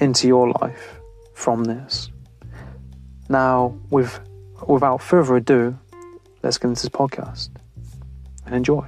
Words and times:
into 0.00 0.26
your 0.28 0.50
life 0.60 1.00
from 1.34 1.64
this. 1.64 2.10
Now, 3.28 3.76
with, 3.90 4.20
without 4.66 5.02
further 5.02 5.36
ado, 5.36 5.78
let's 6.42 6.58
get 6.58 6.68
into 6.68 6.82
this 6.82 6.88
podcast 6.88 7.50
and 8.44 8.54
enjoy. 8.54 8.86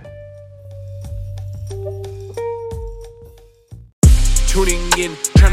Tuning 4.47 4.81
in, 4.98 5.17
trying 5.37 5.53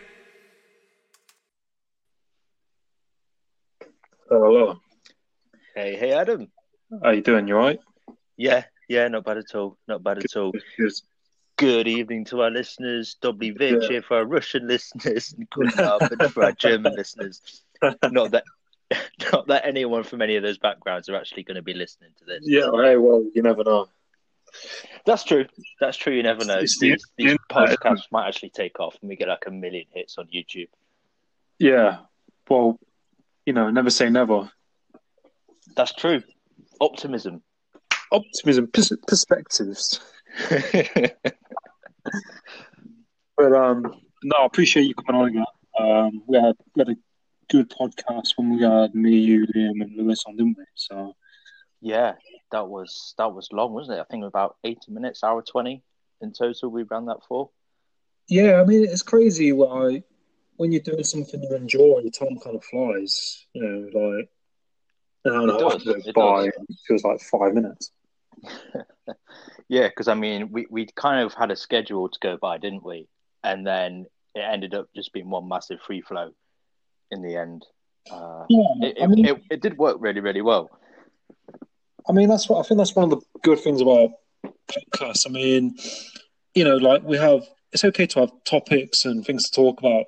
Hello. 4.31 4.79
Hey, 5.75 5.97
hey, 5.97 6.13
Adam. 6.13 6.47
How 7.03 7.09
you 7.11 7.21
doing? 7.21 7.49
You 7.49 7.55
alright? 7.57 7.79
Yeah, 8.37 8.63
yeah, 8.87 9.09
not 9.09 9.25
bad 9.25 9.39
at 9.39 9.53
all. 9.55 9.77
Not 9.89 10.03
bad 10.03 10.19
at 10.19 10.37
all. 10.37 10.53
Good 11.57 11.89
evening 11.89 12.23
to 12.25 12.41
our 12.41 12.49
listeners. 12.49 13.17
Dobry 13.21 13.57
Vich 13.57 13.83
Yeah. 13.83 13.89
here 13.89 14.01
for 14.01 14.15
our 14.15 14.25
Russian 14.25 14.69
listeners 14.69 15.33
and 15.37 15.49
good 15.49 15.73
Abend 15.77 16.31
for 16.31 16.45
our 16.45 16.53
German 16.53 16.95
listeners. 16.95 17.41
Not 18.09 18.31
that, 18.31 18.45
not 19.33 19.47
that 19.47 19.65
anyone 19.65 20.03
from 20.03 20.21
any 20.21 20.37
of 20.37 20.43
those 20.43 20.59
backgrounds 20.59 21.09
are 21.09 21.15
actually 21.17 21.43
going 21.43 21.55
to 21.55 21.61
be 21.61 21.73
listening 21.73 22.11
to 22.19 22.25
this. 22.25 22.39
Yeah, 22.43 22.69
hey, 22.71 22.95
well, 22.95 23.25
you 23.33 23.41
never 23.41 23.65
know. 23.65 23.87
That's 25.05 25.25
true. 25.25 25.45
That's 25.81 25.97
true. 25.97 26.13
You 26.13 26.23
never 26.23 26.45
know. 26.45 26.59
It's 26.59 26.79
the 26.79 26.91
These, 26.91 27.03
these 27.17 27.37
podcasts 27.49 28.03
might 28.11 28.27
actually 28.29 28.51
take 28.51 28.79
off 28.79 28.95
and 29.01 29.09
we 29.09 29.17
get 29.17 29.27
like 29.27 29.43
a 29.47 29.51
million 29.51 29.85
hits 29.91 30.17
on 30.17 30.27
YouTube. 30.27 30.67
Yeah, 31.59 31.99
well, 32.47 32.79
you 33.45 33.53
know, 33.53 33.69
never 33.69 33.89
say 33.89 34.09
never. 34.09 34.51
That's 35.75 35.93
true. 35.93 36.23
Optimism. 36.79 37.41
Optimism, 38.11 38.67
pers- 38.67 38.97
perspectives. 39.07 39.99
But 43.37 43.53
um, 43.53 43.81
no, 44.23 44.35
I 44.39 44.45
appreciate 44.45 44.83
you 44.83 44.93
coming 44.93 45.19
on 45.19 45.27
again. 45.29 45.45
Um, 45.79 46.21
we 46.27 46.37
had 46.37 46.55
we 46.75 46.81
had 46.81 46.89
a 46.89 46.95
good 47.49 47.71
podcast 47.71 48.33
when 48.35 48.55
we 48.55 48.61
had 48.61 48.93
me, 48.93 49.17
you, 49.17 49.47
Liam, 49.47 49.81
and 49.81 49.97
Lewis 49.97 50.23
on, 50.27 50.35
didn't 50.35 50.57
we? 50.59 50.65
So 50.75 51.13
yeah, 51.81 52.13
that 52.51 52.67
was 52.67 53.15
that 53.17 53.33
was 53.33 53.49
long, 53.51 53.73
wasn't 53.73 53.97
it? 53.97 54.01
I 54.01 54.05
think 54.11 54.25
about 54.25 54.57
eighty 54.63 54.91
minutes, 54.91 55.23
hour 55.23 55.41
twenty 55.41 55.81
in 56.21 56.33
total. 56.33 56.69
We 56.69 56.83
ran 56.83 57.05
that 57.07 57.21
for. 57.27 57.49
yeah, 58.27 58.61
I 58.61 58.63
mean, 58.65 58.83
it's 58.83 59.01
crazy 59.01 59.53
why 59.53 60.03
when 60.61 60.71
you're 60.71 60.81
doing 60.81 61.03
something 61.03 61.41
you 61.41 61.55
enjoy, 61.55 62.03
time 62.13 62.37
kind 62.37 62.55
of 62.55 62.63
flies. 62.63 63.47
You 63.53 63.63
know, 63.63 63.99
like 63.99 64.29
an 65.25 65.33
hour 65.33 65.41
and 65.41 65.49
a 65.49 65.55
It 65.55 65.61
half 65.71 65.83
goes 65.83 66.11
by, 66.13 66.45
it 66.45 66.53
feels 66.87 67.03
like 67.03 67.19
five 67.19 67.55
minutes. 67.55 67.91
Yeah, 69.69 69.87
because 69.87 70.09
I 70.09 70.15
mean, 70.15 70.51
we 70.51 70.67
we 70.69 70.85
kind 70.97 71.25
of 71.25 71.33
had 71.33 71.49
a 71.49 71.55
schedule 71.55 72.09
to 72.09 72.19
go 72.21 72.37
by, 72.37 72.57
didn't 72.57 72.83
we? 72.83 73.07
And 73.41 73.65
then 73.65 74.05
it 74.35 74.41
ended 74.41 74.75
up 74.75 74.87
just 74.93 75.13
being 75.13 75.29
one 75.29 75.47
massive 75.47 75.79
free 75.79 76.01
flow 76.01 76.31
in 77.09 77.21
the 77.21 77.37
end. 77.37 77.65
Uh, 78.11 78.43
Yeah, 78.49 78.67
it, 78.81 78.97
I 79.01 79.07
mean, 79.07 79.25
it, 79.25 79.41
it 79.49 79.61
did 79.61 79.77
work 79.77 79.97
really, 80.01 80.19
really 80.19 80.41
well. 80.41 80.69
I 82.07 82.11
mean, 82.11 82.27
that's 82.27 82.49
what 82.49 82.59
I 82.59 82.67
think. 82.67 82.79
That's 82.79 82.95
one 82.95 83.05
of 83.05 83.11
the 83.11 83.25
good 83.43 83.59
things 83.61 83.79
about 83.81 84.09
podcasts. 84.69 85.25
I 85.25 85.31
mean, 85.31 85.77
you 86.53 86.65
know, 86.65 86.75
like 86.75 87.03
we 87.03 87.17
have. 87.17 87.41
It's 87.73 87.85
okay 87.85 88.05
to 88.07 88.19
have 88.19 88.31
topics 88.43 89.05
and 89.05 89.25
things 89.25 89.49
to 89.49 89.55
talk 89.55 89.79
about, 89.79 90.03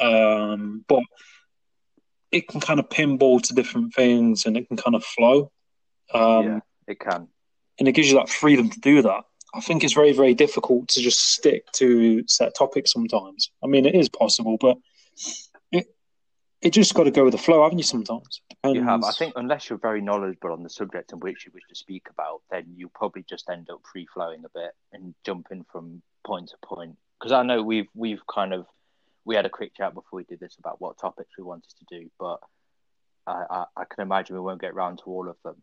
um, 0.00 0.84
but 0.88 1.02
it 2.32 2.48
can 2.48 2.60
kind 2.60 2.80
of 2.80 2.88
pinball 2.88 3.42
to 3.42 3.54
different 3.54 3.94
things, 3.94 4.46
and 4.46 4.56
it 4.56 4.68
can 4.68 4.76
kind 4.76 4.94
of 4.94 5.04
flow. 5.04 5.50
Um, 6.14 6.44
yeah, 6.44 6.60
it 6.86 7.00
can. 7.00 7.28
and 7.78 7.88
it 7.88 7.92
gives 7.92 8.08
you 8.10 8.16
that 8.16 8.28
freedom 8.28 8.70
to 8.70 8.80
do 8.80 9.02
that. 9.02 9.22
I 9.52 9.60
think 9.60 9.82
it's 9.82 9.94
very, 9.94 10.12
very 10.12 10.34
difficult 10.34 10.88
to 10.90 11.00
just 11.00 11.18
stick 11.32 11.70
to 11.72 12.24
set 12.28 12.54
topics 12.54 12.92
sometimes. 12.92 13.50
I 13.64 13.66
mean, 13.66 13.84
it 13.84 13.94
is 13.94 14.08
possible, 14.08 14.56
but 14.60 14.78
it 15.72 15.86
it 16.62 16.72
just 16.72 16.94
got 16.94 17.04
to 17.04 17.10
go 17.10 17.24
with 17.24 17.32
the 17.32 17.38
flow, 17.38 17.62
haven't 17.62 17.78
you? 17.78 17.84
Sometimes 17.84 18.42
You 18.64 18.84
have. 18.84 19.02
I 19.02 19.12
think 19.12 19.32
unless 19.36 19.68
you're 19.68 19.78
very 19.78 20.00
knowledgeable 20.00 20.52
on 20.52 20.62
the 20.62 20.70
subject 20.70 21.12
in 21.12 21.18
which 21.18 21.46
you 21.46 21.52
wish 21.52 21.64
to 21.68 21.74
speak 21.74 22.06
about, 22.10 22.42
then 22.50 22.64
you 22.76 22.88
probably 22.94 23.24
just 23.28 23.50
end 23.50 23.68
up 23.70 23.80
free 23.90 24.06
flowing 24.14 24.44
a 24.44 24.48
bit 24.50 24.72
and 24.92 25.14
jumping 25.24 25.64
from 25.72 26.02
point 26.24 26.48
to 26.50 26.56
point. 26.62 26.96
Because 27.18 27.32
I 27.32 27.42
know 27.42 27.62
we've 27.62 27.88
we've 27.94 28.24
kind 28.26 28.52
of 28.54 28.66
we 29.24 29.34
had 29.34 29.46
a 29.46 29.50
quick 29.50 29.74
chat 29.76 29.94
before 29.94 30.16
we 30.18 30.24
did 30.24 30.40
this 30.40 30.56
about 30.58 30.80
what 30.80 30.98
topics 30.98 31.30
we 31.36 31.44
wanted 31.44 31.70
to 31.78 31.98
do, 32.00 32.10
but 32.18 32.40
I, 33.26 33.44
I, 33.50 33.64
I 33.76 33.84
can 33.84 34.02
imagine 34.02 34.34
we 34.36 34.40
won't 34.40 34.60
get 34.60 34.74
round 34.74 34.98
to 34.98 35.04
all 35.06 35.28
of 35.28 35.36
them. 35.44 35.56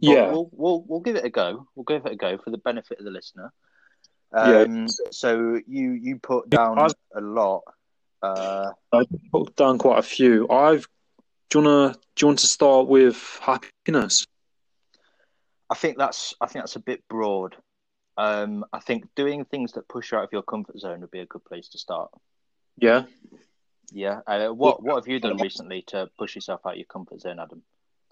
But 0.00 0.10
yeah, 0.10 0.30
we'll, 0.30 0.48
we'll 0.52 0.84
we'll 0.86 1.00
give 1.00 1.16
it 1.16 1.24
a 1.24 1.30
go. 1.30 1.66
We'll 1.74 1.84
give 1.84 2.06
it 2.06 2.12
a 2.12 2.16
go 2.16 2.38
for 2.38 2.50
the 2.50 2.58
benefit 2.58 2.98
of 2.98 3.04
the 3.04 3.10
listener. 3.10 3.52
Yeah. 4.34 4.62
Um, 4.62 4.88
So 5.10 5.60
you 5.66 5.92
you 5.92 6.18
put 6.18 6.48
down 6.48 6.78
I 6.78 6.84
was- 6.84 6.94
a 7.14 7.20
lot. 7.20 7.62
Uh, 8.22 8.70
I 8.92 9.04
put 9.32 9.56
down 9.56 9.78
quite 9.78 9.98
a 9.98 10.02
few. 10.02 10.48
I've. 10.48 10.86
Do 11.48 11.58
you 11.58 11.64
wanna 11.64 11.94
do 12.14 12.22
you 12.22 12.26
want 12.28 12.38
to 12.40 12.46
start 12.46 12.86
with 12.86 13.38
happiness? 13.42 14.24
I 15.68 15.74
think 15.74 15.98
that's 15.98 16.34
I 16.40 16.46
think 16.46 16.62
that's 16.62 16.76
a 16.76 16.80
bit 16.80 17.02
broad. 17.08 17.56
Um, 18.16 18.64
I 18.72 18.80
think 18.80 19.06
doing 19.16 19.44
things 19.44 19.72
that 19.72 19.88
push 19.88 20.12
you 20.12 20.18
out 20.18 20.24
of 20.24 20.32
your 20.32 20.42
comfort 20.42 20.78
zone 20.78 21.00
would 21.00 21.10
be 21.10 21.20
a 21.20 21.26
good 21.26 21.44
place 21.44 21.68
to 21.70 21.78
start. 21.78 22.10
Yeah. 22.80 23.04
Yeah. 23.92 24.20
Uh, 24.26 24.48
what 24.48 24.82
what 24.82 24.96
have 24.96 25.08
you 25.08 25.20
done 25.20 25.36
recently 25.38 25.82
to 25.88 26.08
push 26.18 26.34
yourself 26.34 26.60
out 26.66 26.72
of 26.72 26.78
your 26.78 26.86
comfort 26.86 27.20
zone, 27.20 27.38
Adam? 27.40 27.62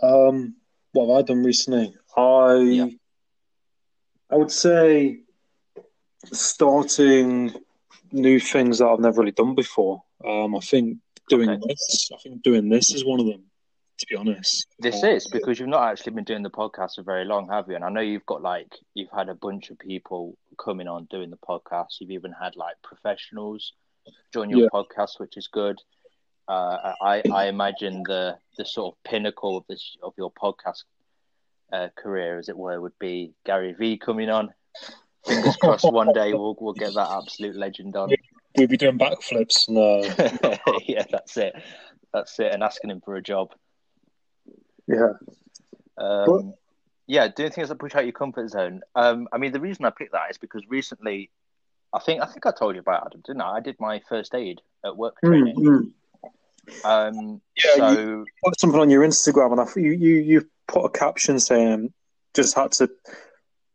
Um. 0.03 0.57
What 0.93 1.07
have 1.09 1.17
I 1.19 1.23
done 1.23 1.45
recently? 1.45 1.95
I. 2.17 2.55
Yeah. 2.57 2.89
I 4.31 4.37
would 4.37 4.51
say 4.53 5.21
starting 6.33 7.55
new 8.13 8.41
things 8.41 8.79
that 8.79 8.87
I've 8.87 9.01
never 9.01 9.21
really 9.21 9.33
done 9.33 9.55
before. 9.55 10.03
Um. 10.25 10.57
I 10.57 10.61
think 10.61 10.99
doing 11.29 11.49
Okay. 11.51 11.63
this. 11.69 12.11
I 12.13 12.17
think 12.19 12.43
doing 12.43 12.69
this 12.69 12.95
is 12.95 13.05
one 13.05 13.21
of 13.21 13.27
them. 13.27 13.45
To 13.99 14.07
be 14.07 14.15
honest. 14.17 14.67
This 14.79 15.03
Um, 15.03 15.11
is 15.11 15.27
because 15.27 15.59
you've 15.59 15.69
not 15.69 15.91
actually 15.91 16.13
been 16.13 16.23
doing 16.25 16.45
the 16.45 16.51
podcast 16.51 16.95
for 16.95 17.03
very 17.03 17.25
long, 17.25 17.49
have 17.49 17.69
you? 17.69 17.75
And 17.75 17.85
I 17.85 17.89
know 17.89 18.01
you've 18.01 18.27
got 18.27 18.43
like 18.43 18.73
you've 18.95 19.11
had 19.11 19.29
a 19.29 19.35
bunch 19.35 19.71
of 19.71 19.79
people 19.79 20.37
coming 20.57 20.87
on 20.87 21.07
doing 21.07 21.31
the 21.31 21.37
podcast. 21.37 22.01
You've 22.01 22.13
even 22.13 22.33
had 22.33 22.55
like 22.55 22.77
professionals 22.83 23.73
join 24.33 24.51
your 24.51 24.61
Yeah. 24.61 24.69
podcast, 24.73 25.19
which 25.19 25.37
is 25.37 25.49
good. 25.49 25.79
Uh, 26.49 26.93
I 27.03 27.23
I 27.33 27.47
imagine 27.49 28.03
the 28.07 28.39
the 28.57 28.65
sort 28.65 28.95
of 28.95 29.03
pinnacle 29.05 29.57
of 29.57 29.65
this 29.69 29.97
of 30.03 30.15
your 30.17 30.33
podcast 30.33 30.85
uh, 31.73 31.89
career, 31.97 32.39
as 32.39 32.49
it 32.49 32.57
were, 32.57 32.81
would 32.81 32.99
be 32.99 33.35
Gary 33.45 33.73
V 33.75 33.99
coming 33.99 34.31
on. 34.31 34.53
Fingers 35.27 35.57
crossed, 35.57 35.91
one 35.93 36.13
day 36.13 36.33
we'll 36.33 36.57
we'll 36.59 36.73
get 36.73 36.95
that 36.95 37.11
absolute 37.11 37.57
legend 37.57 37.97
on. 37.97 38.11
We'll 38.57 38.67
be 38.69 38.77
doing 38.79 38.99
backflips. 38.99 39.69
No. 39.69 40.01
yeah, 40.87 41.05
that's 41.11 41.37
it. 41.37 41.55
That's 42.15 42.39
it, 42.41 42.53
and 42.55 42.63
asking 42.63 42.91
him 42.91 43.03
for 43.03 43.17
a 43.17 43.23
job. 43.23 43.53
Yeah. 44.87 45.13
Um, 45.99 46.25
But- 46.27 46.45
yeah, 47.07 47.29
doing 47.29 47.51
things 47.51 47.69
that 47.71 47.79
push 47.79 47.95
out 47.95 48.05
your 48.05 48.13
comfort 48.13 48.49
zone. 48.51 48.83
Um, 48.95 49.29
I 49.33 49.39
mean, 49.39 49.53
the 49.53 49.61
reason 49.61 49.85
I 49.87 49.91
picked 49.91 50.13
that 50.13 50.31
is 50.31 50.37
because 50.39 50.63
recently, 50.69 51.31
I 51.93 51.99
think 52.01 52.23
I 52.23 52.27
think 52.27 52.45
I 52.47 52.53
told 52.53 52.75
you 52.75 52.81
about 52.81 53.07
Adam, 53.07 53.23
didn't 53.25 53.41
I? 53.41 53.57
I 53.57 53.61
did 53.61 53.77
my 53.81 54.01
first 54.09 54.35
aid 54.35 54.61
at 54.85 54.97
work 54.97 55.15
training. 55.25 55.57
Mm, 55.57 55.93
mm. 56.25 56.85
Um, 56.85 57.41
Yeah, 57.65 57.77
so 57.77 58.25
Put 58.45 58.61
something 58.61 58.81
on 58.81 58.91
your 58.91 59.03
Instagram, 59.05 59.53
and 59.53 59.61
I, 59.61 59.67
you 59.77 59.93
you 59.93 60.17
you 60.17 60.49
put 60.67 60.85
a 60.85 60.91
caption 60.91 61.41
saying 61.41 61.93
just 62.35 62.55
had 62.55 62.73
to 62.73 62.91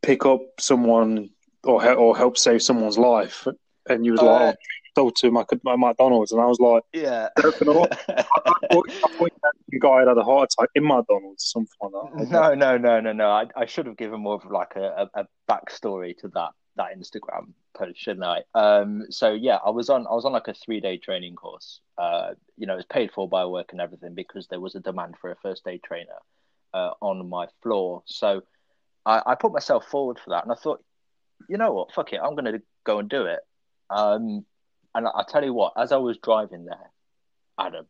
pick 0.02 0.26
up 0.26 0.42
someone 0.60 1.30
or 1.64 1.82
he- 1.82 1.90
or 1.90 2.16
help 2.16 2.38
save 2.38 2.62
someone's 2.62 2.98
life, 2.98 3.48
and 3.90 4.06
you 4.06 4.12
was 4.12 4.22
Uh, 4.22 4.26
like, 4.26 4.56
oh, 4.56 4.58
"Sold 4.96 5.16
to 5.18 5.32
my, 5.32 5.44
my 5.64 5.76
McDonald's," 5.76 6.32
and 6.32 6.40
I 6.40 6.46
was 6.46 6.60
like, 6.60 6.84
yeah. 6.94 7.30
"Open 7.44 7.70
it 7.70 7.76
up." 7.76 7.90
I 8.10 8.24
thought, 8.72 8.90
I 8.90 9.08
thought 9.18 9.32
the 9.70 9.80
guy 9.80 10.00
had 10.00 10.08
had 10.08 10.18
a 10.20 10.24
heart 10.24 10.54
attack 10.54 10.70
in 10.76 10.86
McDonald's, 10.86 11.46
something 11.52 11.72
like 11.82 11.92
that. 11.94 12.30
No, 12.30 12.54
no, 12.54 12.78
no, 12.78 13.00
no, 13.00 13.12
no. 13.12 13.30
I, 13.32 13.48
I 13.56 13.66
should 13.66 13.88
have 13.88 13.98
given 13.98 14.20
more 14.20 14.36
of 14.36 14.46
like 14.52 14.76
a, 14.76 15.10
a, 15.16 15.22
a 15.22 15.28
backstory 15.50 16.16
to 16.20 16.28
that 16.30 16.52
that 16.76 16.98
Instagram 16.98 17.54
post, 17.74 18.00
shouldn't 18.00 18.26
I? 18.26 18.44
Um, 18.54 19.06
so 19.10 19.34
yeah, 19.34 19.58
I 19.66 19.70
was 19.70 19.90
on 19.90 20.08
I 20.08 20.14
was 20.14 20.26
on 20.26 20.32
like 20.32 20.48
a 20.48 20.54
three 20.54 20.80
day 20.80 20.98
training 20.98 21.36
course. 21.36 21.82
Uh, 21.98 22.32
you 22.58 22.68
know, 22.68 22.74
it 22.74 22.78
was 22.78 22.86
paid 22.86 23.12
for 23.12 23.28
by 23.28 23.46
work 23.46 23.72
and 23.72 23.82
everything 23.82 24.14
because 24.14 24.48
there 24.48 24.60
was 24.60 24.76
a 24.76 24.80
demand 24.80 25.16
for 25.20 25.32
a 25.32 25.36
first 25.36 25.68
aid 25.68 25.84
trainer 25.84 26.20
uh, 26.74 26.92
on 27.02 27.28
my 27.30 27.48
floor. 27.62 28.04
So 28.06 28.44
I, 29.06 29.22
I 29.26 29.36
put 29.36 29.54
myself 29.54 29.86
forward 29.88 30.20
for 30.20 30.32
that, 30.32 30.44
and 30.44 30.52
I 30.52 30.56
thought, 30.56 30.84
you 31.48 31.58
know 31.58 31.74
what, 31.74 31.94
fuck 31.94 32.14
it, 32.14 32.20
I'm 32.24 32.36
gonna 32.36 32.62
go 32.84 33.00
and 33.00 33.10
do 33.10 33.26
it. 33.26 33.40
Um, 33.90 34.46
and 34.96 35.08
I, 35.08 35.12
I 35.16 35.24
tell 35.28 35.44
you 35.44 35.54
what, 35.54 35.74
as 35.78 35.92
I 35.92 35.98
was 35.98 36.18
driving 36.18 36.66
there, 36.66 36.92
Adam, 37.60 37.86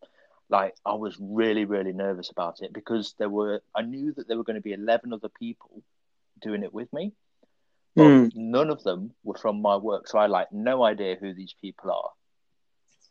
like 0.50 0.76
I 0.86 0.94
was 0.94 1.18
really, 1.20 1.66
really 1.66 1.94
nervous 1.94 2.30
about 2.30 2.62
it 2.62 2.74
because 2.74 3.16
there 3.18 3.30
were 3.30 3.62
I 3.76 3.82
knew 3.82 4.14
that 4.14 4.28
there 4.28 4.38
were 4.38 4.44
going 4.44 4.56
to 4.56 4.62
be 4.62 4.74
eleven 4.74 5.14
other 5.14 5.30
people 5.30 5.84
doing 6.42 6.64
it 6.64 6.74
with 6.74 6.92
me, 6.92 7.14
but 7.95 8.04
Mm. 8.04 8.36
none 8.36 8.69
of 8.69 8.84
them 8.84 9.13
were 9.24 9.38
from 9.38 9.62
my 9.62 9.75
work, 9.78 10.07
so 10.07 10.18
I 10.18 10.24
had, 10.24 10.31
like 10.31 10.51
no 10.51 10.84
idea 10.84 11.16
who 11.16 11.34
these 11.34 11.54
people 11.54 11.92
are 11.92 12.12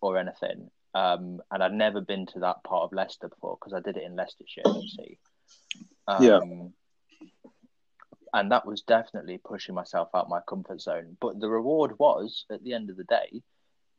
or 0.00 0.18
anything. 0.18 0.70
Um, 0.94 1.40
and 1.50 1.62
I'd 1.62 1.72
never 1.72 2.00
been 2.00 2.26
to 2.26 2.40
that 2.40 2.62
part 2.64 2.84
of 2.84 2.92
Leicester 2.92 3.28
before 3.28 3.56
because 3.58 3.72
I 3.72 3.80
did 3.80 3.96
it 3.96 4.02
in 4.02 4.16
Leicestershire, 4.16 4.62
you 4.66 4.88
see. 4.88 5.18
Um, 6.06 6.22
Yeah. 6.24 6.68
And 8.34 8.50
that 8.50 8.64
was 8.64 8.80
definitely 8.82 9.38
pushing 9.38 9.74
myself 9.74 10.08
out 10.14 10.28
my 10.30 10.40
comfort 10.40 10.80
zone. 10.80 11.18
But 11.20 11.38
the 11.38 11.50
reward 11.50 11.98
was, 11.98 12.46
at 12.50 12.62
the 12.64 12.72
end 12.72 12.88
of 12.88 12.96
the 12.96 13.04
day, 13.04 13.42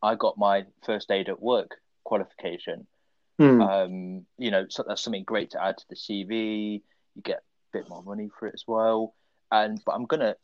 I 0.01 0.15
got 0.15 0.39
my 0.39 0.65
first 0.83 1.11
aid 1.11 1.29
at 1.29 1.39
work 1.39 1.79
qualification. 2.03 2.87
Mm. 3.39 3.61
Um, 3.61 4.25
you 4.37 4.49
know, 4.49 4.65
so 4.69 4.83
that's 4.87 5.03
something 5.03 5.23
great 5.23 5.51
to 5.51 5.63
add 5.63 5.77
to 5.77 5.85
the 5.87 5.95
CV. 5.95 6.81
You 7.15 7.21
get 7.21 7.37
a 7.37 7.77
bit 7.77 7.89
more 7.89 8.01
money 8.03 8.29
for 8.37 8.47
it 8.47 8.55
as 8.55 8.63
well. 8.67 9.13
And 9.51 9.79
but 9.85 9.93
I'm 9.93 10.05
gonna 10.05 10.35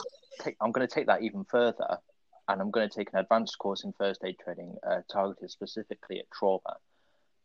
take 0.42 0.56
I'm 0.62 0.72
gonna 0.72 0.88
take 0.88 1.08
that 1.08 1.22
even 1.24 1.44
further, 1.46 2.00
and 2.48 2.62
I'm 2.62 2.72
gonna 2.72 2.90
take 2.90 3.12
an 3.14 3.20
advanced 3.20 3.58
course 3.58 3.84
in 3.84 3.94
first 3.94 4.24
aid 4.24 4.38
training 4.44 4.76
uh, 4.88 5.02
targeted 5.12 5.52
specifically 5.52 6.20
at 6.20 6.32
trauma. 6.32 6.78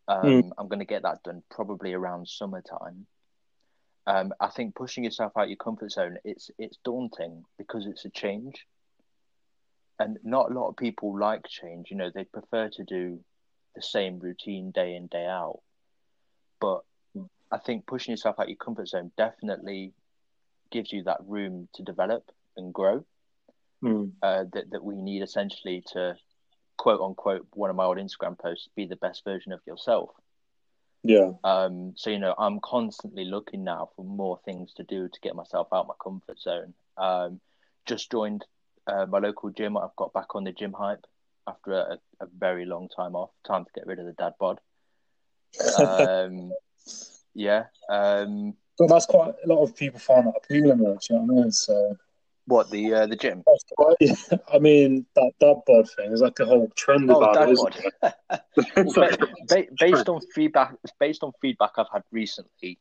Um, 0.09 0.53
Mm. 0.53 0.53
I'm 0.59 0.69
gonna 0.69 0.85
get 0.85 1.03
that 1.03 1.23
done 1.23 1.43
probably 1.51 1.93
around 1.93 2.29
summertime. 2.29 3.07
Um, 4.07 4.33
I 4.41 4.49
think 4.49 4.75
pushing 4.75 5.05
yourself 5.05 5.33
out 5.37 5.49
your 5.49 5.57
comfort 5.57 5.91
zone 5.93 6.19
it's 6.25 6.51
it's 6.59 6.79
daunting 6.85 7.45
because 7.59 7.87
it's 7.87 8.05
a 8.05 8.11
change, 8.11 8.67
and 9.99 10.19
not 10.25 10.51
a 10.51 10.55
lot 10.55 10.69
of 10.69 10.77
people 10.77 11.19
like 11.19 11.47
change. 11.49 11.91
You 11.91 11.97
know, 11.97 12.11
they 12.15 12.25
prefer 12.25 12.69
to 12.71 12.85
do 12.85 13.21
the 13.75 13.83
same 13.83 14.19
routine 14.19 14.71
day 14.73 14.95
in 14.97 15.07
day 15.09 15.27
out. 15.27 15.61
But 16.61 16.83
I 17.51 17.59
think 17.59 17.87
pushing 17.87 18.13
yourself 18.13 18.39
out 18.39 18.49
your 18.49 18.57
comfort 18.57 18.89
zone 18.89 19.13
definitely 19.17 19.93
gives 20.71 20.93
you 20.93 21.05
that 21.05 21.21
room 21.27 21.69
to 21.75 21.83
develop 21.83 22.31
and 22.57 22.73
grow. 22.73 23.05
Mm. 23.83 24.13
Uh, 24.23 24.45
that 24.53 24.71
that 24.71 24.83
we 24.83 24.97
need 24.97 25.23
essentially 25.23 25.83
to 25.93 26.17
quote 26.77 27.01
unquote 27.01 27.47
one 27.53 27.71
of 27.71 27.77
my 27.77 27.85
old 27.85 27.99
Instagram 27.99 28.39
posts 28.39 28.69
be 28.75 28.87
the 28.87 28.97
best 28.97 29.25
version 29.25 29.53
of 29.53 29.61
yourself. 29.67 30.11
Yeah. 31.03 31.33
Um, 31.45 31.93
so 31.97 32.11
you 32.11 32.19
know, 32.19 32.35
I'm 32.39 32.61
constantly 32.61 33.25
looking 33.27 33.63
now 33.63 33.91
for 33.95 34.05
more 34.05 34.41
things 34.45 34.73
to 34.75 34.85
do 34.85 35.09
to 35.09 35.21
get 35.21 35.37
myself 35.37 35.69
out 35.73 35.87
my 35.87 35.95
comfort 36.03 36.41
zone. 36.41 36.73
Um, 36.97 37.41
just 37.87 38.11
joined 38.11 38.45
uh, 38.87 39.07
my 39.07 39.19
local 39.19 39.51
gym. 39.51 39.77
I've 39.77 39.97
got 39.97 40.15
back 40.15 40.35
on 40.35 40.45
the 40.45 40.53
gym 40.53 40.73
hype 40.73 41.05
after 41.47 41.73
a, 41.73 41.99
a 42.21 42.27
very 42.39 42.65
long 42.65 42.89
time 42.89 43.15
off. 43.15 43.31
Time 43.47 43.65
to 43.65 43.71
get 43.75 43.87
rid 43.87 43.99
of 43.99 44.07
the 44.07 44.13
dad 44.13 44.33
bod. 44.41 44.61
Um, 45.79 46.53
yeah. 47.35 47.65
Um, 47.89 48.55
But 48.79 48.89
that's 48.89 49.07
quite 49.07 49.35
a 49.45 49.49
lot 49.49 49.63
of 49.63 49.77
people 49.77 50.01
find 50.01 50.27
that 50.27 50.41
appealing, 50.43 50.79
though. 50.79 50.95
Do 50.95 51.15
you 51.15 51.17
know 51.17 51.23
what 51.23 51.41
I 51.41 51.43
mean? 51.43 51.53
So, 51.53 51.97
what 52.47 52.71
the 52.71 52.93
uh, 52.95 53.07
the 53.07 53.17
gym? 53.17 53.43
I 54.53 54.59
mean, 54.59 55.07
that 55.15 55.33
that 55.41 55.63
bod 55.67 55.89
thing 55.97 56.13
is 56.13 56.21
like 56.21 56.39
a 56.41 56.45
whole 56.47 56.69
trend 56.77 57.11
Oh, 57.11 57.17
about 57.19 57.35
dad 57.35 57.49
it, 57.49 57.53
isn't 57.53 57.75
bod. 57.75 57.85
it? 57.85 58.15
Well, 58.57 58.67
It's 58.77 58.97
like- 58.97 59.19
ba- 59.19 59.27
ba- 59.49 59.67
based 59.79 60.09
on 60.09 60.21
feedback, 60.35 60.75
based 61.01 61.23
on 61.23 61.33
feedback 61.41 61.73
I've 61.79 61.87
had 61.93 62.03
recently, 62.13 62.79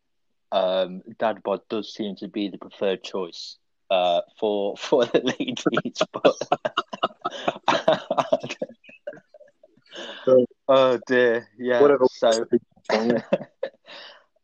um, 0.52 1.02
dad 1.20 1.42
bod 1.44 1.62
does 1.70 1.94
seem 1.94 2.16
to 2.18 2.28
be 2.28 2.50
the 2.50 2.58
preferred 2.58 3.04
choice 3.04 3.58
uh, 3.90 4.22
for 4.40 4.76
for 4.78 5.06
the 5.06 5.22
ladies. 5.40 6.02
But 6.12 6.36
oh 10.68 11.00
dear, 11.08 11.48
yeah. 11.58 11.82
Whatever. 11.82 12.06
So, 12.14 12.46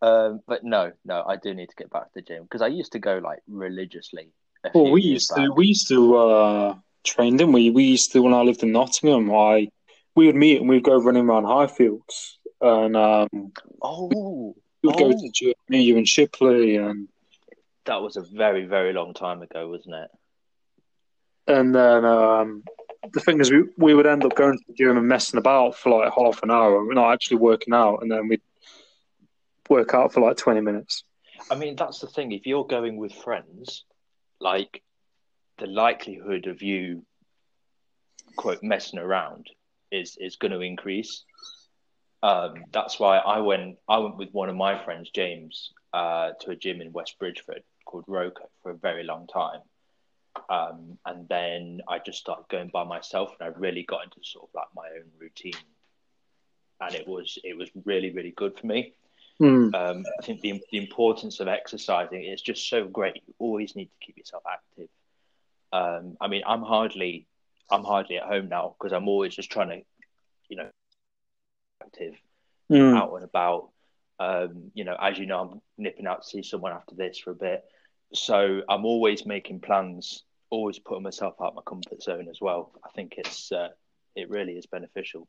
um, 0.02 0.40
but 0.48 0.64
no, 0.64 0.92
no, 1.06 1.24
I 1.28 1.36
do 1.36 1.54
need 1.54 1.70
to 1.70 1.76
get 1.76 1.90
back 1.92 2.04
to 2.06 2.12
the 2.16 2.22
gym 2.22 2.44
because 2.44 2.62
I 2.62 2.68
used 2.68 2.94
to 2.94 3.00
go 3.00 3.18
like 3.24 3.40
religiously. 3.48 4.32
Well, 4.74 4.92
we 4.92 5.02
years 5.02 5.14
used 5.14 5.36
to 5.36 5.52
we 5.56 5.68
used 5.68 5.88
to 5.90 6.16
uh, 6.18 6.76
train, 7.04 7.38
didn't 7.38 7.54
we? 7.54 7.70
We 7.70 7.84
used 7.86 8.12
to 8.14 8.22
when 8.22 8.34
I 8.34 8.42
lived 8.42 8.64
in 8.64 8.72
Nottingham. 8.72 9.32
I 9.34 9.70
we 10.16 10.26
would 10.26 10.36
meet 10.36 10.60
and 10.60 10.70
we'd 10.70 10.84
go 10.84 11.00
running 11.00 11.28
around 11.30 11.44
Highfields, 11.44 12.38
and 12.62 12.96
um, 12.98 13.28
Oh, 13.82 14.56
we'd 14.84 14.98
go 14.98 15.06
Oh. 15.06 15.12
to 15.12 15.18
the 15.18 15.32
gym, 15.34 15.54
you, 15.70 15.98
and 15.98 16.08
Shipley, 16.08 16.76
and 16.76 17.08
that 17.86 18.02
was 18.02 18.18
a 18.18 18.22
very, 18.22 18.66
very 18.66 18.94
long 18.94 19.14
time 19.14 19.42
ago, 19.42 19.70
wasn't 19.70 19.96
it? 19.96 20.10
and 21.48 21.74
then 21.74 22.06
um, 22.06 22.64
the 23.14 23.20
thing 23.22 23.40
is, 23.40 23.50
we 23.52 23.64
we 23.78 23.94
would 23.94 24.06
end 24.06 24.24
up 24.26 24.36
going 24.36 24.58
to 24.58 24.64
the 24.68 24.74
gym 24.74 24.98
and 24.98 25.08
messing 25.08 25.40
about 25.40 25.76
for 25.76 25.90
like 25.90 26.14
half 26.14 26.44
an 26.44 26.52
hour. 26.52 26.86
We're 26.86 26.94
not 26.94 27.14
actually 27.14 27.38
working 27.38 27.74
out, 27.74 28.00
and 28.02 28.12
then 28.12 28.28
we'd 28.28 28.42
work 29.70 29.94
out 29.94 30.14
for 30.14 30.20
like 30.20 30.38
twenty 30.38 30.62
minutes. 30.62 31.04
I 31.50 31.56
mean, 31.56 31.76
that's 31.76 32.00
the 32.00 32.08
thing. 32.08 32.34
If 32.34 32.46
you're 32.46 32.66
going 32.68 32.98
with 32.98 33.14
friends, 33.14 33.86
like 34.40 34.82
the 35.58 35.68
likelihood 35.68 36.48
of 36.48 36.62
you 36.62 37.06
quote 38.36 38.64
messing 38.64 39.00
around 39.00 39.48
is 39.92 40.18
is 40.20 40.38
going 40.38 40.52
to 40.52 40.62
increase. 40.62 41.24
Um, 42.22 42.66
that's 42.72 43.00
why 43.00 43.18
I 43.18 43.40
went. 43.40 43.78
I 43.88 44.00
went 44.00 44.18
with 44.18 44.32
one 44.32 44.50
of 44.50 44.56
my 44.56 44.84
friends, 44.84 45.10
James, 45.14 45.72
uh, 45.94 46.32
to 46.42 46.52
a 46.52 46.56
gym 46.56 46.82
in 46.82 46.92
West 46.92 47.18
Bridgford 47.20 47.64
called 47.86 48.06
Roco 48.08 48.50
for 48.62 48.72
a 48.72 48.78
very 48.78 49.04
long 49.04 49.28
time. 49.28 49.62
Um, 50.50 50.98
and 51.06 51.28
then 51.28 51.82
I 51.88 52.00
just 52.00 52.20
started 52.20 52.46
going 52.50 52.70
by 52.70 52.84
myself, 52.84 53.32
and 53.40 53.50
I 53.50 53.58
really 53.58 53.84
got 53.84 54.04
into 54.04 54.20
sort 54.22 54.50
of 54.50 54.54
like 54.54 54.68
my 54.76 54.88
own 54.96 55.10
routine, 55.18 55.54
and 56.82 56.94
it 56.94 57.08
was 57.08 57.38
it 57.44 57.58
was 57.58 57.70
really 57.86 58.12
really 58.12 58.32
good 58.36 58.58
for 58.60 58.68
me. 58.68 58.94
Hmm. 59.40 59.74
Um, 59.74 60.04
I 60.20 60.26
think 60.26 60.42
the 60.42 60.62
the 60.72 60.78
importance 60.78 61.40
of 61.40 61.48
exercising 61.48 62.24
is 62.24 62.42
just 62.42 62.70
so 62.70 62.88
great. 62.88 63.24
You 63.28 63.34
always 63.40 63.76
need 63.76 63.86
to 63.86 64.06
keep 64.06 64.18
yourself 64.18 64.44
active. 64.52 64.90
Um, 65.72 66.18
I 66.20 66.28
mean, 66.28 66.44
I'm 66.46 66.62
hardly 66.62 67.26
I'm 67.72 67.84
hardly 67.84 68.18
at 68.18 68.24
home 68.24 68.50
now 68.50 68.76
because 68.78 68.92
I'm 68.94 69.08
always 69.08 69.36
just 69.36 69.52
trying 69.52 69.70
to, 69.70 69.82
you 70.50 70.58
know, 70.58 70.70
active 71.82 72.16
Hmm. 72.70 72.94
out 72.96 73.14
and 73.16 73.24
about. 73.24 73.70
Um, 74.20 74.72
you 74.74 74.84
know, 74.84 74.98
as 75.00 75.18
you 75.18 75.26
know, 75.26 75.40
I'm 75.40 75.62
nipping 75.78 76.06
out 76.06 76.24
to 76.24 76.28
see 76.28 76.44
someone 76.44 76.74
after 76.74 76.94
this 76.96 77.18
for 77.20 77.32
a 77.32 77.36
bit, 77.36 77.64
so 78.14 78.62
I'm 78.68 78.84
always 78.86 79.26
making 79.26 79.62
plans, 79.62 80.24
always 80.50 80.78
putting 80.78 81.04
myself 81.04 81.36
out 81.42 81.50
of 81.50 81.56
my 81.56 81.62
comfort 81.66 82.04
zone 82.04 82.28
as 82.30 82.42
well. 82.42 82.74
I 82.84 82.90
think 82.90 83.16
it's 83.18 83.52
uh, 83.54 83.70
it 84.16 84.30
really 84.30 84.58
is 84.58 84.66
beneficial. 84.66 85.28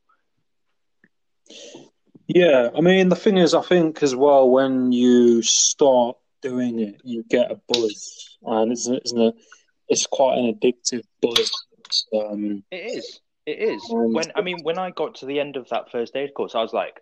Yeah, 2.33 2.69
I 2.75 2.79
mean, 2.79 3.09
the 3.09 3.15
thing 3.15 3.37
is, 3.37 3.53
I 3.53 3.61
think 3.61 4.01
as 4.03 4.15
well, 4.15 4.49
when 4.49 4.93
you 4.93 5.41
start 5.41 6.15
doing 6.41 6.79
it, 6.79 7.01
you 7.03 7.23
get 7.29 7.51
a 7.51 7.59
buzz, 7.67 8.37
and 8.43 8.71
it's 8.71 8.87
isn't 8.87 9.21
it? 9.21 9.35
It's 9.89 10.05
quite 10.05 10.37
an 10.37 10.53
addictive 10.53 11.03
buzz. 11.21 11.51
Um, 12.13 12.63
It 12.71 12.95
is. 12.97 13.19
It 13.45 13.59
is. 13.59 13.83
Um, 13.91 14.13
when 14.13 14.31
I 14.35 14.41
mean, 14.41 14.63
when 14.63 14.77
I 14.77 14.91
got 14.91 15.15
to 15.15 15.25
the 15.25 15.41
end 15.41 15.57
of 15.57 15.67
that 15.69 15.91
first 15.91 16.15
aid 16.15 16.33
course, 16.33 16.55
I 16.55 16.61
was 16.61 16.71
like, 16.71 17.01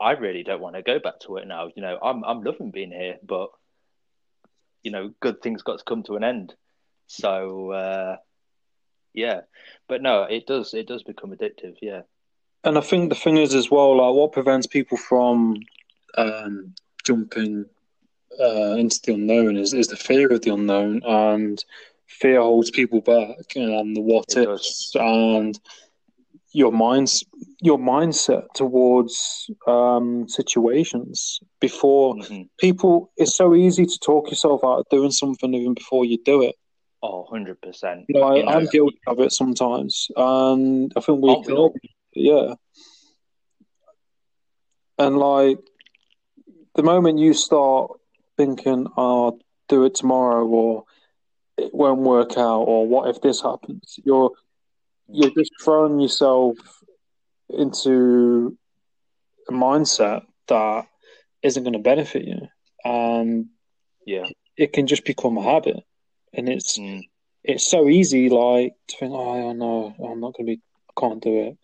I 0.00 0.12
really 0.12 0.44
don't 0.44 0.62
want 0.62 0.76
to 0.76 0.82
go 0.82 0.98
back 0.98 1.20
to 1.20 1.36
it 1.36 1.46
now. 1.46 1.68
You 1.74 1.82
know, 1.82 1.98
I'm 2.02 2.24
I'm 2.24 2.42
loving 2.42 2.70
being 2.70 2.92
here, 2.92 3.16
but 3.22 3.50
you 4.82 4.92
know, 4.92 5.12
good 5.20 5.42
things 5.42 5.62
got 5.62 5.78
to 5.78 5.84
come 5.84 6.04
to 6.04 6.16
an 6.16 6.24
end. 6.24 6.54
So 7.06 7.72
uh, 7.72 8.16
yeah, 9.12 9.42
but 9.88 10.00
no, 10.00 10.22
it 10.22 10.46
does 10.46 10.72
it 10.72 10.86
does 10.86 11.02
become 11.02 11.32
addictive. 11.32 11.76
Yeah. 11.82 12.02
And 12.64 12.76
I 12.78 12.80
think 12.80 13.08
the 13.08 13.14
thing 13.14 13.36
is 13.36 13.54
as 13.54 13.70
well, 13.70 13.96
like 13.96 14.14
what 14.14 14.32
prevents 14.32 14.66
people 14.66 14.96
from 14.96 15.56
um, 16.16 16.74
jumping 17.04 17.66
uh, 18.40 18.72
into 18.76 19.00
the 19.04 19.14
unknown 19.14 19.56
is, 19.56 19.72
is 19.72 19.88
the 19.88 19.96
fear 19.96 20.32
of 20.32 20.42
the 20.42 20.52
unknown, 20.52 21.02
and 21.04 21.64
fear 22.06 22.40
holds 22.40 22.70
people 22.70 23.00
back, 23.00 23.36
and 23.56 23.96
the 23.96 24.00
what 24.00 24.24
It 24.36 24.48
ifs, 24.48 24.92
and 24.94 25.58
your 26.52 26.72
minds, 26.72 27.24
your 27.60 27.78
mindset 27.78 28.44
towards 28.54 29.50
um, 29.66 30.28
situations 30.28 31.40
before 31.60 32.14
Mhm. 32.14 32.48
people. 32.58 33.10
It's 33.16 33.36
so 33.36 33.54
easy 33.54 33.86
to 33.86 33.98
talk 33.98 34.30
yourself 34.30 34.64
out 34.64 34.80
of 34.80 34.86
doing 34.90 35.10
something 35.10 35.52
even 35.54 35.74
before 35.74 36.04
you 36.04 36.18
do 36.24 36.42
it. 36.42 36.54
Oh, 37.02 37.26
100%. 37.30 38.04
You 38.08 38.20
know, 38.20 38.26
I, 38.26 38.56
I'm 38.56 38.66
guilty 38.66 38.98
of 39.06 39.20
it 39.20 39.32
sometimes, 39.32 40.08
and 40.16 40.92
I 40.96 41.00
think 41.00 41.22
we 41.22 41.30
we 41.30 41.42
can 41.44 41.52
all? 41.52 41.62
all, 41.64 41.74
be- 41.80 41.90
yeah. 42.18 42.54
And 44.98 45.16
like 45.18 45.58
the 46.74 46.82
moment 46.82 47.18
you 47.18 47.32
start 47.34 47.92
thinking, 48.36 48.86
"I'll 48.96 49.38
do 49.68 49.84
it 49.84 49.94
tomorrow," 49.94 50.46
or 50.46 50.84
it 51.56 51.74
won't 51.74 52.00
work 52.00 52.36
out, 52.36 52.62
or 52.62 52.86
what 52.86 53.08
if 53.08 53.20
this 53.20 53.40
happens, 53.42 53.98
you're 54.04 54.32
you're 55.08 55.30
just 55.30 55.52
throwing 55.62 56.00
yourself 56.00 56.56
into 57.48 58.56
a 59.48 59.52
mindset 59.52 60.26
that 60.48 60.86
isn't 61.42 61.62
going 61.62 61.72
to 61.72 61.78
benefit 61.78 62.24
you, 62.24 62.48
and 62.84 63.46
Yeah. 64.04 64.26
it 64.56 64.72
can 64.72 64.86
just 64.86 65.04
become 65.04 65.38
a 65.38 65.42
habit, 65.42 65.82
and 66.32 66.48
it's 66.48 66.76
Mm. 66.78 67.02
it's 67.44 67.70
so 67.70 67.88
easy, 67.88 68.28
like 68.28 68.74
to 68.88 68.96
think, 68.98 69.12
oh 69.14 69.52
no, 69.52 69.94
I'm 70.04 70.20
not 70.20 70.34
going 70.34 70.46
to 70.46 70.56
be, 70.56 70.60
I 70.60 70.67
can't 70.98 71.22
do 71.22 71.38
it. 71.48 71.58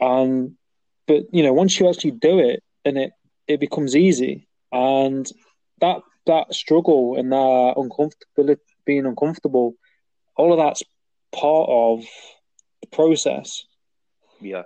And 0.00 0.56
but 1.06 1.24
you 1.32 1.42
know, 1.42 1.52
once 1.52 1.78
you 1.78 1.88
actually 1.88 2.12
do 2.12 2.38
it, 2.38 2.62
and 2.84 2.98
it 2.98 3.12
it 3.46 3.60
becomes 3.60 3.96
easy, 3.96 4.48
and 4.72 5.30
that 5.80 6.02
that 6.26 6.54
struggle 6.54 7.16
and 7.18 7.32
that 7.32 7.74
uncomfortability, 7.76 8.58
being 8.84 9.06
uncomfortable, 9.06 9.74
all 10.36 10.52
of 10.52 10.58
that's 10.58 10.82
part 11.32 11.68
of 11.68 12.04
the 12.82 12.86
process. 12.88 13.64
Yeah. 14.40 14.62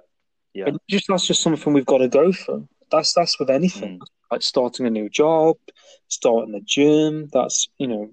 Yeah. 0.52 0.66
And 0.66 0.78
just 0.88 1.06
that's 1.08 1.26
just 1.26 1.42
something 1.42 1.72
we've 1.72 1.86
got 1.86 1.98
to 1.98 2.08
go 2.08 2.32
through. 2.32 2.68
That's 2.90 3.12
that's 3.14 3.38
with 3.40 3.50
anything, 3.50 3.98
Mm. 3.98 4.06
like 4.30 4.42
starting 4.42 4.86
a 4.86 4.90
new 4.90 5.08
job, 5.08 5.56
starting 6.08 6.52
the 6.52 6.60
gym. 6.60 7.28
That's 7.32 7.68
you 7.78 7.88
know, 7.88 8.10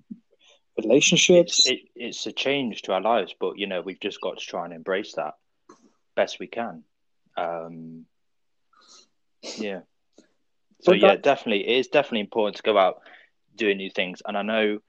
relationships. 0.77 1.67
It, 1.67 1.81
it's 1.95 2.25
a 2.25 2.31
change 2.31 2.81
to 2.83 2.93
our 2.93 3.01
lives, 3.01 3.35
but 3.39 3.57
you 3.57 3.67
know, 3.67 3.81
we've 3.81 3.99
just 3.99 4.21
got 4.21 4.39
to 4.39 4.45
try 4.45 4.65
and 4.65 4.73
embrace 4.73 5.13
that 5.15 5.35
best 6.15 6.39
we 6.39 6.47
can. 6.47 6.83
Um, 7.37 8.05
yeah. 9.41 9.81
So 10.81 10.93
yeah, 10.93 11.15
definitely, 11.15 11.67
it 11.67 11.79
is 11.79 11.87
definitely 11.87 12.21
important 12.21 12.57
to 12.57 12.63
go 12.63 12.77
out 12.77 13.01
doing 13.55 13.77
new 13.77 13.89
things. 13.89 14.21
And 14.25 14.37
I 14.37 14.41
know 14.41 14.79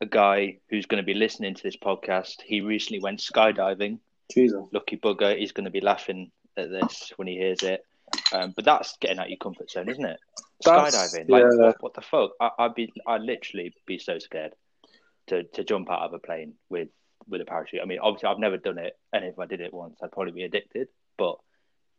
a 0.00 0.06
guy 0.06 0.58
who's 0.68 0.86
going 0.86 1.02
to 1.02 1.06
be 1.06 1.14
listening 1.14 1.54
to 1.54 1.62
this 1.62 1.76
podcast. 1.76 2.42
He 2.44 2.60
recently 2.60 3.00
went 3.00 3.20
skydiving. 3.20 3.98
Jesus. 4.32 4.60
Lucky 4.72 4.96
bugger, 4.96 5.38
he's 5.38 5.52
going 5.52 5.64
to 5.64 5.70
be 5.70 5.80
laughing 5.80 6.30
at 6.56 6.70
this 6.70 7.12
when 7.16 7.28
he 7.28 7.36
hears 7.36 7.62
it. 7.62 7.84
Um, 8.32 8.52
but 8.54 8.64
that's 8.64 8.96
getting 8.98 9.18
out 9.18 9.28
your 9.28 9.38
comfort 9.38 9.70
zone, 9.70 9.88
isn't 9.88 10.04
it? 10.04 10.18
That's- 10.64 10.94
Skydiving, 10.94 11.28
like 11.28 11.42
yeah. 11.42 11.66
what, 11.66 11.82
what 11.82 11.94
the 11.94 12.00
fuck? 12.00 12.32
I, 12.40 12.50
I'd 12.58 12.74
be, 12.74 12.92
I'd 13.06 13.22
literally 13.22 13.74
be 13.86 13.98
so 13.98 14.18
scared 14.18 14.54
to 15.26 15.42
to 15.42 15.64
jump 15.64 15.90
out 15.90 16.02
of 16.02 16.12
a 16.12 16.18
plane 16.18 16.54
with 16.68 16.88
with 17.28 17.40
a 17.40 17.44
parachute. 17.44 17.80
I 17.82 17.86
mean, 17.86 17.98
obviously, 18.00 18.28
I've 18.28 18.38
never 18.38 18.56
done 18.58 18.78
it, 18.78 18.96
and 19.12 19.24
if 19.24 19.38
I 19.38 19.46
did 19.46 19.60
it 19.60 19.72
once, 19.72 19.98
I'd 20.02 20.12
probably 20.12 20.32
be 20.32 20.44
addicted. 20.44 20.88
But 21.16 21.36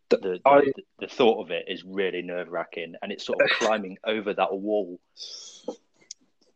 the 0.09 0.17
the, 0.17 0.39
I- 0.45 0.61
the, 0.61 0.73
the 0.99 1.07
thought 1.07 1.43
of 1.43 1.51
it 1.51 1.65
is 1.67 1.83
really 1.83 2.21
nerve 2.21 2.49
wracking, 2.49 2.95
and 3.01 3.11
it's 3.11 3.25
sort 3.25 3.41
of 3.41 3.49
climbing 3.59 3.97
over 4.05 4.33
that 4.33 4.53
wall 4.53 4.99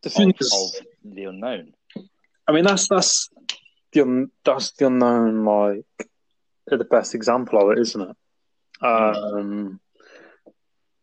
The 0.03 0.09
thing 0.09 0.29
of, 0.29 0.35
is, 0.39 0.79
of 0.81 1.13
the 1.15 1.23
unknown. 1.25 1.73
I 2.47 2.51
mean, 2.51 2.63
that's 2.63 2.87
that's 2.87 3.29
the 3.91 4.01
un, 4.01 4.31
that's 4.43 4.71
the 4.71 4.87
unknown, 4.87 5.45
like 5.45 5.85
the 6.67 6.83
best 6.85 7.15
example 7.15 7.59
of 7.61 7.77
it, 7.77 7.81
isn't 7.81 8.01
it? 8.01 8.15
Um, 8.85 9.79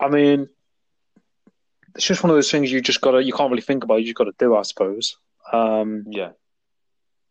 I 0.00 0.08
mean, 0.08 0.48
it's 1.94 2.04
just 2.06 2.22
one 2.22 2.30
of 2.30 2.36
those 2.36 2.50
things 2.50 2.70
you 2.70 2.80
just 2.80 3.00
gotta 3.00 3.22
you 3.22 3.32
can't 3.32 3.50
really 3.50 3.62
think 3.62 3.82
about. 3.84 3.96
You 3.96 4.04
just 4.06 4.16
got 4.16 4.24
to 4.24 4.34
do, 4.38 4.54
I 4.56 4.62
suppose. 4.62 5.16
Um, 5.52 6.04
Yeah, 6.10 6.30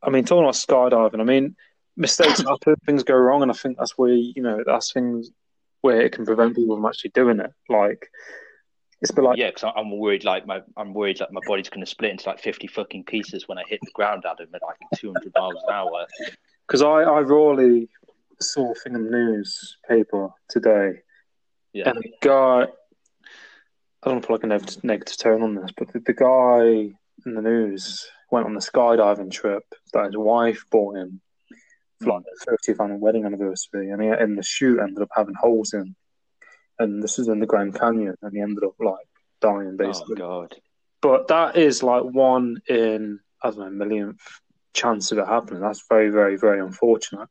I 0.02 0.10
mean, 0.10 0.26
talking 0.26 0.44
about 0.44 0.56
skydiving, 0.56 1.20
I 1.20 1.24
mean, 1.24 1.56
mistakes 1.98 2.42
happen, 2.48 2.76
things 2.86 3.04
go 3.04 3.16
wrong, 3.16 3.42
and 3.42 3.52
I 3.52 3.56
think 3.56 3.78
that's 3.78 3.98
where 3.98 4.14
you 4.14 4.42
know 4.42 4.64
that's 4.66 4.92
things 4.92 5.32
where 5.82 6.02
it 6.02 6.12
can 6.14 6.26
prevent 6.26 6.56
people 6.56 6.76
from 6.76 6.86
actually 6.86 7.12
doing 7.12 7.40
it. 7.40 7.52
Like 7.70 8.10
it's 9.02 9.12
been 9.12 9.24
like 9.24 9.38
yeah, 9.38 9.50
because 9.50 9.72
I'm 9.76 9.98
worried 9.98 10.24
like 10.24 10.46
my 10.48 10.62
I'm 10.78 10.94
worried 10.94 11.18
that 11.20 11.32
my 11.32 11.42
body's 11.48 11.70
going 11.70 11.86
to 11.86 11.90
split 11.90 12.12
into 12.12 12.30
like 12.30 12.40
fifty 12.40 12.68
fucking 12.68 13.06
pieces 13.06 13.48
when 13.48 13.58
I 13.58 13.64
hit 13.68 13.80
the 13.84 13.92
ground, 13.92 14.24
Adam, 14.26 14.50
at 14.54 14.62
like 14.62 14.78
200 14.96 15.32
miles 15.36 15.56
an 15.68 15.74
hour. 15.74 16.06
because 16.68 16.82
I 16.82 17.02
I 17.02 17.20
really 17.20 17.90
saw 18.42 18.72
a 18.72 18.76
thing 18.76 18.96
in 18.96 19.06
the 19.06 19.12
newspaper 19.12 20.30
today 20.50 21.02
Yeah, 21.74 21.90
And 21.90 22.00
the 22.00 22.12
guy, 22.22 22.68
I 24.04 24.10
don't 24.10 24.22
put 24.22 24.32
like 24.32 24.44
a 24.44 24.48
negative, 24.48 24.84
negative 24.84 25.18
tone 25.18 25.42
on 25.42 25.56
this, 25.56 25.72
but 25.78 25.92
the, 25.94 26.00
the 26.00 26.14
guy 26.14 26.98
in 27.26 27.36
the 27.36 27.42
news 27.42 28.08
went 28.32 28.46
on 28.46 28.56
a 28.56 28.60
skydiving 28.60 29.32
trip 29.32 29.64
that 29.94 30.06
his 30.06 30.18
wife 30.18 30.64
bought 30.72 30.98
him 30.98 31.22
for 32.02 32.10
like 32.10 32.24
their 32.46 32.58
30th 32.58 32.84
annual 32.84 33.00
wedding 33.00 33.26
anniversary, 33.26 33.90
and 33.92 34.02
he, 34.02 34.10
and 34.10 34.38
the 34.38 34.44
chute 34.44 34.80
ended 34.80 35.02
up 35.02 35.10
having 35.16 35.36
holes 35.36 35.74
in. 35.74 35.96
And 36.78 37.02
this 37.02 37.18
is 37.20 37.30
in 37.30 37.40
the 37.40 37.46
Grand 37.46 37.80
Canyon, 37.80 38.16
and 38.22 38.34
he 38.34 38.42
ended 38.42 38.64
up 38.64 38.74
like 38.80 39.08
dying 39.40 39.78
basically. 39.78 40.22
oh 40.22 40.42
god, 40.42 40.56
but 41.02 41.28
that 41.30 41.56
is 41.56 41.84
like 41.84 42.04
one 42.04 42.58
in 42.68 43.20
I 43.42 43.52
don't 43.52 43.60
know 43.60 43.70
millionth 43.70 44.20
chance 44.74 45.12
of 45.12 45.20
it 45.20 45.28
happening. 45.28 45.62
That's 45.62 45.86
very, 45.88 46.10
very, 46.10 46.36
very 46.36 46.60
unfortunate. 46.60 47.30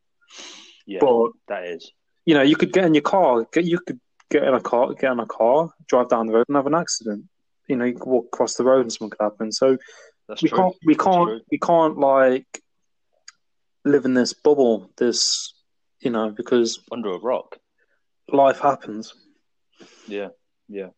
yeah, 0.87 1.01
But 1.01 1.33
that 1.49 1.65
is. 1.65 1.93
you 2.25 2.35
know, 2.35 2.43
you 2.43 2.57
could 2.57 2.73
get 2.73 2.85
in 2.85 2.95
your 2.95 3.03
car, 3.03 3.47
get 3.53 3.65
you 3.67 3.79
could 3.87 4.01
get 4.31 4.45
in 4.45 4.55
a 4.55 4.61
car, 4.61 4.95
get 4.95 5.13
in 5.13 5.21
a 5.21 5.27
car, 5.27 5.71
drive 5.89 6.09
down 6.09 6.27
the 6.27 6.33
road 6.33 6.47
and 6.49 6.57
have 6.57 6.67
an 6.67 6.75
accident. 6.75 7.25
You 7.69 7.77
know, 7.77 7.85
you 7.85 7.95
could 7.95 8.07
walk 8.09 8.27
across 8.33 8.55
the 8.55 8.65
road 8.65 8.83
and 8.83 8.93
something 8.93 9.11
could 9.17 9.25
happen. 9.25 9.53
So 9.53 9.79
That's 10.29 10.43
we 10.43 10.49
true. 10.49 10.59
can't, 10.59 10.77
we 10.85 10.95
That's 10.95 11.05
can't, 11.05 11.29
true. 11.29 11.41
we 11.51 11.59
can't 11.59 11.99
like 11.99 12.63
live 13.85 14.05
in 14.05 14.15
this 14.15 14.33
bubble. 14.33 14.91
This, 14.97 15.55
you 16.01 16.11
know, 16.11 16.31
because 16.31 16.81
under 16.93 17.11
a 17.13 17.19
rock. 17.19 17.57
life 18.33 18.59
happens. 18.61 19.15
Yeah, 20.07 20.29
yeah, 20.69 20.89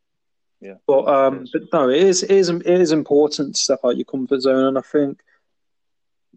yeah. 0.61 0.75
But 0.87 1.06
um, 1.08 1.46
but 1.52 1.62
no, 1.73 1.88
it 1.88 2.02
is, 2.02 2.23
it 2.23 2.30
is, 2.30 2.49
it 2.49 2.66
is 2.66 2.92
important 2.92 3.54
to 3.54 3.61
step 3.61 3.80
out 3.85 3.96
your 3.96 4.04
comfort 4.04 4.40
zone, 4.40 4.64
and 4.64 4.78
I 4.78 4.82
think 4.82 5.20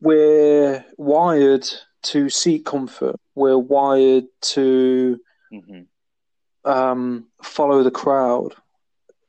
we're 0.02 0.86
wired 0.98 1.68
to 2.04 2.30
seek 2.30 2.66
comfort. 2.66 3.16
We're 3.36 3.58
wired 3.58 4.26
to 4.42 5.20
hmm 5.52 5.82
um, 6.66 7.28
follow 7.42 7.84
the 7.84 7.92
crowd. 7.92 8.54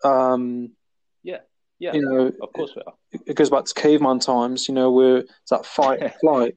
Um, 0.04 0.73
yeah. 1.81 1.95
you 1.95 2.03
know, 2.03 2.33
of 2.41 2.53
course 2.53 2.73
we 2.77 2.83
are. 2.87 2.93
it 3.27 3.35
goes 3.35 3.51
back 3.51 3.65
to 3.65 3.75
caveman 3.75 4.21
times. 4.21 4.69
You 4.69 4.75
know, 4.75 4.93
where 4.93 5.17
it's 5.19 5.51
that 5.51 5.67
fight 5.67 6.03
or 6.03 6.11
flight. 6.21 6.57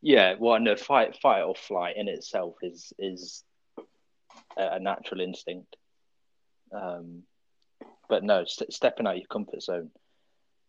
Yeah, 0.00 0.34
well, 0.38 0.58
no, 0.58 0.74
fight, 0.76 1.16
fight 1.20 1.42
or 1.42 1.54
flight 1.54 1.96
in 1.96 2.08
itself 2.08 2.54
is 2.62 2.92
is 2.98 3.44
a, 4.56 4.76
a 4.76 4.80
natural 4.80 5.20
instinct. 5.20 5.76
Um, 6.72 7.24
but 8.08 8.22
no, 8.22 8.44
st- 8.44 8.72
stepping 8.72 9.06
out 9.06 9.14
of 9.14 9.18
your 9.18 9.26
comfort 9.26 9.62
zone 9.62 9.90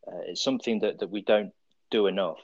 uh, 0.08 0.32
is 0.32 0.43
something 0.43 0.79
that, 0.79 1.00
that 1.00 1.10
we 1.10 1.22
don't 1.22 1.51
do 1.91 2.08
enough. 2.08 2.39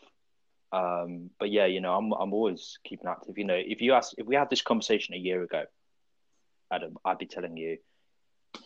Um, 0.71 1.31
but 1.39 1.49
yeah, 1.49 1.65
you 1.65 1.81
know, 1.81 1.95
I'm 1.95 2.11
I'm 2.13 2.33
always 2.33 2.77
keeping 2.83 3.07
active. 3.07 3.37
You 3.37 3.45
know, 3.45 3.57
if 3.57 3.81
you 3.81 3.93
ask, 3.93 4.13
if 4.17 4.27
we 4.27 4.35
had 4.35 4.51
this 4.51 4.61
conversation 4.61 5.15
a 5.15 5.17
year 5.17 5.41
ago, 5.41 5.63
Adam, 6.71 6.95
I'd 7.03 7.17
be 7.17 7.25
telling 7.25 7.57
you, 7.57 7.77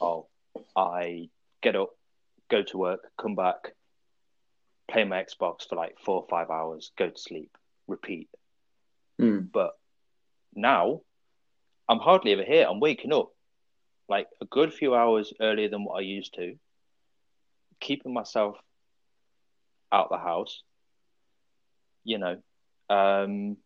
oh, 0.02 0.28
I 0.76 1.30
get 1.64 1.76
up, 1.76 1.90
go 2.52 2.62
to 2.62 2.78
work, 2.78 3.00
come 3.20 3.36
back, 3.36 3.74
play 4.92 5.04
my 5.06 5.24
Xbox 5.24 5.68
for 5.68 5.76
like 5.76 5.96
four 6.00 6.22
or 6.22 6.28
five 6.30 6.50
hours, 6.50 6.92
go 6.98 7.10
to 7.10 7.20
sleep, 7.20 7.58
repeat. 7.88 8.30
Mm. 9.20 9.50
But 9.52 9.72
now, 10.54 11.02
I'm 11.90 12.00
hardly 12.00 12.34
ever 12.34 12.44
here. 12.44 12.68
I'm 12.70 12.80
waking 12.80 13.14
up 13.14 13.32
like 14.08 14.28
a 14.42 14.46
good 14.46 14.74
few 14.74 14.94
hours 14.94 15.34
earlier 15.42 15.70
than 15.70 15.84
what 15.84 15.96
I 15.96 16.02
used 16.02 16.36
to, 16.36 16.56
keeping 17.80 18.14
myself 18.14 18.58
out 19.92 20.10
the 20.10 20.18
house, 20.18 20.62
you 22.04 22.18
know, 22.18 22.38
um, 22.90 23.58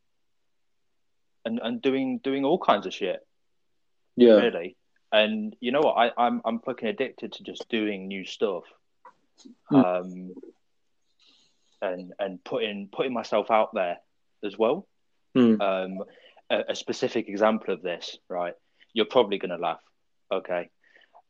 and 1.44 1.60
and 1.62 1.82
doing 1.82 2.20
doing 2.24 2.46
all 2.46 2.60
kinds 2.60 2.86
of 2.86 2.94
shit 2.94 3.26
Yeah, 4.16 4.34
really. 4.34 4.77
And 5.12 5.56
you 5.60 5.72
know 5.72 5.82
what? 5.82 5.94
I, 5.94 6.12
I'm 6.18 6.42
I'm 6.44 6.60
fucking 6.60 6.88
addicted 6.88 7.34
to 7.34 7.44
just 7.44 7.68
doing 7.70 8.08
new 8.08 8.26
stuff, 8.26 8.64
Hmm. 9.70 9.76
um, 9.76 10.34
and 11.82 12.14
and 12.20 12.44
putting 12.44 12.90
putting 12.92 13.14
myself 13.14 13.50
out 13.52 13.74
there 13.74 13.98
as 14.44 14.58
well. 14.58 14.88
Mm. 15.36 15.62
Um, 15.62 16.04
a, 16.50 16.72
a 16.72 16.76
specific 16.76 17.30
example 17.30 17.74
of 17.74 17.82
this, 17.82 18.18
right? 18.30 18.54
You're 18.94 19.06
probably 19.06 19.38
going 19.38 19.52
to 19.52 19.58
laugh. 19.58 19.82
Okay. 20.32 20.70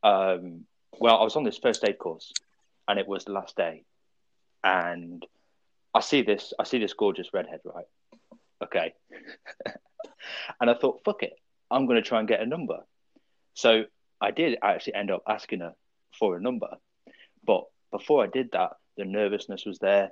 Um, 0.04 0.66
well, 1.00 1.18
I 1.20 1.24
was 1.24 1.36
on 1.36 1.44
this 1.44 1.58
first 1.58 1.84
aid 1.88 1.98
course, 1.98 2.32
and 2.88 2.98
it 3.00 3.08
was 3.08 3.26
the 3.26 3.34
last 3.34 3.56
day, 3.56 3.84
and 4.64 5.26
I 5.94 6.00
see 6.00 6.22
this, 6.22 6.54
I 6.58 6.64
see 6.64 6.80
this 6.80 6.94
gorgeous 6.94 7.30
redhead, 7.34 7.60
right? 7.66 7.86
Okay, 8.64 8.94
and 10.62 10.70
I 10.70 10.74
thought, 10.76 11.02
fuck 11.04 11.24
it, 11.24 11.34
I'm 11.70 11.86
going 11.86 12.02
to 12.02 12.08
try 12.08 12.20
and 12.20 12.28
get 12.28 12.42
a 12.42 12.46
number. 12.46 12.80
So 13.58 13.86
I 14.22 14.30
did 14.30 14.60
actually 14.62 14.94
end 14.94 15.10
up 15.10 15.24
asking 15.28 15.62
her 15.62 15.74
for 16.20 16.38
a 16.38 16.40
number, 16.40 16.78
but 17.44 17.64
before 17.92 18.24
I 18.24 18.28
did 18.28 18.52
that, 18.52 18.74
the 18.98 19.04
nervousness 19.04 19.66
was 19.66 19.80
there. 19.80 20.12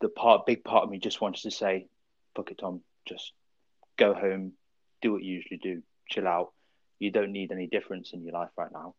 The 0.00 0.08
part, 0.08 0.44
big 0.44 0.64
part 0.64 0.82
of 0.82 0.90
me 0.90 0.98
just 0.98 1.20
wanted 1.20 1.42
to 1.42 1.52
say, 1.52 1.86
"Fuck 2.34 2.50
it, 2.50 2.58
Tom. 2.58 2.82
Just 3.06 3.32
go 3.96 4.12
home, 4.12 4.54
do 5.00 5.12
what 5.12 5.22
you 5.22 5.34
usually 5.34 5.58
do, 5.58 5.84
chill 6.08 6.26
out. 6.26 6.52
You 6.98 7.12
don't 7.12 7.30
need 7.30 7.52
any 7.52 7.68
difference 7.68 8.12
in 8.12 8.24
your 8.24 8.32
life 8.32 8.50
right 8.56 8.72
now." 8.72 8.96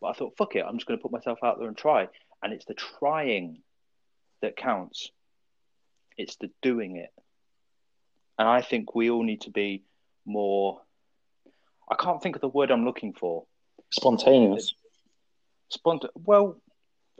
But 0.00 0.08
I 0.08 0.12
thought, 0.14 0.36
"Fuck 0.36 0.56
it. 0.56 0.64
I'm 0.66 0.76
just 0.76 0.88
going 0.88 0.98
to 0.98 1.02
put 1.02 1.12
myself 1.12 1.38
out 1.44 1.60
there 1.60 1.68
and 1.68 1.78
try." 1.78 2.08
And 2.42 2.52
it's 2.52 2.64
the 2.64 2.74
trying 2.74 3.62
that 4.40 4.56
counts. 4.56 5.12
It's 6.16 6.34
the 6.34 6.50
doing 6.62 6.96
it. 6.96 7.12
And 8.40 8.48
I 8.48 8.60
think 8.60 8.96
we 8.96 9.08
all 9.08 9.22
need 9.22 9.42
to 9.42 9.50
be 9.50 9.84
more. 10.24 10.82
I 11.92 12.02
can't 12.02 12.22
think 12.22 12.36
of 12.36 12.40
the 12.40 12.48
word 12.48 12.70
I'm 12.70 12.84
looking 12.84 13.12
for. 13.12 13.44
Spontaneous. 13.90 14.74
Spont. 15.72 16.06
Well, 16.14 16.56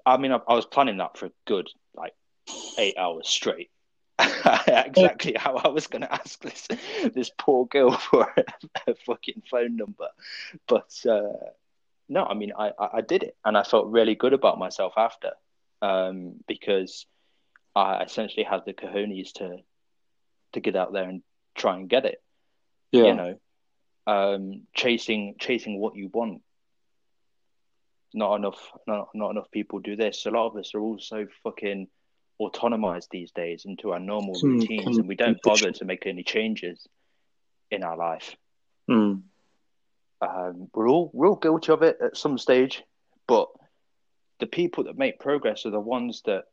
I 0.07 0.17
mean, 0.17 0.33
I, 0.33 0.41
I 0.49 0.55
was 0.55 0.65
planning 0.65 0.97
that 0.97 1.19
for 1.19 1.27
a 1.27 1.33
good 1.47 1.69
like 1.95 2.15
eight 2.79 2.97
hours 2.97 3.29
straight. 3.29 3.71
exactly 4.67 5.35
how 5.37 5.57
I 5.57 5.69
was 5.69 5.87
going 5.89 6.03
to 6.03 6.13
ask 6.13 6.41
this 6.41 6.69
this 7.15 7.31
poor 7.39 7.67
girl 7.67 7.93
for 8.11 8.33
a, 8.37 8.45
a 8.91 8.95
fucking 9.07 9.43
phone 9.51 9.77
number, 9.77 10.09
but 10.69 10.95
uh, 11.09 11.51
no, 12.09 12.25
I 12.25 12.35
mean, 12.35 12.53
I, 12.57 12.73
I 12.79 13.01
did 13.01 13.23
it, 13.23 13.37
and 13.45 13.57
I 13.57 13.63
felt 13.63 13.87
really 13.87 14.15
good 14.15 14.33
about 14.33 14.59
myself 14.59 14.95
after, 14.97 15.31
um, 15.81 16.35
because 16.47 17.07
I 17.75 18.03
essentially 18.03 18.45
had 18.45 18.65
the 18.65 18.75
cojones 18.75 19.33
to 19.35 19.59
to 20.53 20.61
get 20.61 20.77
out 20.77 20.93
there 20.93 21.09
and 21.09 21.23
try 21.55 21.75
and 21.77 21.89
get 21.89 22.05
it. 22.05 22.23
Yeah. 22.93 23.05
You 23.05 23.15
know, 23.15 23.41
um, 24.07 24.63
chasing 24.75 25.37
chasing 25.39 25.79
what 25.79 25.97
you 25.97 26.09
want. 26.13 26.43
Not 28.15 28.35
enough, 28.37 28.73
not, 28.87 29.09
not 29.15 29.31
enough 29.31 29.51
people 29.51 29.79
do 29.79 29.97
this. 29.97 30.27
A 30.27 30.31
lot 30.31 30.49
of 30.49 30.57
us 30.57 30.75
are 30.75 30.81
also 30.81 31.27
fucking 31.43 31.89
autonomized 32.41 33.09
these 33.11 33.31
days 33.31 33.65
into 33.65 33.93
our 33.93 34.01
normal 34.01 34.39
Hmm, 34.39 34.59
routines, 34.59 34.85
can- 34.85 34.99
and 35.01 35.09
we 35.09 35.15
don't 35.15 35.41
bother 35.43 35.73
to 35.73 35.85
make 35.85 36.07
any 36.07 36.23
changes 36.23 36.87
in 37.71 37.83
our 37.83 37.97
life. 37.97 38.37
Mm. 38.91 39.23
Um, 40.21 40.69
we're 40.75 40.89
all 40.91 41.11
we're 41.15 41.29
all 41.29 41.37
guilty 41.37 41.73
of 41.73 41.83
it 41.83 41.99
at 42.03 42.17
some 42.17 42.37
stage, 42.39 42.83
but 43.27 43.49
the 44.41 44.47
people 44.47 44.85
that 44.85 44.99
make 44.99 45.19
progress 45.19 45.65
are 45.65 45.71
the 45.71 45.81
ones 45.81 46.23
that 46.27 46.45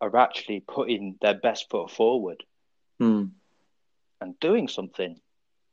are 0.00 0.16
actually 0.16 0.60
putting 0.60 1.16
their 1.20 1.34
best 1.34 1.68
foot 1.70 1.90
forward 1.90 2.42
Mm. 3.00 3.30
and 4.20 4.38
doing 4.38 4.68
something 4.68 5.18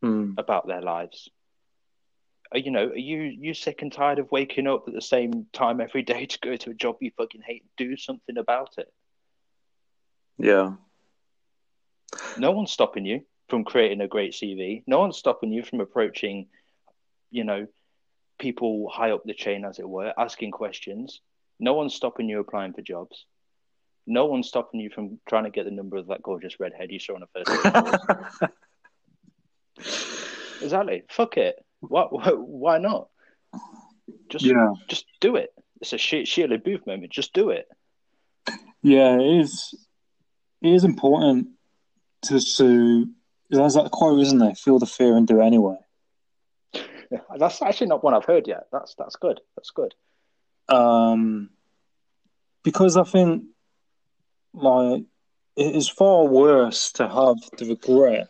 Mm. 0.04 0.36
about 0.38 0.68
their 0.68 0.82
lives. 0.82 1.30
Are, 2.52 2.60
you 2.60 2.72
know, 2.72 2.88
are 2.88 2.98
you 2.98 3.22
you 3.22 3.54
sick 3.54 3.82
and 3.82 3.92
tired 3.92 4.18
of 4.18 4.32
waking 4.32 4.66
up 4.66 4.88
at 4.88 4.94
the 4.94 5.02
same 5.02 5.46
time 5.54 5.82
every 5.82 6.04
day 6.04 6.26
to 6.26 6.40
go 6.40 6.56
to 6.56 6.72
a 6.72 6.74
job 6.74 6.98
you 7.02 7.12
fucking 7.18 7.42
hate? 7.46 7.66
Do 7.78 7.98
something 7.98 8.38
about 8.38 8.76
it. 8.78 8.92
Yeah. 10.38 10.74
No 12.38 12.52
one's 12.52 12.72
stopping 12.72 13.06
you 13.06 13.22
from 13.50 13.66
creating 13.66 14.02
a 14.02 14.08
great 14.08 14.34
CV. 14.34 14.84
No 14.88 15.00
one's 15.00 15.18
stopping 15.18 15.52
you 15.52 15.64
from 15.64 15.82
approaching, 15.82 16.48
you 17.30 17.44
know, 17.44 17.68
people 18.40 18.90
high 18.90 19.12
up 19.12 19.24
the 19.26 19.34
chain, 19.34 19.66
as 19.66 19.80
it 19.80 19.88
were, 19.88 20.14
asking 20.18 20.52
questions. 20.52 21.22
No 21.60 21.74
one's 21.74 21.94
stopping 21.94 22.30
you 22.30 22.40
applying 22.40 22.74
for 22.74 22.82
jobs. 22.82 23.26
No 24.08 24.26
one's 24.26 24.48
stopping 24.48 24.80
you 24.80 24.90
from 24.90 25.20
trying 25.28 25.44
to 25.44 25.50
get 25.50 25.66
the 25.66 25.72
number 25.72 25.98
of 25.98 26.08
that 26.08 26.24
gorgeous 26.24 26.60
redhead 26.60 26.90
you 26.90 27.00
saw 27.00 27.16
on 27.16 27.24
a 27.24 27.28
first 27.28 28.40
date. 28.42 28.50
exactly. 30.62 31.04
Fuck 31.10 31.38
it. 31.38 31.56
Why, 31.82 32.04
why, 32.12 32.78
not? 32.78 33.08
Just, 34.30 34.46
Yeah. 34.46 34.74
just 34.88 35.06
do 35.22 35.36
it. 35.36 35.54
It's 35.82 35.94
a 35.94 35.98
Shia 35.98 36.48
LaBeouf 36.52 36.86
moment. 36.86 37.12
Just 37.12 37.34
do 37.34 37.50
it. 37.50 37.68
Yeah, 38.82 39.18
it 39.20 39.40
is. 39.42 39.74
It 40.62 40.74
is 40.74 40.84
important 40.84 41.50
to 42.24 42.40
to. 42.58 43.08
There's 43.50 43.74
that 43.76 43.92
quote, 43.92 44.20
isn't 44.20 44.38
there? 44.38 44.54
Feel 44.56 44.80
the 44.80 44.86
fear 44.86 45.16
and 45.18 45.26
do 45.28 45.42
it 45.42 45.46
anyway. 45.46 45.78
That's 47.38 47.62
actually 47.62 47.88
not 47.88 48.04
one 48.04 48.14
I've 48.14 48.26
heard 48.26 48.48
yet. 48.48 48.68
That's 48.72 48.94
that's 48.96 49.16
good. 49.16 49.40
That's 49.56 49.72
good. 49.72 49.96
Um, 50.68 51.50
because 52.64 52.98
I 52.98 53.04
think 53.04 53.46
like 54.54 55.04
it 55.56 55.76
is 55.76 55.90
far 55.90 56.26
worse 56.26 56.92
to 56.94 57.08
have 57.08 57.38
the 57.58 57.66
regret 57.70 58.28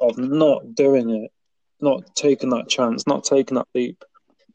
of 0.00 0.16
not 0.16 0.74
doing 0.74 1.10
it, 1.10 1.32
not 1.80 2.14
taking 2.14 2.50
that 2.50 2.68
chance, 2.68 3.06
not 3.06 3.24
taking 3.24 3.56
that 3.56 3.68
leap, 3.74 4.04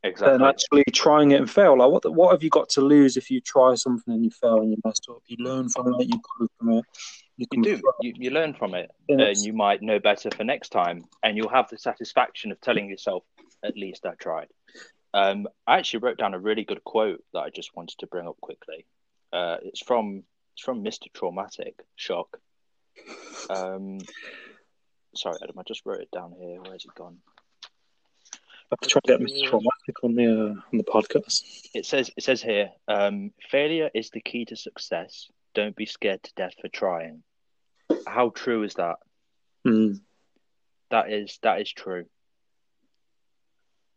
Exactly. 0.05 0.37
than 0.37 0.47
actually 0.47 0.83
trying 0.91 1.31
it 1.31 1.39
and 1.39 1.49
fail. 1.49 1.77
Like, 1.77 1.89
what 1.89 2.13
what 2.13 2.31
have 2.31 2.43
you 2.43 2.49
got 2.49 2.69
to 2.69 2.81
lose 2.81 3.15
if 3.15 3.31
you 3.31 3.39
try 3.39 3.75
something 3.75 4.13
and 4.13 4.23
you 4.23 4.31
fail 4.31 4.57
and 4.57 4.71
you 4.71 4.77
mess 4.83 4.99
up? 5.09 5.21
You 5.27 5.37
learn 5.39 5.69
from 5.69 5.93
it, 5.99 6.07
you 6.07 6.19
grow 6.37 6.47
from 6.59 6.71
it. 6.71 6.85
You 7.37 7.47
You 7.51 7.63
do. 7.63 7.81
You, 8.01 8.13
you 8.17 8.29
learn 8.29 8.53
from 8.53 8.75
it, 8.75 8.91
and 9.09 9.37
you 9.37 9.53
might 9.53 9.81
know 9.81 9.99
better 9.99 10.29
for 10.29 10.43
next 10.43 10.69
time, 10.69 11.05
and 11.23 11.37
you'll 11.37 11.49
have 11.49 11.69
the 11.69 11.77
satisfaction 11.77 12.51
of 12.51 12.59
telling 12.59 12.89
yourself, 12.89 13.23
"At 13.63 13.77
least 13.77 14.05
I 14.05 14.13
tried." 14.15 14.49
Um, 15.13 15.47
I 15.65 15.77
actually 15.77 16.01
wrote 16.01 16.17
down 16.17 16.33
a 16.33 16.39
really 16.39 16.63
good 16.63 16.83
quote 16.83 17.23
that 17.33 17.39
I 17.39 17.49
just 17.49 17.75
wanted 17.75 17.97
to 17.99 18.07
bring 18.07 18.27
up 18.27 18.39
quickly. 18.41 18.85
Uh, 19.31 19.57
it's 19.63 19.81
from 19.81 20.23
it's 20.53 20.63
from 20.63 20.83
Mister 20.83 21.07
Traumatic 21.13 21.75
Shock. 21.95 22.39
Um, 23.49 23.99
sorry, 25.15 25.37
Adam, 25.43 25.57
I 25.59 25.63
just 25.63 25.85
wrote 25.85 26.01
it 26.01 26.11
down 26.11 26.33
here. 26.39 26.59
Where's 26.61 26.85
it 26.85 26.95
gone? 26.95 27.17
I 27.63 28.75
have 28.75 28.79
to 28.79 28.89
try 28.89 29.01
to 29.05 29.17
get 29.17 29.19
Mr. 29.19 29.49
Traumatic 29.49 30.03
on 30.03 30.15
the 30.15 30.25
uh, 30.25 30.61
on 30.71 30.77
the 30.77 30.83
podcast. 30.83 31.43
It 31.73 31.85
says 31.85 32.09
it 32.17 32.23
says 32.23 32.41
here, 32.41 32.71
um, 32.87 33.31
failure 33.49 33.89
is 33.93 34.09
the 34.09 34.21
key 34.21 34.45
to 34.45 34.55
success. 34.55 35.29
Don't 35.53 35.75
be 35.75 35.85
scared 35.85 36.23
to 36.23 36.33
death 36.35 36.53
for 36.59 36.69
trying. 36.69 37.23
How 38.07 38.29
true 38.29 38.63
is 38.63 38.73
that? 38.75 38.95
Mm. 39.67 39.99
That 40.89 41.11
is 41.11 41.37
that 41.43 41.61
is 41.61 41.71
true. 41.71 42.05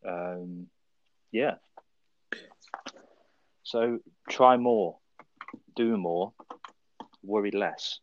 Um, 0.06 0.66
yeah. 1.32 1.54
So 3.62 3.98
try 4.28 4.56
more, 4.56 4.98
do 5.74 5.96
more, 5.96 6.32
worry 7.22 7.50
less. 7.50 7.98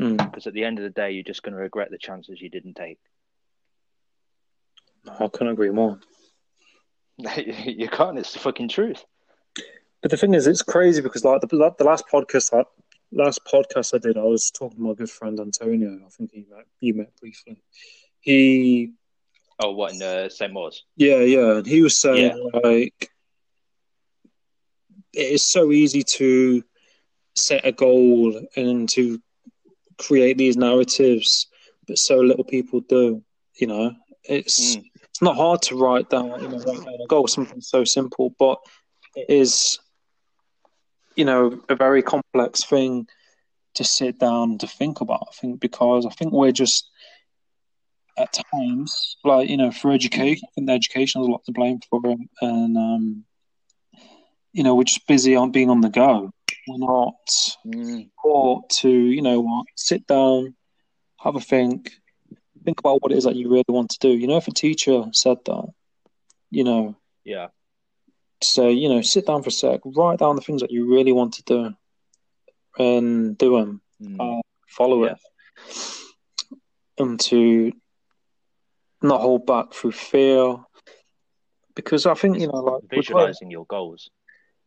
Mm. 0.00 0.16
Because 0.16 0.46
at 0.46 0.54
the 0.54 0.64
end 0.64 0.78
of 0.78 0.84
the 0.84 0.90
day, 0.90 1.12
you're 1.12 1.22
just 1.22 1.42
going 1.42 1.54
to 1.54 1.60
regret 1.60 1.90
the 1.90 1.98
chances 1.98 2.40
you 2.40 2.48
didn't 2.48 2.74
take. 2.74 2.98
I 5.08 5.28
couldn't 5.28 5.52
agree 5.52 5.70
more. 5.70 5.98
you 7.36 7.88
can't. 7.88 8.18
It's 8.18 8.32
the 8.32 8.38
fucking 8.38 8.68
truth. 8.68 9.04
But 10.00 10.10
the 10.10 10.16
thing 10.16 10.34
is, 10.34 10.46
it's 10.46 10.62
crazy 10.62 11.00
because 11.00 11.24
like 11.24 11.40
the, 11.40 11.46
the 11.46 11.84
last 11.84 12.04
podcast, 12.12 12.58
I, 12.58 12.64
last 13.12 13.40
podcast 13.44 13.94
I 13.94 13.98
did, 13.98 14.16
I 14.16 14.22
was 14.22 14.50
talking 14.50 14.78
to 14.78 14.82
my 14.82 14.94
good 14.94 15.10
friend 15.10 15.38
Antonio. 15.38 16.00
I 16.04 16.08
think 16.10 16.32
he 16.32 16.46
met 16.50 16.66
you 16.80 16.94
met 16.94 17.14
briefly. 17.20 17.62
He, 18.20 18.92
Oh, 19.62 19.72
what 19.72 19.92
in 19.92 20.02
uh, 20.02 20.28
St. 20.28 20.52
Maur's? 20.52 20.84
yeah, 20.96 21.18
yeah, 21.18 21.58
and 21.58 21.66
he 21.66 21.82
was 21.82 22.00
saying 22.00 22.50
like 22.64 23.10
it 25.12 25.32
is 25.32 25.44
so 25.44 25.70
easy 25.70 26.02
to 26.02 26.64
set 27.36 27.64
a 27.64 27.70
goal 27.70 28.40
and 28.56 28.88
to 28.88 29.20
create 29.98 30.38
these 30.38 30.56
narratives, 30.56 31.46
but 31.86 31.98
so 31.98 32.18
little 32.20 32.44
people 32.44 32.80
do. 32.80 33.22
You 33.58 33.66
know, 33.66 33.92
it's 34.24 34.76
Mm. 34.76 34.84
it's 35.04 35.22
not 35.22 35.36
hard 35.36 35.62
to 35.62 35.76
write 35.76 36.08
down, 36.08 36.40
you 36.42 36.48
know, 36.48 36.58
write 36.58 36.84
down 36.84 37.00
a 37.04 37.06
goal, 37.06 37.26
something 37.28 37.60
so 37.60 37.84
simple, 37.84 38.34
but 38.38 38.58
it 39.14 39.26
is, 39.28 39.78
you 41.16 41.24
know, 41.24 41.60
a 41.68 41.74
very 41.74 42.02
complex 42.02 42.64
thing 42.64 43.06
to 43.74 43.84
sit 43.84 44.18
down 44.18 44.58
to 44.58 44.66
think 44.66 45.00
about. 45.00 45.26
I 45.28 45.32
think 45.40 45.60
because 45.60 46.06
I 46.06 46.10
think 46.10 46.32
we're 46.32 46.52
just 46.52 46.88
at 48.18 48.38
times, 48.52 49.16
like 49.24 49.48
you 49.48 49.56
know, 49.56 49.70
for 49.70 49.92
education, 49.92 50.46
I 50.48 50.52
think 50.54 50.66
the 50.66 50.72
education 50.74 51.20
has 51.20 51.28
a 51.28 51.30
lot 51.30 51.44
to 51.44 51.52
blame 51.52 51.80
for 51.88 52.00
it, 52.04 52.18
and 52.40 52.76
um, 52.76 53.24
you 54.52 54.62
know, 54.62 54.74
we're 54.74 54.84
just 54.84 55.06
busy 55.06 55.34
on 55.36 55.50
being 55.50 55.70
on 55.70 55.80
the 55.80 55.88
go. 55.88 56.32
We're 56.68 56.78
not 56.78 57.14
Mm. 57.66 58.10
taught 58.22 58.70
to, 58.70 58.88
you 58.90 59.22
know, 59.22 59.40
what, 59.40 59.66
sit 59.76 60.06
down, 60.06 60.54
have 61.20 61.36
a 61.36 61.40
think, 61.40 61.90
think 62.64 62.78
about 62.78 63.02
what 63.02 63.12
it 63.12 63.18
is 63.18 63.24
that 63.24 63.36
you 63.36 63.50
really 63.50 63.64
want 63.68 63.90
to 63.90 63.98
do. 64.00 64.10
You 64.10 64.26
know, 64.26 64.36
if 64.36 64.48
a 64.48 64.52
teacher 64.52 65.04
said 65.12 65.38
that, 65.46 65.72
you 66.50 66.64
know, 66.64 66.96
Yeah. 67.24 67.48
say, 68.42 68.72
you 68.72 68.88
know, 68.88 69.02
sit 69.02 69.26
down 69.26 69.42
for 69.42 69.48
a 69.48 69.52
sec, 69.52 69.80
write 69.84 70.18
down 70.18 70.36
the 70.36 70.42
things 70.42 70.60
that 70.60 70.70
you 70.70 70.86
really 70.92 71.12
want 71.12 71.34
to 71.34 71.42
do, 71.44 71.74
and 72.78 73.36
do 73.38 73.56
them, 73.58 73.82
Mm. 74.00 74.38
uh, 74.38 74.42
follow 74.68 75.04
Yeah. 75.04 75.12
it, 75.12 75.18
and 76.98 77.18
to 77.20 77.72
not 79.02 79.20
hold 79.20 79.46
back 79.46 79.72
through 79.72 79.92
fear. 79.92 80.56
Because 81.74 82.06
I 82.06 82.14
think 82.14 82.38
you 82.38 82.46
know, 82.48 82.58
like 82.58 82.82
visualizing 82.90 83.50
your 83.50 83.64
goals. 83.66 84.10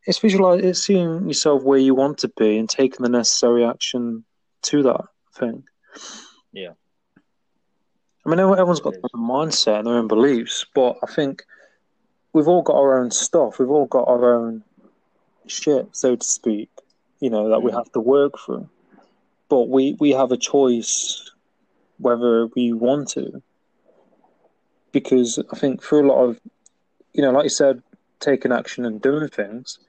It's 0.05 0.19
visualizing, 0.19 0.69
It's 0.69 0.83
seeing 0.83 1.27
yourself 1.27 1.63
where 1.63 1.79
you 1.79 1.95
want 1.95 2.19
to 2.19 2.27
be 2.27 2.57
and 2.57 2.69
taking 2.69 3.03
the 3.03 3.09
necessary 3.09 3.65
action 3.65 4.23
to 4.63 4.83
that 4.83 5.05
thing. 5.33 5.63
Yeah. 6.51 6.71
I 8.25 8.29
mean, 8.29 8.39
everyone's 8.39 8.79
got 8.79 8.93
their 8.93 9.01
own 9.13 9.21
mindset 9.21 9.79
and 9.79 9.87
their 9.87 9.95
own 9.95 10.07
beliefs, 10.07 10.65
but 10.73 10.97
I 11.03 11.11
think 11.11 11.43
we've 12.33 12.47
all 12.47 12.63
got 12.63 12.75
our 12.75 12.99
own 12.99 13.11
stuff. 13.11 13.59
We've 13.59 13.69
all 13.69 13.85
got 13.85 14.07
our 14.07 14.35
own 14.35 14.63
shit, 15.47 15.87
so 15.91 16.15
to 16.15 16.25
speak. 16.25 16.69
You 17.19 17.29
know 17.29 17.49
that 17.49 17.61
we 17.61 17.71
mm. 17.71 17.75
have 17.75 17.91
to 17.93 17.99
work 17.99 18.33
through, 18.39 18.69
but 19.47 19.69
we 19.69 19.95
we 19.99 20.11
have 20.11 20.31
a 20.31 20.37
choice 20.37 21.31
whether 21.97 22.47
we 22.47 22.73
want 22.73 23.09
to. 23.09 23.41
Because 24.91 25.39
I 25.51 25.57
think 25.57 25.81
for 25.81 26.01
a 26.01 26.07
lot 26.07 26.23
of, 26.23 26.39
you 27.13 27.21
know, 27.21 27.31
like 27.31 27.43
you 27.43 27.49
said, 27.49 27.81
taking 28.19 28.51
action 28.51 28.85
and 28.85 29.01
doing 29.01 29.27
things, 29.29 29.79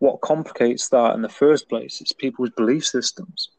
what 0.00 0.20
complicates 0.22 0.88
that 0.88 1.14
in 1.14 1.22
the 1.22 1.28
first 1.28 1.68
place 1.68 2.00
is 2.00 2.12
people's 2.12 2.50
belief 2.50 2.84
systems. 2.84 3.50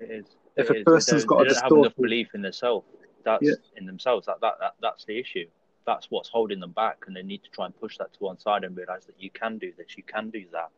It 0.00 0.10
is. 0.10 0.26
If 0.56 0.70
it 0.70 0.76
a 0.76 0.78
is. 0.80 0.84
person's 0.84 1.22
they 1.22 1.26
got 1.28 1.42
a 1.42 1.48
distorted 1.48 1.94
belief 1.96 2.28
in 2.34 2.42
themselves, 2.42 2.86
that's 3.22 3.42
Yeah. 3.42 3.54
in 3.76 3.86
themselves. 3.86 4.26
That, 4.26 4.40
that 4.40 4.54
that 4.60 4.74
that's 4.80 5.04
the 5.04 5.18
issue. 5.18 5.46
That's 5.86 6.10
what's 6.10 6.28
holding 6.28 6.58
them 6.58 6.72
back, 6.72 7.04
and 7.06 7.14
they 7.14 7.22
need 7.22 7.44
to 7.44 7.50
try 7.50 7.66
and 7.66 7.78
push 7.78 7.96
that 7.98 8.12
to 8.14 8.18
one 8.24 8.38
side 8.38 8.64
and 8.64 8.76
realize 8.76 9.04
that 9.06 9.14
you 9.18 9.30
can 9.30 9.58
do 9.58 9.72
this, 9.76 9.96
you 9.96 10.02
can 10.02 10.30
do 10.30 10.44
that. 10.52 10.70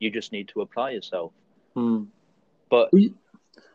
You 0.00 0.10
just 0.10 0.32
need 0.32 0.48
to 0.48 0.62
apply 0.62 0.90
yourself. 0.90 1.32
Hmm. 1.74 2.04
But 2.70 2.88
it, 2.92 3.12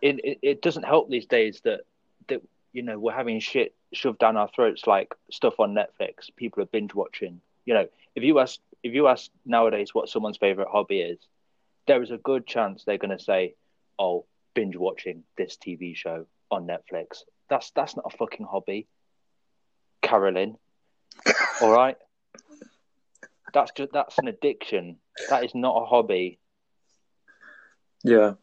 it 0.01 0.39
it 0.41 0.61
doesn't 0.61 0.83
help 0.83 1.09
these 1.09 1.27
days 1.27 1.61
that 1.63 1.81
that 2.27 2.41
you 2.73 2.81
know 2.81 2.97
we're 2.97 3.13
having 3.13 3.39
shit 3.39 3.75
shoved 3.93 4.19
down 4.19 4.35
our 4.35 4.49
throats 4.55 4.87
like 4.87 5.13
stuff 5.31 5.59
on 5.59 5.75
Netflix. 5.75 6.35
People 6.35 6.63
are 6.63 6.67
binge 6.67 6.95
watching. 6.95 7.39
You 7.65 7.75
know, 7.75 7.87
if 8.15 8.23
you 8.23 8.39
ask 8.39 8.59
if 8.83 8.93
you 8.93 9.07
ask 9.07 9.29
nowadays 9.45 9.93
what 9.93 10.09
someone's 10.09 10.37
favorite 10.37 10.67
hobby 10.71 10.99
is, 11.01 11.19
there 11.87 12.01
is 12.03 12.11
a 12.11 12.17
good 12.17 12.45
chance 12.45 12.83
they're 12.83 12.97
going 12.97 13.17
to 13.17 13.23
say, 13.23 13.55
"Oh, 13.97 14.25
binge 14.53 14.75
watching 14.75 15.23
this 15.37 15.57
TV 15.57 15.95
show 15.95 16.25
on 16.51 16.67
Netflix." 16.67 17.23
That's 17.49 17.71
that's 17.71 17.95
not 17.95 18.11
a 18.11 18.17
fucking 18.17 18.45
hobby, 18.45 18.87
Carolyn. 20.01 20.57
All 21.61 21.71
right, 21.71 21.97
that's 23.53 23.71
just 23.71 23.93
that's 23.93 24.17
an 24.19 24.27
addiction. 24.27 24.97
That 25.29 25.43
is 25.43 25.55
not 25.55 25.81
a 25.81 25.85
hobby. 25.85 26.39
Yeah. 28.03 28.33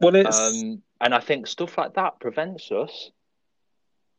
Well, 0.00 0.14
it's 0.16 0.36
Um, 0.36 0.82
and 1.00 1.14
I 1.14 1.20
think 1.20 1.46
stuff 1.46 1.78
like 1.78 1.94
that 1.94 2.20
prevents 2.20 2.70
us, 2.70 3.10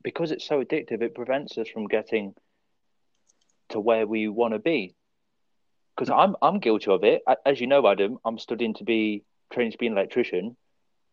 because 0.04 0.32
it's 0.32 0.46
so 0.46 0.64
addictive, 0.64 1.02
it 1.02 1.14
prevents 1.16 1.58
us 1.58 1.68
from 1.70 1.88
getting 1.88 2.36
to 3.70 3.80
where 3.80 4.06
we 4.08 4.28
want 4.28 4.54
to 4.54 4.60
be. 4.60 4.96
Because 5.96 6.10
I'm 6.10 6.36
I'm 6.42 6.60
guilty 6.60 6.92
of 6.92 7.04
it. 7.04 7.22
As 7.46 7.62
you 7.62 7.68
know, 7.68 7.88
Adam, 7.88 8.18
I'm 8.26 8.40
studying 8.40 8.74
to 8.76 8.84
be 8.84 9.24
trained 9.52 9.74
to 9.74 9.78
be 9.78 9.88
an 9.88 9.94
electrician. 9.94 10.58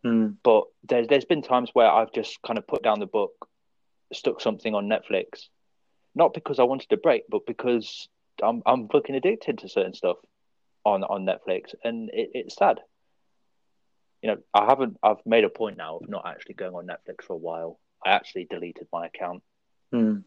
Hmm. 0.03 0.29
But 0.43 0.65
there's 0.85 1.09
there's 1.09 1.25
been 1.25 1.43
times 1.43 1.71
where 1.73 1.91
I've 1.91 2.13
just 2.13 2.41
kind 2.43 2.59
of 2.59 2.67
put 2.67 2.83
down 2.83 3.01
the 3.01 3.07
book, 3.07 3.33
stuck 4.13 4.41
something 4.41 4.75
on 4.75 4.89
Netflix, 4.89 5.49
not 6.15 6.33
because 6.33 6.59
I 6.59 6.65
wanted 6.65 6.89
to 6.91 6.97
break, 6.97 7.25
but 7.29 7.47
because 7.47 8.09
I'm 8.43 8.63
I'm 8.67 8.89
fucking 8.89 9.15
addicted 9.15 9.59
to 9.59 9.69
certain 9.69 9.95
stuff 9.95 10.17
on 10.85 11.05
on 11.05 11.27
Netflix, 11.27 11.75
and 11.85 12.11
it, 12.11 12.31
it's 12.35 12.57
sad. 12.57 12.81
You 14.23 14.31
know, 14.31 14.37
I 14.55 14.67
haven't. 14.67 14.99
I've 15.03 15.25
made 15.25 15.45
a 15.45 15.51
point 15.51 15.77
now 15.77 15.99
of 15.99 16.09
not 16.09 16.27
actually 16.27 16.55
going 16.55 16.75
on 16.75 16.87
Netflix 16.87 17.25
for 17.27 17.35
a 17.35 17.39
while. 17.39 17.79
I 18.05 18.11
actually 18.11 18.47
deleted 18.49 18.87
my 18.93 19.07
account. 19.07 19.43
Hmm. 19.93 20.19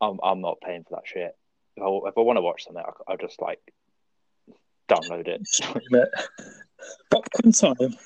I'm 0.00 0.18
I'm 0.22 0.40
not 0.40 0.60
paying 0.60 0.84
for 0.84 0.96
that 0.96 1.06
shit. 1.06 1.36
If 1.76 1.82
I, 1.82 2.08
if 2.08 2.16
I 2.16 2.20
want 2.20 2.36
to 2.36 2.42
watch 2.42 2.64
something, 2.64 2.82
I, 2.84 3.12
I 3.12 3.16
just 3.16 3.40
like 3.40 3.60
download 4.88 5.28
it. 5.28 5.42
popcorn 7.10 7.52
time. 7.52 7.96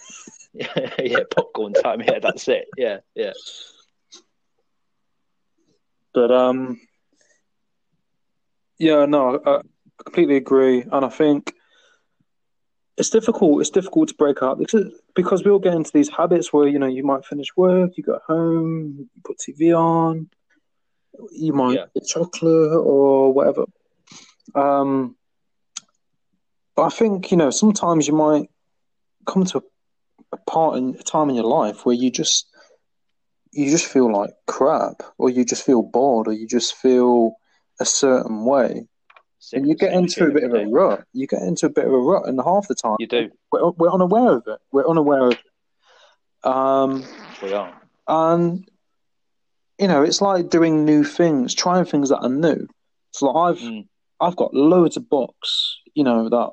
yeah, 0.52 1.20
popcorn 1.34 1.72
time. 1.74 2.00
Yeah, 2.02 2.18
that's 2.20 2.48
it. 2.48 2.66
Yeah, 2.76 2.98
yeah. 3.14 3.32
But 6.12 6.32
um, 6.32 6.80
yeah, 8.78 9.04
no, 9.06 9.40
I 9.44 9.60
completely 10.02 10.36
agree, 10.36 10.82
and 10.90 11.04
I 11.04 11.08
think 11.08 11.52
it's 12.96 13.10
difficult. 13.10 13.60
It's 13.60 13.70
difficult 13.70 14.08
to 14.08 14.14
break 14.14 14.42
up 14.42 14.58
because 14.58 14.92
because 15.14 15.44
we 15.44 15.50
all 15.50 15.58
get 15.58 15.74
into 15.74 15.90
these 15.92 16.08
habits 16.08 16.52
where 16.52 16.66
you 16.66 16.78
know 16.78 16.86
you 16.86 17.04
might 17.04 17.24
finish 17.24 17.48
work, 17.56 17.92
you 17.96 18.02
go 18.02 18.18
home, 18.26 18.96
you 18.98 19.08
put 19.24 19.38
TV 19.38 19.76
on, 19.76 20.28
you 21.32 21.52
might 21.52 21.74
Yeah. 21.74 21.86
get 21.94 22.06
chocolate 22.06 22.72
or 22.76 23.32
whatever. 23.32 23.64
Um, 24.54 25.16
but 26.76 26.82
I 26.82 26.88
think 26.90 27.30
you 27.30 27.36
know 27.36 27.50
sometimes 27.50 28.06
you 28.08 28.14
might 28.14 28.48
come 29.26 29.44
to 29.44 29.58
a, 29.58 29.62
a 30.32 30.36
part 30.50 30.78
in 30.78 30.96
a 30.98 31.02
time 31.02 31.28
in 31.28 31.36
your 31.36 31.44
life 31.44 31.84
where 31.86 31.94
you 31.94 32.10
just 32.10 32.46
you 33.52 33.68
just 33.70 33.86
feel 33.86 34.12
like 34.12 34.30
crap, 34.46 35.02
or 35.18 35.28
you 35.28 35.44
just 35.44 35.64
feel 35.66 35.82
bored, 35.82 36.28
or 36.28 36.32
you 36.32 36.46
just 36.46 36.74
feel 36.76 37.34
a 37.80 37.84
certain 37.84 38.44
way, 38.44 38.86
Sick 39.40 39.58
and 39.58 39.68
you 39.68 39.74
get 39.74 39.92
into 39.92 40.26
a 40.26 40.30
bit 40.30 40.44
of 40.44 40.54
a 40.54 40.66
rut. 40.66 41.04
You 41.12 41.26
get 41.26 41.42
into 41.42 41.66
a 41.66 41.70
bit 41.70 41.84
of 41.86 41.92
a 41.92 41.98
rut, 41.98 42.28
and 42.28 42.40
half 42.40 42.68
the 42.68 42.74
time 42.76 42.96
You 43.00 43.08
do. 43.08 43.30
we're, 43.50 43.70
we're 43.70 43.90
unaware 43.90 44.36
of 44.36 44.46
it. 44.46 44.60
We're 44.70 44.86
unaware 44.88 45.30
of 45.30 45.32
it. 45.32 46.48
Um, 46.48 47.04
We 47.42 47.52
are. 47.52 47.74
and 48.06 48.69
you 49.80 49.88
know, 49.88 50.02
it's 50.02 50.20
like 50.20 50.50
doing 50.50 50.84
new 50.84 51.02
things, 51.04 51.54
trying 51.54 51.86
things 51.86 52.10
that 52.10 52.18
are 52.18 52.28
new. 52.28 52.66
So 53.12 53.30
like 53.30 53.56
I've 53.56 53.62
Mm. 53.62 53.86
I've 54.20 54.36
got 54.36 54.52
loads 54.52 54.98
of 54.98 55.08
books, 55.08 55.78
you 55.94 56.04
know, 56.04 56.28
that 56.28 56.50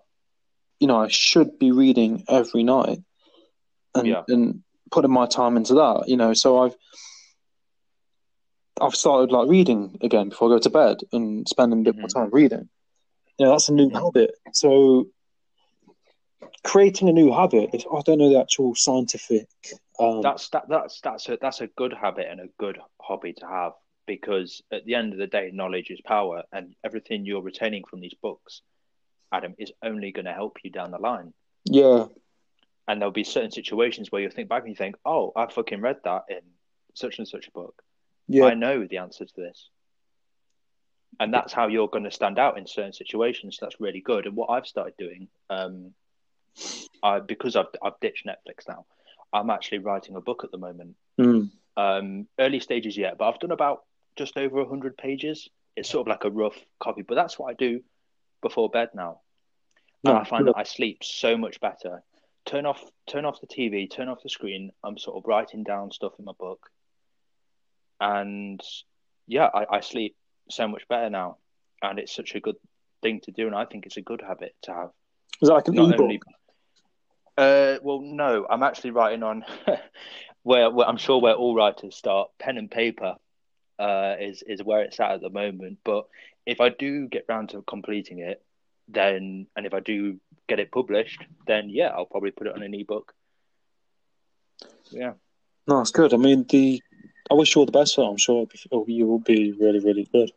you 0.79 0.87
know 0.87 1.01
I 1.01 1.09
should 1.09 1.59
be 1.59 1.71
reading 1.71 2.23
every 2.29 2.63
night, 2.63 2.99
and 3.93 4.07
Yeah. 4.07 4.23
and 4.29 4.63
putting 4.91 5.11
my 5.11 5.25
time 5.25 5.57
into 5.57 5.73
that. 5.73 6.05
You 6.07 6.15
know, 6.15 6.33
so 6.33 6.63
I've 6.63 6.75
I've 8.79 8.95
started 8.95 9.31
like 9.31 9.49
reading 9.49 9.97
again 10.01 10.29
before 10.29 10.47
I 10.49 10.55
go 10.55 10.59
to 10.59 10.69
bed 10.69 10.97
and 11.11 11.47
spending 11.49 11.81
a 11.81 11.83
bit 11.83 11.95
more 11.97 12.07
Mhm. 12.07 12.13
time 12.13 12.29
reading. 12.31 12.69
You 13.37 13.45
know, 13.45 13.51
that's 13.51 13.67
a 13.69 13.73
new 13.73 13.89
Mhm. 13.89 14.01
habit. 14.05 14.31
So 14.53 15.07
creating 16.63 17.09
a 17.09 17.13
new 17.13 17.31
habit, 17.33 17.71
if 17.73 17.85
I 17.91 18.01
don't 18.01 18.19
know 18.19 18.29
the 18.29 18.39
actual 18.39 18.75
scientific. 18.75 19.47
Um, 19.99 20.21
That's 20.21 20.49
that. 20.49 20.65
That's 20.69 21.01
that's 21.01 21.27
a 21.29 21.37
that's 21.41 21.61
a 21.61 21.67
good 21.67 21.93
habit 21.93 22.27
and 22.29 22.39
a 22.39 22.47
good 22.59 22.79
hobby 23.01 23.33
to 23.33 23.47
have 23.47 23.73
because 24.05 24.61
at 24.71 24.85
the 24.85 24.95
end 24.95 25.13
of 25.13 25.19
the 25.19 25.27
day, 25.27 25.51
knowledge 25.53 25.89
is 25.89 25.99
power, 26.01 26.43
and 26.51 26.75
everything 26.83 27.25
you're 27.25 27.41
retaining 27.41 27.83
from 27.89 27.99
these 27.99 28.13
books, 28.21 28.61
Adam, 29.31 29.53
is 29.57 29.71
only 29.83 30.11
going 30.11 30.25
to 30.25 30.33
help 30.33 30.57
you 30.63 30.69
down 30.71 30.91
the 30.91 30.97
line. 30.97 31.33
yeah, 31.65 32.05
And 32.87 33.01
there'll 33.01 33.11
be 33.11 33.23
certain 33.25 33.51
situations 33.51 34.11
where 34.11 34.21
you 34.21 34.29
think 34.29 34.49
back 34.49 34.61
and 34.61 34.69
you 34.69 34.75
think, 34.75 34.95
"Oh, 35.03 35.33
I 35.35 35.47
fucking 35.47 35.81
read 35.81 35.97
that 36.03 36.23
in 36.29 36.41
such 36.93 37.17
and 37.19 37.27
such 37.27 37.47
a 37.47 37.51
book. 37.51 37.81
yeah, 38.27 38.45
I 38.45 38.53
know 38.53 38.85
the 38.85 38.97
answer 38.97 39.25
to 39.25 39.33
this." 39.35 39.69
And 41.19 41.33
that's 41.33 41.51
how 41.53 41.67
you're 41.67 41.87
going 41.89 42.03
to 42.03 42.11
stand 42.11 42.37
out 42.37 42.57
in 42.57 42.67
certain 42.67 42.93
situations. 42.93 43.57
That's 43.59 43.81
really 43.81 44.01
good. 44.01 44.27
And 44.27 44.35
what 44.35 44.51
I've 44.51 44.67
started 44.67 44.93
doing, 44.97 45.27
um, 45.49 45.93
I 47.01 47.19
because 47.19 47.55
I've 47.55 47.67
I've 47.83 47.99
ditched 47.99 48.25
Netflix 48.25 48.67
now, 48.67 48.85
I'm 49.33 49.49
actually 49.49 49.79
writing 49.79 50.15
a 50.15 50.21
book 50.21 50.43
at 50.43 50.51
the 50.51 50.57
moment. 50.57 50.95
Mm. 51.19 51.49
um, 51.77 52.27
early 52.39 52.59
stages 52.59 52.95
yet, 52.97 53.17
but 53.17 53.27
I've 53.27 53.39
done 53.39 53.51
about 53.51 53.83
just 54.15 54.37
over 54.37 54.57
100 54.57 54.97
pages. 54.97 55.49
It's 55.75 55.89
sort 55.89 56.07
of 56.07 56.11
like 56.11 56.23
a 56.23 56.29
rough 56.31 56.57
copy, 56.79 57.01
but 57.03 57.15
that's 57.15 57.37
what 57.37 57.49
I 57.49 57.53
do 57.53 57.81
before 58.41 58.69
bed 58.69 58.89
now. 58.93 59.21
And 60.03 60.13
No, 60.13 60.19
I 60.19 60.23
find 60.23 60.47
that 60.47 60.57
I 60.57 60.63
sleep 60.63 61.03
so 61.03 61.37
much 61.37 61.59
better. 61.59 62.03
Turn 62.45 62.65
off, 62.65 62.83
turn 63.07 63.25
off 63.25 63.41
the 63.41 63.47
TV, 63.47 63.89
turn 63.89 64.09
off 64.09 64.23
the 64.23 64.29
screen. 64.29 64.71
I'm 64.83 64.97
sort 64.97 65.17
of 65.17 65.27
writing 65.27 65.63
down 65.63 65.91
stuff 65.91 66.13
in 66.17 66.25
my 66.25 66.31
book, 66.39 66.69
and 67.99 68.61
yeah, 69.27 69.49
I, 69.53 69.77
I 69.77 69.79
sleep 69.81 70.15
so 70.49 70.67
much 70.67 70.87
better 70.87 71.09
now. 71.09 71.37
And 71.81 71.99
it's 71.99 72.15
such 72.15 72.33
a 72.35 72.39
good 72.39 72.55
thing 73.03 73.19
to 73.21 73.31
do, 73.31 73.45
and 73.47 73.55
I 73.55 73.65
think 73.65 73.85
it's 73.85 73.97
a 73.97 74.01
good 74.01 74.21
habit 74.21 74.55
to 74.63 74.73
have. 74.73 74.89
Is 75.41 75.49
that 75.49 75.55
like 75.55 75.67
an 75.67 75.75
Not 75.75 75.89
ebook? 75.89 76.01
only, 76.01 76.21
uh, 77.37 77.77
well, 77.81 78.01
no, 78.01 78.45
I'm 78.49 78.63
actually 78.63 78.91
writing 78.91 79.23
on 79.23 79.45
where, 80.43 80.69
where 80.69 80.87
I'm 80.87 80.97
sure 80.97 81.21
where 81.21 81.35
all 81.35 81.55
writers 81.55 81.95
start. 81.95 82.29
Pen 82.39 82.57
and 82.57 82.69
paper 82.69 83.15
uh, 83.79 84.15
is 84.19 84.43
is 84.43 84.63
where 84.63 84.81
it's 84.81 84.99
at 84.99 85.11
at 85.11 85.21
the 85.21 85.29
moment. 85.29 85.79
But 85.83 86.05
if 86.45 86.61
I 86.61 86.69
do 86.69 87.07
get 87.07 87.25
round 87.29 87.49
to 87.49 87.61
completing 87.61 88.19
it, 88.19 88.43
then 88.87 89.47
and 89.55 89.65
if 89.65 89.73
I 89.73 89.79
do 89.79 90.19
get 90.47 90.59
it 90.59 90.71
published, 90.71 91.23
then 91.45 91.69
yeah, 91.69 91.87
I'll 91.89 92.05
probably 92.05 92.31
put 92.31 92.47
it 92.47 92.55
on 92.55 92.63
an 92.63 92.73
ebook. 92.73 93.13
Yeah, 94.91 95.13
No, 95.67 95.81
it's 95.81 95.91
good. 95.91 96.13
I 96.13 96.17
mean, 96.17 96.45
the 96.49 96.81
I 97.29 97.33
wish 97.33 97.55
you 97.55 97.59
all 97.59 97.65
the 97.65 97.71
best 97.71 97.95
for 97.95 98.05
it. 98.05 98.09
I'm 98.09 98.17
sure 98.17 98.47
you 98.87 99.05
will 99.05 99.19
be 99.19 99.51
really, 99.51 99.79
really 99.79 100.07
good. 100.11 100.31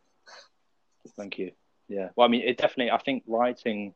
thank 1.16 1.38
you. 1.38 1.52
Yeah, 1.88 2.08
well, 2.16 2.26
I 2.26 2.30
mean, 2.30 2.42
it 2.42 2.58
definitely. 2.58 2.90
I 2.90 2.98
think 2.98 3.24
writing 3.26 3.94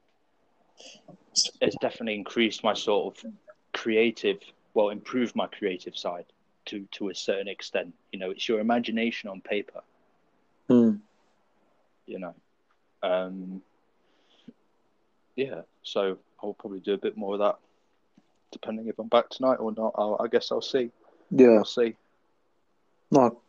has 1.61 1.75
definitely 1.81 2.15
increased 2.15 2.63
my 2.65 2.75
sort 2.75 3.17
of 3.17 3.33
creative, 3.73 4.39
well, 4.75 4.91
improved 4.91 5.35
my 5.35 5.47
creative 5.47 5.97
side. 5.97 6.27
to 6.67 6.87
to 6.93 7.09
a 7.09 7.15
certain 7.15 7.49
extent. 7.49 7.95
You 8.13 8.19
know, 8.19 8.31
it's 8.31 8.49
your 8.49 8.61
imagination 8.61 9.31
on 9.31 9.41
paper. 9.41 9.83
Mm. 10.69 11.01
You 12.07 12.19
know, 12.19 12.35
um, 13.03 13.63
yeah. 15.37 15.63
So 15.83 16.19
I'll 16.43 16.55
probably 16.55 16.81
do 16.81 16.95
a 16.95 16.99
bit 16.99 17.17
more 17.17 17.35
of 17.35 17.41
that, 17.41 17.57
depending 18.53 18.89
if 18.89 18.99
I'm 18.99 19.09
back 19.09 19.29
tonight 19.31 19.57
or 19.57 19.73
not. 19.73 19.93
I'll, 19.97 20.17
I 20.21 20.29
guess 20.29 20.51
I'll 20.53 20.63
see. 20.63 20.91
Yeah. 21.31 21.59
I'll 21.59 21.65
see. 21.65 21.97
No. 23.11 23.41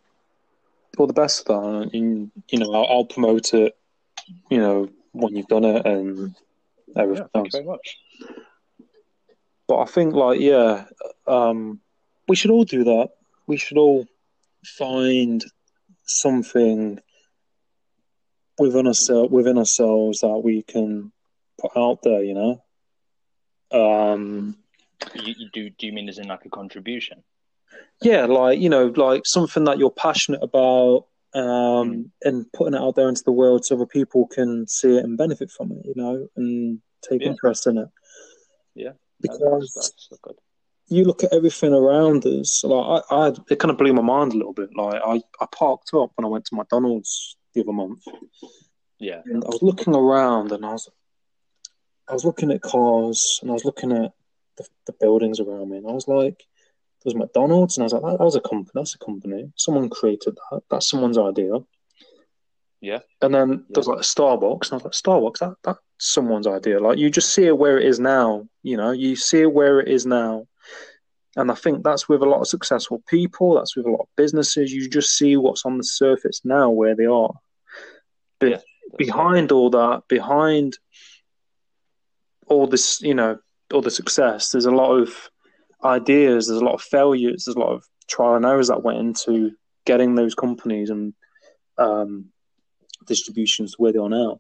All 0.98 1.08
the 1.08 1.14
best 1.14 1.50
of 1.50 1.62
that. 1.62 1.94
And, 1.94 2.32
you 2.50 2.60
know, 2.60 2.74
I'll, 2.74 2.86
I'll 2.86 3.06
promote 3.06 3.54
it. 3.54 3.78
You 4.50 4.58
know, 4.60 4.90
when 5.12 5.36
you've 5.36 5.48
done 5.48 5.66
it 5.66 5.86
and 5.86 6.36
Yeah, 6.88 7.02
everything 7.04 7.28
thank 7.34 7.45
you 7.45 7.48
else. 7.48 7.52
very 7.54 7.65
much. 7.65 7.98
But 9.67 9.80
I 9.80 9.86
think, 9.86 10.13
like, 10.13 10.39
yeah, 10.39 10.86
um, 11.28 11.80
we 12.28 12.36
should 12.36 12.52
all 12.52 12.65
do 12.65 12.84
that. 12.84 13.10
We 13.48 13.58
should 13.58 13.78
all 13.78 14.06
find 14.78 15.43
something 16.06 17.00
within 18.60 18.88
ourselves, 18.88 19.32
within 19.32 19.58
ourselves 19.58 20.19
that 20.21 20.41
we 20.43 20.62
can 20.63 21.12
put 21.60 21.71
out 21.76 22.00
there. 22.04 22.24
You 22.24 22.34
know. 22.36 22.62
Um, 23.71 24.58
You, 25.15 25.34
you 25.38 25.50
do? 25.52 25.69
Do 25.71 25.88
you 25.88 25.93
mean 25.93 26.08
as 26.10 26.19
in 26.19 26.28
like 26.28 26.45
a 26.45 26.50
contribution? 26.50 27.24
yeah, 28.02 28.26
like 28.26 28.60
you 28.60 28.69
know, 28.69 28.88
like 28.95 29.24
something 29.26 29.63
that 29.65 29.78
you're 29.80 29.91
passionate 29.91 30.43
about, 30.43 31.08
um, 31.36 32.12
and 32.24 32.45
putting 32.54 32.74
it 32.74 32.82
out 32.82 32.95
there 32.95 33.10
into 33.10 33.24
the 33.26 33.32
world 33.32 33.65
so 33.65 33.76
other 33.76 33.86
people 33.86 34.28
can 34.28 34.67
see 34.67 34.98
it 34.98 35.04
and 35.04 35.17
benefit 35.17 35.52
from 35.52 35.71
it. 35.71 35.86
You 35.86 35.93
know, 35.95 36.28
and 36.36 36.82
take 37.08 37.21
Yeah. 37.21 37.30
interest 37.30 37.67
in 37.67 37.78
it. 37.78 37.89
Yeah. 38.74 38.89
No, 38.89 38.95
Because 39.21 39.71
that's, 39.76 40.08
that's 40.10 40.19
good. 40.21 40.36
you 40.88 41.04
look 41.06 41.24
at 41.24 41.34
everything 41.34 41.74
around 41.74 42.26
us. 42.26 42.63
Like 42.63 43.04
I, 43.12 43.15
I, 43.15 43.34
it 43.50 43.60
kind 43.60 43.71
of 43.71 43.78
blew 43.78 43.93
my 43.93 44.02
mind 44.02 44.34
a 44.34 44.38
little 44.38 44.54
bit. 44.54 44.69
Like 44.76 45.02
I, 45.06 45.21
I 45.41 45.45
parked 45.52 45.93
up 45.93 46.12
when 46.15 46.26
I 46.26 46.30
went 46.30 46.45
to 46.45 46.56
McDonald's 46.56 47.38
the 47.54 47.62
other 47.62 47.71
month, 47.74 48.04
Yeah. 49.00 49.21
and 49.26 49.43
I 49.43 49.48
was 49.48 49.62
looking 49.62 49.95
around, 49.95 50.52
and 50.52 50.65
I 50.65 50.74
was, 50.74 50.89
I 52.10 52.13
was 52.13 52.26
looking 52.26 52.52
at 52.52 52.62
cars, 52.62 53.39
and 53.41 53.50
I 53.50 53.54
was 53.54 53.63
looking 53.65 53.91
at 53.93 54.12
the, 54.58 54.65
the 54.88 54.93
buildings 55.00 55.39
around 55.39 55.69
me, 55.69 55.78
and 55.78 55.88
I 55.88 55.93
was 55.93 56.08
like, 56.08 56.43
"There's 57.06 57.15
McDonald's," 57.15 57.78
and 57.78 57.84
I 57.84 57.86
was 57.86 57.94
like, 57.94 58.02
that, 58.02 58.18
"That 58.18 58.26
was 58.26 58.36
a 58.36 58.41
company. 58.41 58.72
That's 58.74 58.96
a 58.96 59.00
company. 59.00 59.54
Someone 59.56 59.89
created 59.89 60.38
that. 60.52 60.63
That's 60.70 60.89
someone's 60.89 61.18
idea." 61.18 61.60
Yeah. 62.82 63.00
And 63.22 63.34
then 63.34 63.65
there's 63.70 63.88
like 63.88 64.00
Starbucks, 64.00 64.72
and 64.72 64.74
I 64.74 64.76
was 64.76 64.84
like, 64.84 64.94
"Starbucks. 64.94 65.39
That 65.39 65.56
that's 65.63 65.80
someone's 66.00 66.48
idea." 66.48 66.80
Like 66.80 66.98
you 66.98 67.10
just 67.10 67.34
see 67.34 67.46
it 67.46 67.58
where 67.58 67.80
it 67.80 67.86
is 67.86 68.00
now. 68.00 68.48
You 68.63 68.78
know, 68.78 68.91
you 68.91 69.15
see 69.15 69.41
it 69.41 69.54
where 69.54 69.80
it 69.80 69.88
is 69.88 70.06
now. 70.06 70.48
And 71.38 71.52
I 71.52 71.56
think 71.56 71.84
that's 71.84 72.08
with 72.08 72.22
a 72.22 72.26
lot 72.26 72.39
of 72.39 72.48
successful 72.48 73.04
people, 73.08 73.56
that's 73.56 73.76
with 73.76 73.86
a 73.86 73.91
lot 73.91 74.02
of 74.02 74.08
businesses. 74.15 74.72
You 74.72 74.89
just 74.89 75.18
see 75.18 75.36
what's 75.36 75.65
on 75.65 75.78
the 75.78 75.84
surface 75.84 76.41
now 76.46 76.70
where 76.70 76.96
they 76.96 77.06
are. 77.06 77.34
But 78.39 78.50
Yeah, 78.50 78.62
behind 78.98 79.52
all 79.52 79.70
that, 79.72 80.04
behind 80.08 80.78
all 82.48 82.68
this, 82.68 83.02
you 83.02 83.13
know, 83.13 83.38
all 83.74 83.82
the 83.82 83.91
success, 83.91 84.52
there's 84.52 84.65
a 84.65 84.72
lot 84.72 84.96
of 84.96 85.30
ideas, 85.86 86.48
there's 86.48 86.62
a 86.62 86.65
lot 86.65 86.76
of 86.76 86.82
failures, 86.82 87.45
there's 87.45 87.56
a 87.56 87.60
lot 87.60 87.74
of 87.74 87.86
trial 88.08 88.36
and 88.36 88.45
errors 88.45 88.67
that 88.67 88.84
went 88.84 89.00
into 89.00 89.56
getting 89.86 90.15
those 90.15 90.36
companies 90.36 90.89
and 90.89 91.13
um, 91.78 92.26
distributions 93.06 93.76
where 93.78 93.91
they 93.91 94.00
are 94.00 94.10
now. 94.10 94.39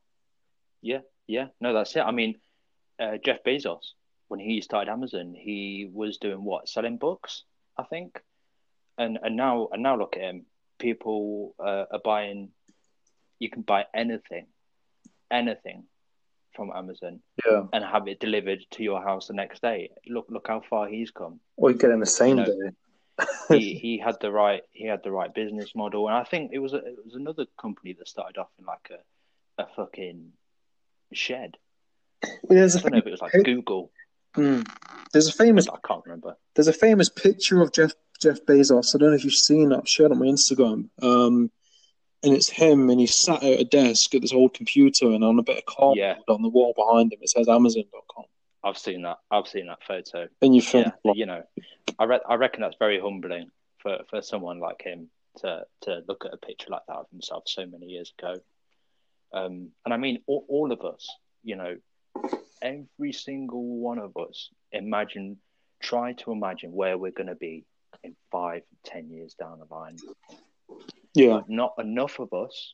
Yeah, 0.81 1.01
yeah, 1.27 1.47
no, 1.61 1.73
that's 1.73 1.95
it. 1.95 2.01
I 2.01 2.11
mean, 2.11 2.35
uh, 2.99 3.17
Jeff 3.23 3.43
Bezos, 3.45 3.91
when 4.27 4.39
he 4.39 4.61
started 4.61 4.91
Amazon, 4.91 5.35
he 5.37 5.89
was 5.91 6.17
doing 6.17 6.43
what, 6.43 6.69
selling 6.69 6.97
books, 6.97 7.43
I 7.77 7.83
think, 7.83 8.21
and 8.97 9.19
and 9.21 9.35
now 9.35 9.69
and 9.71 9.83
now 9.83 9.97
look 9.97 10.15
at 10.15 10.23
him. 10.23 10.45
People 10.79 11.55
uh, 11.59 11.85
are 11.91 12.01
buying. 12.03 12.49
You 13.39 13.49
can 13.49 13.63
buy 13.63 13.85
anything, 13.93 14.47
anything, 15.29 15.83
from 16.55 16.71
Amazon 16.75 17.19
Yeah. 17.45 17.63
and 17.73 17.83
have 17.83 18.07
it 18.07 18.19
delivered 18.19 18.59
to 18.71 18.83
your 18.83 19.01
house 19.01 19.27
the 19.27 19.33
next 19.33 19.61
day. 19.61 19.89
Look, 20.07 20.25
look 20.29 20.47
how 20.47 20.61
far 20.69 20.87
he's 20.87 21.11
come. 21.11 21.39
Or 21.57 21.71
you 21.71 21.77
get 21.77 21.91
in 21.91 21.99
the 21.99 22.05
same 22.05 22.37
No. 22.37 22.45
day. 22.45 22.69
he 23.49 23.75
he 23.85 23.97
had 23.97 24.15
the 24.21 24.31
right 24.31 24.61
he 24.71 24.85
had 24.87 25.01
the 25.03 25.11
right 25.11 25.33
business 25.33 25.73
model, 25.75 26.07
and 26.07 26.17
I 26.17 26.23
think 26.23 26.51
it 26.53 26.59
was 26.59 26.73
a, 26.73 26.77
it 26.77 26.97
was 27.05 27.15
another 27.15 27.45
company 27.59 27.93
that 27.93 28.07
started 28.07 28.37
off 28.37 28.49
in 28.59 28.65
like 28.65 28.89
a 28.91 29.61
a 29.63 29.67
fucking 29.75 30.31
shed. 31.13 31.55
Well, 32.23 32.57
there's 32.59 32.75
I 32.75 32.79
a 32.79 32.81
don't 32.81 32.91
know 32.93 32.97
if 32.99 33.07
it 33.07 33.11
was 33.11 33.21
like 33.21 33.31
Google. 33.43 33.91
Mm. 34.35 34.67
There's 35.13 35.27
a 35.29 35.31
famous 35.31 35.67
I 35.69 35.77
can't 35.87 36.03
remember. 36.05 36.35
there's 36.55 36.67
a 36.67 36.73
famous 36.73 37.07
picture 37.09 37.61
of 37.61 37.71
Jeff 37.71 37.93
Jeff 38.21 38.39
Bezos. 38.45 38.93
I 38.93 38.97
don't 38.97 39.09
know 39.11 39.15
if 39.15 39.23
you've 39.23 39.33
seen 39.33 39.71
it. 39.71 39.77
I've 39.77 39.87
shared 39.87 40.11
it 40.11 40.15
on 40.15 40.19
my 40.19 40.25
Instagram. 40.25 40.89
Um, 41.01 41.51
and 42.23 42.33
it's 42.33 42.49
him, 42.49 42.89
and 42.89 42.99
he's 42.99 43.15
sat 43.15 43.43
at 43.43 43.59
a 43.59 43.63
desk 43.65 44.13
at 44.15 44.21
this 44.21 44.33
old 44.33 44.53
computer, 44.53 45.05
and 45.07 45.23
on 45.23 45.39
a 45.39 45.43
bit 45.43 45.57
of 45.57 45.65
cardboard 45.65 45.97
Yeah. 45.97 46.15
on 46.27 46.41
the 46.41 46.49
wall 46.49 46.73
behind 46.75 47.13
him, 47.13 47.19
it 47.21 47.29
says 47.29 47.47
Amazon.com. 47.47 48.25
I've 48.63 48.77
seen 48.77 49.03
that. 49.03 49.17
I've 49.29 49.47
seen 49.47 49.67
that 49.67 49.83
photo. 49.87 50.27
And 50.41 50.55
you 50.55 50.61
think, 50.61 50.87
Yeah, 50.87 50.91
like, 51.03 51.17
you 51.17 51.25
know, 51.27 51.43
I 51.99 52.03
re- 52.05 52.19
I 52.27 52.35
reckon 52.35 52.61
that's 52.61 52.77
very 52.79 52.99
humbling 52.99 53.51
for, 53.77 53.99
for 54.09 54.21
someone 54.23 54.59
like 54.59 54.81
him 54.81 55.09
to 55.37 55.65
to 55.81 56.01
look 56.07 56.25
at 56.25 56.33
a 56.33 56.37
picture 56.37 56.69
like 56.71 56.81
that 56.87 56.95
of 56.95 57.05
himself 57.11 57.43
so 57.45 57.65
many 57.67 57.85
years 57.87 58.11
ago. 58.17 58.39
Um, 59.33 59.69
and 59.83 59.93
I 59.93 59.97
mean, 59.97 60.23
all, 60.25 60.45
all 60.47 60.71
of 60.71 60.81
us, 60.81 61.07
you 61.43 61.55
know, 61.57 61.77
every 62.61 63.11
single 63.11 63.63
one 63.77 63.99
of 63.99 64.15
us, 64.17 64.49
imagine, 64.71 65.37
try 65.81 66.13
to 66.13 66.31
imagine 66.31 66.71
where 66.71 66.97
we're 66.97 67.11
going 67.11 67.27
to 67.27 67.35
be 67.35 67.65
in 68.03 68.15
five, 68.31 68.63
ten 68.83 69.09
years 69.09 69.35
down 69.35 69.59
the 69.59 69.73
line. 69.73 69.97
Yeah, 71.15 71.37
But 71.37 71.49
not 71.49 71.73
enough 71.79 72.19
of 72.19 72.33
us 72.33 72.73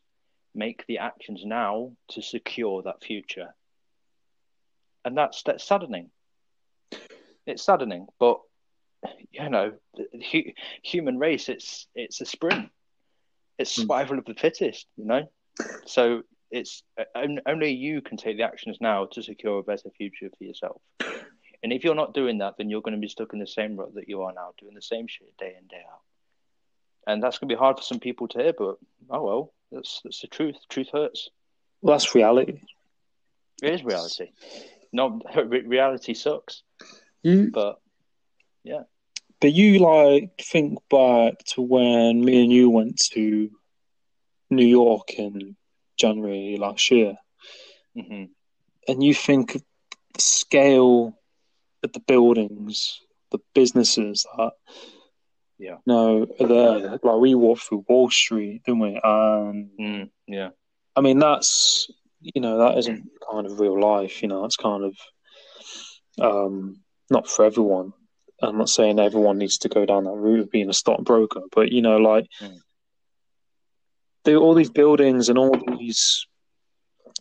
make 0.53 0.85
the 0.87 0.97
actions 0.97 1.45
now 1.45 1.93
to 2.09 2.21
secure 2.21 2.81
that 2.83 3.03
future. 3.03 3.55
And 5.05 5.17
that's 5.17 5.43
that's 5.43 5.63
saddening. 5.63 6.11
It's 7.47 7.63
saddening, 7.63 8.07
but 8.19 8.39
you 9.31 9.49
know, 9.49 9.73
the 9.95 10.05
hu- 10.31 10.51
human 10.83 11.17
race 11.17 11.49
it's 11.49 11.87
it's 11.95 12.21
a 12.21 12.25
sprint. 12.25 12.69
It's 13.57 13.75
Hmm. 13.75 13.81
survival 13.81 14.19
of 14.19 14.25
the 14.25 14.33
fittest, 14.35 14.87
you 14.97 15.05
know. 15.05 15.31
So 15.85 16.23
it's 16.51 16.83
uh, 16.99 17.27
only 17.47 17.71
you 17.71 18.01
can 18.01 18.17
take 18.17 18.37
the 18.37 18.43
actions 18.43 18.77
now 18.81 19.05
to 19.13 19.23
secure 19.23 19.59
a 19.59 19.63
better 19.63 19.89
future 19.97 20.29
for 20.37 20.43
yourself. 20.43 20.81
And 21.63 21.71
if 21.71 21.83
you're 21.83 21.95
not 21.95 22.13
doing 22.13 22.39
that, 22.39 22.55
then 22.57 22.69
you're 22.69 22.81
going 22.81 22.95
to 22.95 22.99
be 22.99 23.07
stuck 23.07 23.33
in 23.33 23.39
the 23.39 23.47
same 23.47 23.77
rut 23.77 23.93
that 23.95 24.09
you 24.09 24.21
are 24.23 24.33
now, 24.33 24.53
doing 24.59 24.73
the 24.73 24.81
same 24.81 25.07
shit 25.07 25.35
day 25.37 25.53
in 25.59 25.67
day 25.67 25.83
out. 25.91 26.01
And 27.07 27.21
that's 27.21 27.39
going 27.39 27.49
to 27.49 27.55
be 27.55 27.59
hard 27.59 27.77
for 27.77 27.83
some 27.83 27.99
people 27.99 28.27
to 28.29 28.37
hear, 28.39 28.53
but 28.53 28.77
oh 29.09 29.23
well, 29.23 29.53
that's 29.71 30.01
that's 30.03 30.21
the 30.21 30.27
truth. 30.27 30.55
Truth 30.69 30.89
hurts. 30.93 31.29
well, 31.81 31.95
that's 31.97 32.13
reality. 32.15 32.61
It 33.61 33.73
is 33.73 33.83
reality. 33.83 34.29
No, 34.93 35.21
re- 35.35 35.61
reality 35.65 36.13
sucks, 36.13 36.63
You, 37.23 37.49
but 37.51 37.79
yeah. 38.63 38.83
but 39.39 39.53
you 39.53 39.79
like 39.79 40.31
think 40.41 40.79
back 40.89 41.39
to 41.53 41.61
when 41.61 42.23
me 42.23 42.43
and 42.43 42.51
you 42.51 42.69
went 42.69 42.97
to 43.13 43.49
New 44.49 44.65
York 44.65 45.13
in 45.17 45.55
January 45.97 46.57
last 46.59 46.91
year, 46.91 47.15
mhm, 47.97 48.29
and 48.87 49.03
you 49.03 49.13
think 49.15 49.55
of 49.55 49.63
the 50.13 50.21
scale 50.21 51.17
of 51.83 51.93
the 51.93 51.99
buildings, 52.01 52.99
the 53.31 53.39
businesses 53.55 54.25
that 54.37 54.51
Yeah. 55.61 55.77
are 56.39 56.47
there. 56.47 56.99
Like 57.03 57.19
we 57.19 57.35
walked 57.35 57.61
through 57.63 57.85
Wall 57.87 58.09
Street, 58.09 58.63
didn't 58.65 58.79
we? 58.79 58.99
And 59.03 59.69
mm, 59.79 60.09
yeah, 60.27 60.49
I 60.95 61.01
mean 61.01 61.19
that's 61.19 61.87
you 62.19 62.41
know 62.41 62.57
that 62.57 62.77
isn't 62.79 63.07
kind 63.31 63.45
of 63.45 63.59
real 63.59 63.79
life. 63.79 64.23
You 64.23 64.27
know, 64.27 64.43
it's 64.45 64.55
kind 64.57 64.83
of 64.83 64.95
um, 66.19 66.81
not 67.11 67.27
for 67.27 67.45
everyone. 67.45 67.93
I'm 68.41 68.57
not 68.57 68.69
saying 68.69 68.97
everyone 68.99 69.37
needs 69.37 69.59
to 69.59 69.69
go 69.69 69.85
down 69.85 70.05
that 70.05 70.15
route 70.15 70.39
of 70.39 70.49
being 70.51 70.69
a 70.69 70.73
stockbroker, 70.73 71.41
but 71.51 71.71
you 71.71 71.81
know, 71.83 71.97
like 71.97 72.25
Mm. 72.41 72.57
there 74.25 74.37
all 74.37 74.55
these 74.55 74.71
buildings 74.71 75.29
and 75.29 75.37
all 75.37 75.55
these 75.77 76.25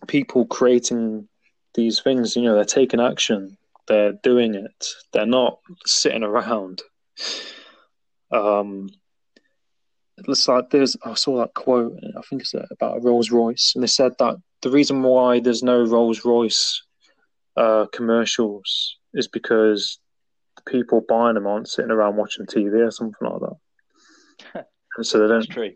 people 0.06 0.46
creating 0.46 1.28
these 1.74 2.00
things. 2.00 2.36
You 2.36 2.42
know, 2.42 2.54
they're 2.54 2.64
taking 2.64 3.00
action. 3.00 3.58
They're 3.86 4.14
doing 4.22 4.54
it. 4.54 4.86
They're 5.12 5.26
not 5.26 5.58
sitting 5.84 6.22
around. 6.22 6.80
Um, 8.32 8.88
it's 10.28 10.46
like 10.48 10.70
there's 10.70 10.96
I 11.04 11.14
saw 11.14 11.38
that 11.38 11.54
quote. 11.54 11.92
I 12.16 12.20
think 12.28 12.42
it's 12.42 12.54
about 12.70 12.98
a 12.98 13.00
Rolls 13.00 13.30
Royce, 13.30 13.72
and 13.74 13.82
they 13.82 13.88
said 13.88 14.12
that 14.18 14.36
the 14.62 14.70
reason 14.70 15.02
why 15.02 15.40
there's 15.40 15.62
no 15.62 15.82
Rolls 15.84 16.24
Royce 16.24 16.82
uh, 17.56 17.86
commercials 17.92 18.96
is 19.14 19.28
because 19.28 19.98
the 20.56 20.70
people 20.70 21.04
buying 21.08 21.34
them 21.34 21.46
aren't 21.46 21.68
sitting 21.68 21.90
around 21.90 22.16
watching 22.16 22.46
TV 22.46 22.86
or 22.86 22.90
something 22.90 23.14
like 23.28 23.40
that. 24.54 24.66
and 24.96 25.06
so 25.06 25.18
they 25.18 25.26
that's 25.32 25.46
don't. 25.46 25.54
true. 25.54 25.72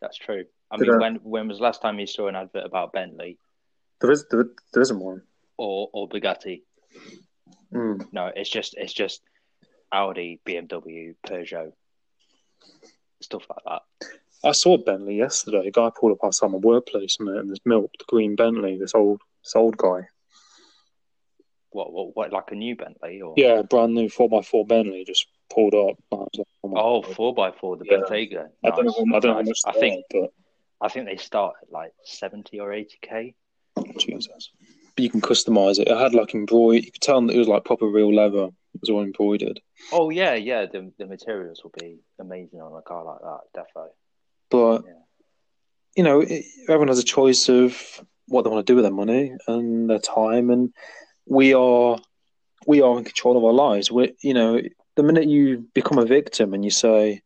That's 0.00 0.18
true. 0.18 0.44
I 0.70 0.76
mean, 0.76 0.98
when 0.98 1.14
when 1.16 1.48
was 1.48 1.58
the 1.58 1.64
last 1.64 1.80
time 1.82 1.98
you 1.98 2.06
saw 2.06 2.28
an 2.28 2.36
advert 2.36 2.66
about 2.66 2.92
Bentley 2.92 3.38
There 4.00 4.10
is 4.10 4.26
there, 4.30 4.46
there 4.72 4.82
isn't 4.82 4.98
one. 4.98 5.22
or 5.56 5.88
or 5.92 6.08
Bugatti? 6.08 6.62
Mm. 7.72 8.06
No, 8.12 8.30
it's 8.34 8.50
just 8.50 8.74
it's 8.76 8.92
just 8.92 9.22
Audi, 9.94 10.40
BMW, 10.44 11.14
Peugeot. 11.24 11.72
stuff 13.20 13.46
like 13.48 13.64
that. 13.64 14.08
I 14.42 14.52
saw 14.52 14.76
Bentley 14.76 15.16
yesterday. 15.16 15.68
A 15.68 15.70
guy 15.70 15.90
pulled 15.98 16.12
up 16.12 16.24
outside 16.24 16.50
my 16.50 16.58
workplace 16.58 17.16
and, 17.20 17.28
and 17.28 17.48
this 17.48 17.60
milk, 17.64 17.92
the 17.98 18.04
green 18.08 18.34
Bentley, 18.36 18.76
this 18.76 18.94
old 18.94 19.20
this 19.44 19.54
old 19.54 19.76
guy. 19.76 20.08
What, 21.70 21.92
what, 21.92 22.16
what, 22.16 22.32
like 22.32 22.50
a 22.50 22.54
new 22.54 22.76
Bentley 22.76 23.22
or? 23.22 23.34
Yeah, 23.36 23.62
brand 23.62 23.94
new 23.94 24.08
four 24.08 24.28
x 24.38 24.48
four 24.48 24.66
Bentley 24.66 25.04
just 25.04 25.26
pulled 25.52 25.74
up. 25.74 25.96
Like, 26.12 26.28
oh, 26.64 26.72
Oh, 26.76 27.02
four 27.02 27.32
by 27.34 27.52
four, 27.52 27.76
the 27.76 27.84
Yeah. 27.88 27.98
Bentayga. 27.98 28.48
I 28.64 28.70
don't 28.70 28.84
know. 28.86 29.16
I 29.16 29.20
don't 29.20 29.24
know 29.24 29.34
how 29.34 29.40
nice. 29.42 29.46
much 29.64 29.74
I 29.76 29.78
think 29.78 30.04
are, 30.14 30.28
I 30.80 30.88
think 30.88 31.06
they 31.06 31.16
start 31.16 31.54
at 31.62 31.70
like 31.72 31.92
seventy 32.04 32.58
or 32.60 32.72
eighty 32.72 32.98
k. 33.00 33.34
Jesus. 33.98 34.50
But 34.96 35.02
you 35.02 35.10
can 35.10 35.20
customize 35.20 35.78
it. 35.78 35.88
It 35.88 35.96
had 35.96 36.14
like 36.14 36.34
embroidered. 36.34 36.84
You 36.84 36.92
could 36.92 37.02
tell 37.02 37.20
that 37.20 37.34
it 37.34 37.38
was 37.38 37.48
like 37.48 37.64
proper 37.64 37.86
real 37.86 38.14
leather. 38.14 38.48
It 38.74 38.80
was 38.80 38.90
all 38.90 39.02
embroidered. 39.02 39.60
Oh 39.92 40.10
yeah, 40.10 40.34
yeah. 40.34 40.66
The 40.66 40.92
the 40.98 41.06
materials 41.06 41.62
will 41.62 41.72
be 41.78 41.98
amazing 42.20 42.60
on 42.60 42.76
a 42.76 42.82
car 42.82 43.04
like 43.04 43.20
that, 43.20 43.40
definitely. 43.54 43.90
But 44.50 44.84
Yeah. 44.86 45.02
you 45.96 46.04
know, 46.04 46.20
it, 46.20 46.44
everyone 46.68 46.88
has 46.88 46.98
a 46.98 47.04
choice 47.04 47.48
of 47.48 48.04
what 48.26 48.42
they 48.42 48.50
want 48.50 48.66
to 48.66 48.70
do 48.70 48.76
with 48.76 48.84
their 48.84 48.92
money 48.92 49.32
and 49.46 49.90
their 49.90 49.98
time, 49.98 50.50
and 50.50 50.72
we 51.26 51.54
are 51.54 51.98
we 52.66 52.80
are 52.80 52.98
in 52.98 53.04
control 53.04 53.36
of 53.36 53.44
our 53.44 53.52
lives. 53.52 53.90
We, 53.90 54.14
you 54.22 54.34
know, 54.34 54.60
the 54.96 55.02
minute 55.02 55.28
you 55.28 55.68
become 55.74 55.98
a 55.98 56.06
victim 56.06 56.54
and 56.54 56.64
you 56.64 56.70
say, 56.70 57.22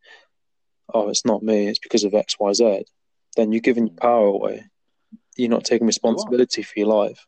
"Oh, 0.92 1.08
it's 1.08 1.24
not 1.24 1.42
me; 1.42 1.68
it's 1.68 1.78
because 1.78 2.04
of 2.04 2.14
X, 2.14 2.36
Y, 2.38 2.52
Z," 2.52 2.84
then 3.36 3.52
you're 3.52 3.60
giving 3.60 3.86
your 3.88 3.96
mm. 3.96 4.00
power 4.00 4.26
away. 4.26 4.64
You're 5.36 5.50
not 5.50 5.64
taking 5.64 5.86
responsibility 5.86 6.62
for 6.62 6.72
your 6.76 6.88
life. 6.88 7.26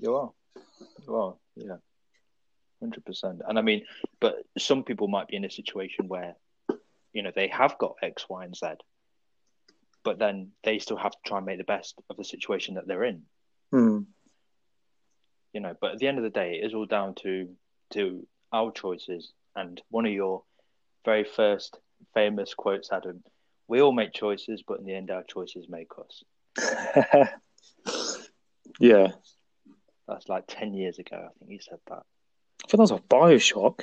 You 0.00 0.16
are. 0.16 0.30
You 1.06 1.14
are, 1.14 1.34
yeah. 1.56 1.76
Hundred 2.80 3.04
percent. 3.04 3.42
And 3.46 3.58
I 3.58 3.62
mean, 3.62 3.84
but 4.20 4.36
some 4.58 4.84
people 4.84 5.08
might 5.08 5.28
be 5.28 5.36
in 5.36 5.44
a 5.44 5.50
situation 5.50 6.08
where, 6.08 6.34
you 7.12 7.22
know, 7.22 7.32
they 7.34 7.48
have 7.48 7.76
got 7.78 7.96
X, 8.02 8.24
Y, 8.28 8.44
and 8.44 8.56
Z, 8.56 8.66
but 10.02 10.18
then 10.18 10.52
they 10.64 10.78
still 10.78 10.96
have 10.96 11.12
to 11.12 11.18
try 11.26 11.36
and 11.36 11.46
make 11.46 11.58
the 11.58 11.64
best 11.64 12.00
of 12.08 12.16
the 12.16 12.24
situation 12.24 12.74
that 12.74 12.86
they're 12.86 13.04
in. 13.04 13.22
Hmm. 13.70 13.98
You 15.52 15.60
know, 15.60 15.74
but 15.78 15.92
at 15.92 15.98
the 15.98 16.08
end 16.08 16.16
of 16.16 16.24
the 16.24 16.30
day, 16.30 16.60
it 16.60 16.66
is 16.66 16.74
all 16.74 16.86
down 16.86 17.14
to 17.16 17.50
to 17.90 18.26
our 18.52 18.72
choices. 18.72 19.32
And 19.54 19.80
one 19.90 20.06
of 20.06 20.12
your 20.12 20.44
very 21.04 21.24
first 21.24 21.78
famous 22.14 22.54
quotes, 22.54 22.90
Adam, 22.92 23.22
we 23.68 23.82
all 23.82 23.92
make 23.92 24.12
choices, 24.12 24.62
but 24.66 24.78
in 24.78 24.86
the 24.86 24.94
end 24.94 25.10
our 25.10 25.24
choices 25.24 25.66
make 25.68 25.90
us. 25.98 26.24
yeah, 28.80 29.08
That's 30.10 30.28
like 30.28 30.44
ten 30.48 30.74
years 30.74 30.98
ago, 30.98 31.16
I 31.16 31.38
think 31.38 31.50
you 31.50 31.58
said 31.60 31.78
that. 31.88 32.02
I 32.64 32.68
think 32.68 32.80
that's 32.80 32.90
a 32.90 33.02
Bioshock. 33.08 33.80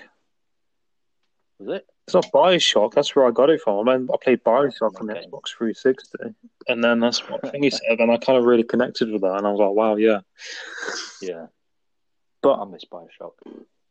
Was 1.60 1.78
it? 1.78 1.88
It's 2.06 2.14
not 2.14 2.32
Bioshock. 2.32 2.94
That's 2.94 3.16
where 3.16 3.26
I 3.26 3.32
got 3.32 3.50
it 3.50 3.62
from. 3.62 3.90
I, 3.90 3.98
mean, 3.98 4.08
I 4.14 4.18
played 4.24 4.44
Bioshock 4.44 5.00
on 5.02 5.08
the 5.08 5.14
Xbox 5.14 5.56
360, 5.58 6.36
and 6.68 6.84
then 6.84 7.00
that's 7.00 7.28
what 7.28 7.44
I 7.44 7.50
think 7.50 7.64
he 7.64 7.70
said, 7.70 8.00
and 8.00 8.12
I 8.12 8.18
kind 8.18 8.38
of 8.38 8.46
really 8.46 8.64
connected 8.64 9.12
with 9.12 9.22
that, 9.22 9.38
and 9.38 9.48
I 9.48 9.52
was 9.52 9.60
like, 9.60 9.72
wow, 9.72 9.96
yeah. 9.96 10.20
Yeah. 11.22 11.48
But 12.42 12.60
I 12.62 12.66
miss 12.66 12.86
Bioshock. 12.86 13.32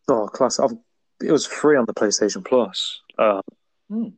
oh, 0.08 0.26
class! 0.28 0.60
I've, 0.60 0.76
it 1.22 1.32
was 1.32 1.46
free 1.46 1.76
on 1.76 1.86
the 1.86 1.94
PlayStation 1.94 2.44
Plus. 2.44 3.00
Uh, 3.18 3.40
No 3.90 4.12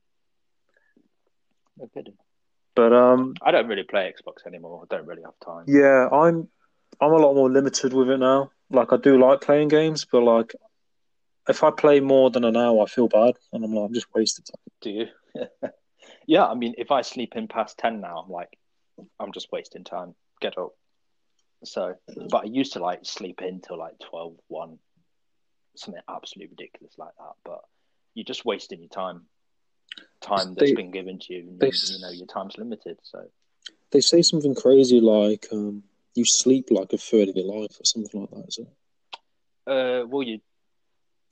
kidding. 1.94 2.14
but 2.74 2.92
um, 2.92 3.34
I 3.40 3.50
don't 3.52 3.68
really 3.68 3.84
play 3.84 4.12
Xbox 4.12 4.46
anymore. 4.46 4.82
I 4.84 4.94
don't 4.94 5.06
really 5.06 5.22
have 5.22 5.38
time. 5.44 5.64
yeah, 5.66 6.08
I'm 6.12 6.48
I'm 7.00 7.12
a 7.12 7.16
lot 7.16 7.34
more 7.34 7.50
limited 7.50 7.92
with 7.92 8.10
it 8.10 8.18
now. 8.18 8.50
Like 8.70 8.92
I 8.92 8.96
do 8.96 9.18
like 9.18 9.40
playing 9.40 9.68
games, 9.68 10.04
but 10.10 10.22
like 10.22 10.54
if 11.48 11.62
I 11.64 11.70
play 11.70 12.00
more 12.00 12.30
than 12.30 12.44
an 12.44 12.56
hour, 12.56 12.82
I 12.82 12.86
feel 12.86 13.08
bad, 13.08 13.34
and 13.52 13.64
I'm 13.64 13.72
like, 13.74 13.86
I'm 13.88 13.94
just 13.94 14.12
wasted 14.14 14.46
time. 14.46 14.60
Do 14.82 14.90
you? 14.90 15.06
yeah, 16.26 16.44
I 16.46 16.54
mean, 16.54 16.74
if 16.76 16.90
I 16.90 17.02
sleep 17.02 17.34
in 17.36 17.48
past 17.48 17.78
10 17.78 18.00
now, 18.00 18.18
I'm 18.18 18.30
like, 18.30 18.58
I'm 19.18 19.32
just 19.32 19.50
wasting 19.50 19.84
time. 19.84 20.14
Get 20.40 20.58
up. 20.58 20.72
So, 21.64 21.94
but 22.30 22.42
I 22.42 22.44
used 22.44 22.74
to 22.74 22.80
like 22.80 23.00
sleep 23.04 23.40
in 23.42 23.60
till 23.60 23.78
like 23.78 23.98
12, 24.10 24.34
1, 24.48 24.78
something 25.76 26.02
absolutely 26.08 26.54
ridiculous 26.56 26.94
like 26.98 27.14
that. 27.18 27.32
But 27.44 27.60
you're 28.14 28.24
just 28.24 28.44
wasting 28.44 28.80
your 28.80 28.90
time. 28.90 29.22
Time 30.20 30.54
that's 30.54 30.70
They- 30.70 30.74
been 30.74 30.90
given 30.90 31.18
to 31.20 31.32
you. 31.32 31.40
And, 31.40 31.58
they- 31.58 31.68
you 31.68 31.98
know, 32.00 32.10
your 32.10 32.26
time's 32.26 32.58
limited. 32.58 32.98
So, 33.02 33.24
They 33.90 34.00
say 34.02 34.20
something 34.20 34.54
crazy 34.54 35.00
like 35.00 35.46
um, 35.50 35.82
you 36.18 36.24
sleep 36.26 36.66
like 36.70 36.92
a 36.92 36.98
third 36.98 37.28
of 37.28 37.36
your 37.36 37.46
life 37.46 37.80
or 37.80 37.84
something 37.84 38.20
like 38.20 38.30
that. 38.30 38.48
Is 38.48 38.58
it? 38.58 38.68
uh, 39.66 40.06
well, 40.06 40.22
you 40.22 40.40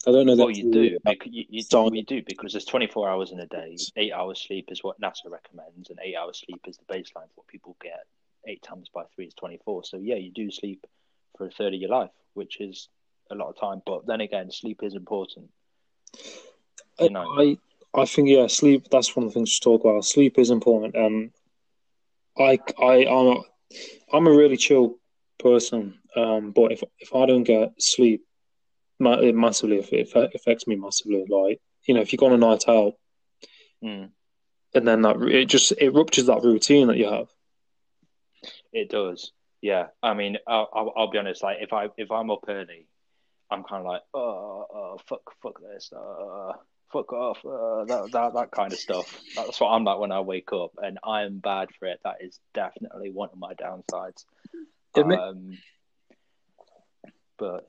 I 0.07 0.13
don't 0.13 0.27
know. 0.27 0.37
Well, 0.37 0.51
you 0.51 0.71
do. 0.71 0.99
You, 1.25 1.45
you, 1.49 1.63
Solid. 1.63 1.95
you 1.95 2.05
do 2.05 2.23
because 2.25 2.53
there's 2.53 2.65
24 2.65 3.11
hours 3.11 3.33
in 3.33 3.41
a 3.41 3.47
day. 3.47 3.77
Eight 3.97 4.13
hours 4.13 4.41
sleep 4.47 4.67
is 4.71 4.85
what 4.85 5.01
NASA 5.01 5.29
recommends, 5.29 5.91
and 5.91 5.99
eight 6.01 6.15
hours 6.15 6.43
sleep 6.47 6.61
is 6.69 6.77
the 6.77 6.85
baseline 6.95 7.27
for 7.35 7.37
what 7.37 7.49
people 7.49 7.77
get. 7.83 8.05
Eight 8.47 8.63
times 8.63 8.89
by 8.95 9.03
three 9.15 9.27
is 9.27 9.35
24. 9.35 9.85
So 9.85 9.97
yeah, 9.97 10.15
you 10.15 10.31
do 10.31 10.51
sleep 10.51 10.87
for 11.37 11.49
a 11.49 11.51
third 11.51 11.75
of 11.75 11.81
your 11.81 11.91
life, 11.91 12.11
which 12.35 12.61
is 12.61 12.89
a 13.33 13.35
lot 13.35 13.49
of 13.49 13.59
time. 13.59 13.83
But 13.85 14.07
then 14.07 14.21
again, 14.21 14.53
sleep 14.53 14.81
is 14.85 14.95
important. 14.95 15.51
You 17.01 17.11
know. 17.11 17.25
I 17.41 17.59
I 17.93 18.05
think 18.05 18.29
yeah, 18.29 18.47
sleep. 18.47 18.87
That's 18.93 19.17
one 19.17 19.27
of 19.27 19.31
the 19.31 19.35
things 19.35 19.59
to 19.59 19.65
talk 19.65 19.85
about. 19.85 20.05
Sleep 20.05 20.39
is 20.39 20.51
important, 20.51 20.95
and 20.95 21.33
I 22.39 22.61
I 22.81 23.07
I'm 23.07 23.43
I'm 24.13 24.27
a 24.27 24.31
really 24.31 24.57
chill 24.57 24.99
person. 25.39 25.99
Um, 26.15 26.53
but 26.53 26.73
if 26.73 26.83
if 26.99 27.15
I 27.15 27.27
don't 27.27 27.45
get 27.45 27.75
sleep, 27.79 28.25
it 29.01 29.35
massively 29.35 29.79
it 29.79 30.35
affects 30.35 30.67
me 30.67 30.77
massively. 30.77 31.25
Like 31.29 31.61
you 31.87 31.95
know, 31.95 32.01
if 32.01 32.13
you 32.13 32.19
go 32.19 32.27
on 32.27 32.33
a 32.33 32.39
night 32.39 32.65
out 32.69 32.95
Mm, 33.85 34.11
and 34.75 34.89
then 34.89 35.03
that 35.03 35.21
it 35.23 35.47
just 35.47 35.73
it 35.79 35.91
ruptures 35.95 36.27
that 36.27 36.43
routine 36.43 36.89
that 36.89 36.97
you 36.97 37.11
have. 37.11 37.29
it 38.73 38.89
does. 38.91 39.33
Yeah. 39.63 39.89
I 40.03 40.15
mean, 40.15 40.39
I'll, 40.47 40.69
I'll, 40.73 40.93
I'll 40.97 41.11
be 41.11 41.19
honest. 41.19 41.43
Like, 41.43 41.59
if 41.61 41.73
I 41.73 41.89
if 41.97 42.11
I'm 42.11 42.31
up 42.31 42.45
early, 42.49 42.89
I'm 43.51 43.65
kind 43.65 43.81
of 43.81 43.87
like, 43.87 44.03
oh, 44.15 44.67
oh, 44.73 44.99
fuck, 45.09 45.23
fuck 45.43 45.61
this, 45.61 45.91
uh, 45.93 46.53
fuck 46.93 47.13
off, 47.13 47.39
uh, 47.45 47.85
that, 47.85 48.11
that 48.13 48.35
that 48.35 48.51
kind 48.51 48.73
of 48.73 48.79
stuff. 48.79 49.21
That's 49.35 49.61
what 49.61 49.69
I'm 49.71 49.85
like 49.85 49.99
when 49.99 50.13
I 50.13 50.21
wake 50.21 50.53
up, 50.53 50.73
and 50.79 50.99
I 51.05 51.23
am 51.23 51.39
bad 51.39 51.69
for 51.79 51.87
it. 51.87 52.01
That 52.05 52.17
is 52.21 52.39
definitely 52.55 53.11
one 53.11 53.31
of 53.33 53.39
my 53.39 53.55
downsides. 53.55 54.25
It 54.95 55.05
Um, 55.05 55.59
but 57.39 57.69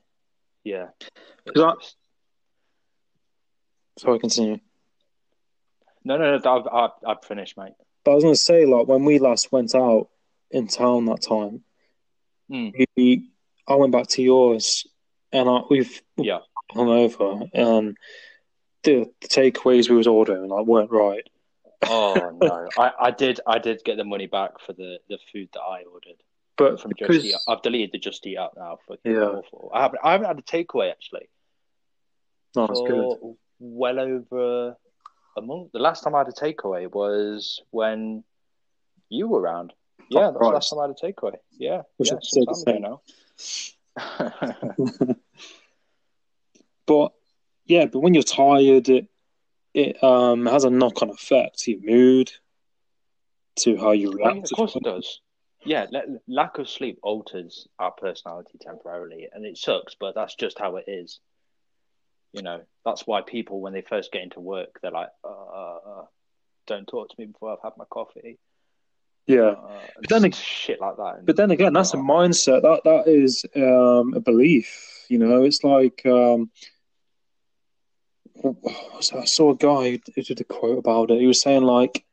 yeah, 0.64 0.88
I- 1.48 1.52
just- 1.56 1.96
Sorry, 3.98 4.20
continue. 4.20 4.60
no, 6.04 6.18
no, 6.18 6.38
no. 6.38 6.52
I've, 6.56 6.68
I've, 6.72 6.92
I've 7.18 7.26
finished, 7.26 7.58
mate. 7.58 7.74
But 8.06 8.12
I 8.12 8.16
was 8.16 8.24
going 8.24 8.36
to 8.36 8.40
say, 8.40 8.66
like 8.66 8.88
when 8.88 9.06
we 9.06 9.18
last 9.20 9.52
went 9.52 9.74
out 9.76 10.10
in 10.52 10.68
town 10.68 11.06
that 11.06 11.22
time, 11.22 11.64
Mm. 12.50 12.86
we 12.96 13.30
I 13.68 13.76
went 13.76 13.92
back 13.92 14.08
to 14.12 14.22
yours, 14.22 14.88
and 15.34 15.50
I, 15.50 15.62
we've 15.70 16.02
Yeah. 16.16 16.40
hung 16.72 16.88
over, 16.88 17.42
and 17.54 17.98
the, 18.84 19.12
the 19.22 19.28
takeaways 19.28 19.90
we 19.90 19.96
was 19.96 20.08
ordering 20.08 20.48
like 20.50 20.66
weren't 20.66 20.92
right. 20.92 21.28
Oh 21.88 22.32
no, 22.36 22.70
I, 22.78 22.92
I 23.00 23.12
did, 23.12 23.40
I 23.46 23.60
did 23.60 23.84
get 23.84 23.98
the 23.98 24.04
money 24.04 24.28
back 24.28 24.60
for 24.60 24.74
the 24.74 25.00
the 25.10 25.18
food 25.32 25.50
that 25.54 25.62
I 25.62 25.84
ordered. 25.84 26.22
But 26.58 26.82
from 26.82 26.90
because 26.90 27.18
Just 27.18 27.26
Eat. 27.28 27.36
I've 27.48 27.62
deleted 27.62 27.92
the 27.92 28.00
Just 28.00 28.26
Eat 28.26 28.38
app 28.38 28.52
now. 28.58 28.80
Fucking 28.88 29.12
Yeah. 29.12 29.26
awful. 29.26 29.70
I 29.74 29.82
haven't, 29.84 30.00
I 30.04 30.12
haven't 30.14 30.28
had 30.28 30.40
a 30.40 30.42
takeaway 30.42 30.90
actually 30.90 31.30
no, 32.58 32.66
it's 32.66 32.82
good. 32.88 33.36
well 33.60 34.00
over 34.00 34.76
a 35.38 35.42
month. 35.42 35.72
The 35.72 35.80
last 35.80 36.04
time 36.04 36.16
I 36.16 36.20
had 36.20 36.28
a 36.28 36.32
takeaway 36.32 36.92
was 36.92 37.62
when 37.70 38.24
you 39.10 39.28
were 39.28 39.40
around. 39.40 39.74
Oh, 40.02 40.06
yeah, 40.10 40.32
that's 40.32 40.40
the 40.40 40.46
last 40.46 40.70
time 40.70 40.80
I 40.80 40.88
had 40.88 40.92
a 40.92 40.94
takeaway. 40.96 41.36
Yeah, 41.58 41.84
We 42.00 42.08
yeah, 42.08 42.16
some 42.22 42.46
time 42.46 42.80
ago 42.80 43.02
now. 44.20 45.16
But 46.88 47.12
yeah, 47.68 47.86
but 47.86 48.00
when 48.00 48.14
you're 48.14 48.24
tired, 48.24 48.90
it 48.90 49.08
it 49.74 50.04
um 50.04 50.46
has 50.46 50.64
a 50.64 50.70
knock 50.70 51.02
on 51.02 51.10
effect 51.10 51.60
to 51.60 51.72
your 51.72 51.82
mood, 51.82 52.32
to 53.58 53.78
how 53.78 53.92
you 53.92 54.12
I 54.12 54.16
react. 54.16 54.34
mean, 54.36 54.44
of 54.44 54.52
course 54.52 54.76
it 54.76 54.84
does. 54.84 55.20
Yeah, 55.66 55.88
la- 55.92 56.02
lack 56.28 56.60
of 56.60 56.70
sleep 56.70 57.00
alters 57.04 57.68
our 57.78 57.92
personality 57.92 58.58
temporarily, 58.62 59.28
and 59.32 59.46
it 59.46 59.58
sucks, 59.58 59.96
but 60.00 60.16
that's 60.16 60.36
just 60.36 60.58
how 60.60 60.78
it 60.78 60.86
is. 60.88 61.20
You 62.34 62.42
know, 62.44 62.62
that's 62.86 63.08
why 63.08 63.22
people, 63.22 63.60
when 63.62 63.74
they 63.74 63.82
first 63.82 64.12
get 64.12 64.22
into 64.22 64.40
work, 64.40 64.80
they're 64.82 64.92
like, 64.92 65.10
uh, 65.24 65.28
uh, 65.30 66.06
"Don't 66.68 66.88
talk 66.88 67.10
to 67.10 67.16
me 67.18 67.26
before 67.26 67.52
I've 67.54 67.64
had 67.64 67.74
my 67.78 67.86
coffee." 67.90 68.38
Yeah. 69.26 69.52
Uh, 69.52 69.88
But 70.00 70.10
then 70.10 70.26
and 70.26 70.36
shit 70.36 70.80
like 70.80 70.98
that. 70.98 71.26
But 71.26 71.36
then 71.36 71.52
again, 71.52 71.74
that's 71.74 71.94
a 71.94 71.98
Uh, 71.98 72.02
mindset. 72.02 72.62
That 72.62 72.82
that 72.86 73.08
is 73.08 73.44
um, 73.56 74.14
a 74.14 74.20
belief. 74.20 75.06
You 75.10 75.18
know, 75.20 75.44
it's 75.44 75.64
like 75.64 76.06
um, 76.06 76.50
I 78.44 79.26
saw 79.26 79.52
a 79.52 79.56
guy 79.56 80.00
who 80.16 80.22
did 80.24 80.42
a 80.42 80.44
quote 80.44 80.78
about 80.80 81.12
it. 81.12 81.20
He 81.20 81.28
was 81.28 81.42
saying 81.42 81.64
like, 81.64 82.04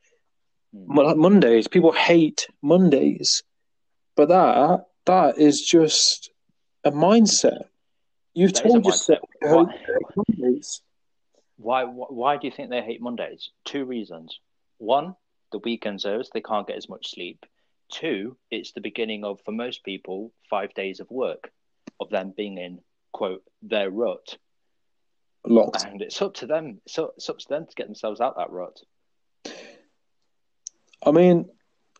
Hmm. 0.74 0.98
Like 0.98 1.16
Mondays, 1.16 1.68
people 1.68 1.92
hate 1.92 2.48
Mondays, 2.60 3.42
but 4.16 4.28
that 4.28 4.86
that 5.06 5.38
is 5.38 5.62
just 5.62 6.30
a 6.82 6.90
mindset. 6.90 7.66
You've 8.34 8.54
That 8.54 8.64
told 8.64 8.84
yourself. 8.84 9.28
Why- 9.40 9.66
Mondays. 10.28 10.82
Why, 11.56 11.84
why 11.84 12.36
do 12.36 12.48
you 12.48 12.52
think 12.52 12.70
they 12.70 12.82
hate 12.82 13.00
Mondays? 13.00 13.50
Two 13.64 13.84
reasons. 13.84 14.40
One, 14.78 15.14
the 15.52 15.60
weekends 15.60 16.04
are, 16.04 16.22
so 16.24 16.30
they 16.34 16.40
can't 16.40 16.66
get 16.66 16.76
as 16.76 16.88
much 16.88 17.12
sleep. 17.12 17.46
Two, 17.92 18.36
it's 18.50 18.72
the 18.72 18.80
beginning 18.80 19.24
of, 19.24 19.40
for 19.44 19.52
most 19.52 19.84
people, 19.84 20.32
five 20.50 20.74
days 20.74 20.98
of 20.98 21.08
work, 21.12 21.52
of 22.00 22.10
them 22.10 22.34
being 22.36 22.58
in, 22.58 22.80
quote, 23.12 23.44
their 23.62 23.88
rut. 23.88 24.36
Locked. 25.46 25.84
And 25.84 26.00
it's 26.00 26.20
up 26.22 26.34
to 26.34 26.46
them. 26.46 26.80
So 26.88 27.12
it's 27.16 27.28
up 27.28 27.38
to 27.38 27.48
them 27.48 27.66
to 27.66 27.74
get 27.74 27.86
themselves 27.86 28.20
out 28.20 28.36
that 28.36 28.50
rut. 28.50 28.80
I 31.04 31.10
mean, 31.10 31.50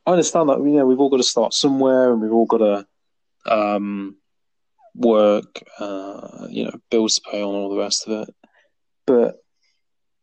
I 0.07 0.13
understand 0.13 0.49
that. 0.49 0.59
You 0.59 0.79
know, 0.79 0.87
we've 0.87 1.01
all 1.01 1.11
got 1.11 1.19
to 1.19 1.23
start 1.23 1.53
somewhere, 1.53 2.11
and 2.11 2.23
we've 2.23 2.33
all 2.33 2.47
got 2.47 2.59
to 2.59 2.87
um, 3.51 4.17
work. 4.95 5.63
Uh, 5.79 6.47
you 6.49 6.65
know, 6.65 6.79
bills 6.91 7.17
to 7.17 7.31
pay 7.31 7.43
on, 7.43 7.55
all 7.55 7.69
the 7.69 7.81
rest 7.81 8.07
of 8.07 8.23
it. 8.23 8.35
But 9.07 9.37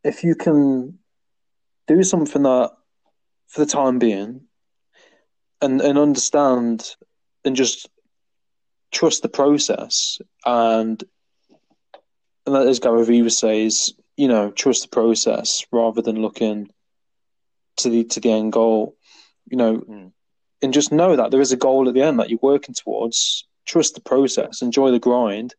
if 0.03 0.23
you 0.23 0.33
can 0.33 0.97
do 1.87 2.03
something 2.03 2.41
that, 2.41 2.71
for 3.47 3.63
the 3.63 3.71
time 3.71 3.99
being, 3.99 4.41
and 5.61 5.79
and 5.79 5.99
understand, 5.99 6.95
and 7.45 7.55
just 7.55 7.87
trust 8.91 9.21
the 9.21 9.29
process, 9.29 10.19
and 10.43 11.03
and 12.55 12.69
as 12.69 12.79
Gary 12.79 13.05
Vee 13.05 13.29
says, 13.29 13.93
you 14.17 14.27
know, 14.27 14.51
trust 14.51 14.83
the 14.83 14.89
process 14.89 15.65
rather 15.71 16.01
than 16.01 16.21
looking 16.21 16.69
to 17.77 17.89
the 17.89 18.03
to 18.05 18.19
the 18.19 18.31
end 18.31 18.51
goal, 18.53 18.95
you 19.49 19.57
know, 19.57 19.77
Mm. 19.77 20.11
and 20.61 20.73
just 20.73 20.91
know 20.91 21.15
that 21.15 21.31
there 21.31 21.41
is 21.41 21.51
a 21.51 21.57
goal 21.57 21.87
at 21.87 21.93
the 21.93 22.01
end 22.01 22.19
that 22.19 22.29
you're 22.29 22.39
working 22.41 22.75
towards. 22.75 23.45
Trust 23.65 23.95
the 23.95 24.01
process, 24.01 24.61
enjoy 24.61 24.91
the 24.91 24.99
grind, 24.99 25.55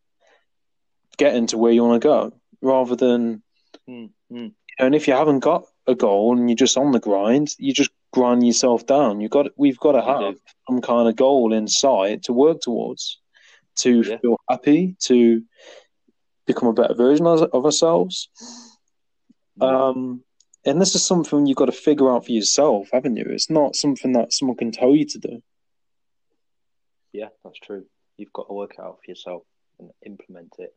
get 1.16 1.34
into 1.34 1.58
where 1.58 1.72
you 1.72 1.84
want 1.84 2.02
to 2.02 2.08
go, 2.08 2.32
rather 2.60 2.96
than 2.96 3.42
Mm, 3.88 4.10
mm. 4.30 4.52
and 4.78 4.94
if 4.94 5.08
you 5.08 5.14
haven't 5.14 5.40
got 5.40 5.64
a 5.86 5.94
goal 5.94 6.36
and 6.38 6.48
you're 6.48 6.56
just 6.56 6.76
on 6.76 6.92
the 6.92 7.00
grind, 7.00 7.54
you 7.58 7.72
just 7.72 7.90
grind 8.12 8.46
yourself 8.46 8.86
down. 8.86 9.20
You 9.20 9.28
got 9.28 9.46
we've 9.56 9.78
got 9.78 9.92
to 9.92 10.02
have 10.02 10.36
some 10.68 10.80
kind 10.80 11.08
of 11.08 11.16
goal 11.16 11.52
in 11.52 11.66
sight 11.66 12.24
to 12.24 12.32
work 12.32 12.60
towards, 12.60 13.18
to 13.76 14.02
Yeah. 14.02 14.18
feel 14.18 14.36
happy, 14.48 14.96
to 15.04 15.42
become 16.46 16.68
a 16.68 16.72
better 16.72 16.94
version 16.94 17.26
of, 17.26 17.64
ourselves. 17.64 18.28
Um, 19.60 20.22
and 20.64 20.80
this 20.80 20.94
is 20.94 21.06
something 21.06 21.46
you've 21.46 21.56
got 21.56 21.66
to 21.66 21.72
figure 21.72 22.10
out 22.10 22.26
for 22.26 22.32
yourself, 22.32 22.88
haven't 22.92 23.16
you? 23.16 23.26
It's 23.28 23.50
not 23.50 23.76
something 23.76 24.12
that 24.12 24.32
someone 24.32 24.56
can 24.56 24.70
tell 24.70 24.94
you 24.94 25.04
to 25.06 25.18
do. 25.18 25.42
Yeah, 27.12 27.28
that's 27.44 27.58
true. 27.58 27.84
You've 28.16 28.32
got 28.32 28.48
to 28.48 28.54
work 28.54 28.74
it 28.78 28.80
out 28.80 28.98
for 29.04 29.10
yourself 29.10 29.42
and 29.78 29.90
implement 30.04 30.54
it. 30.58 30.74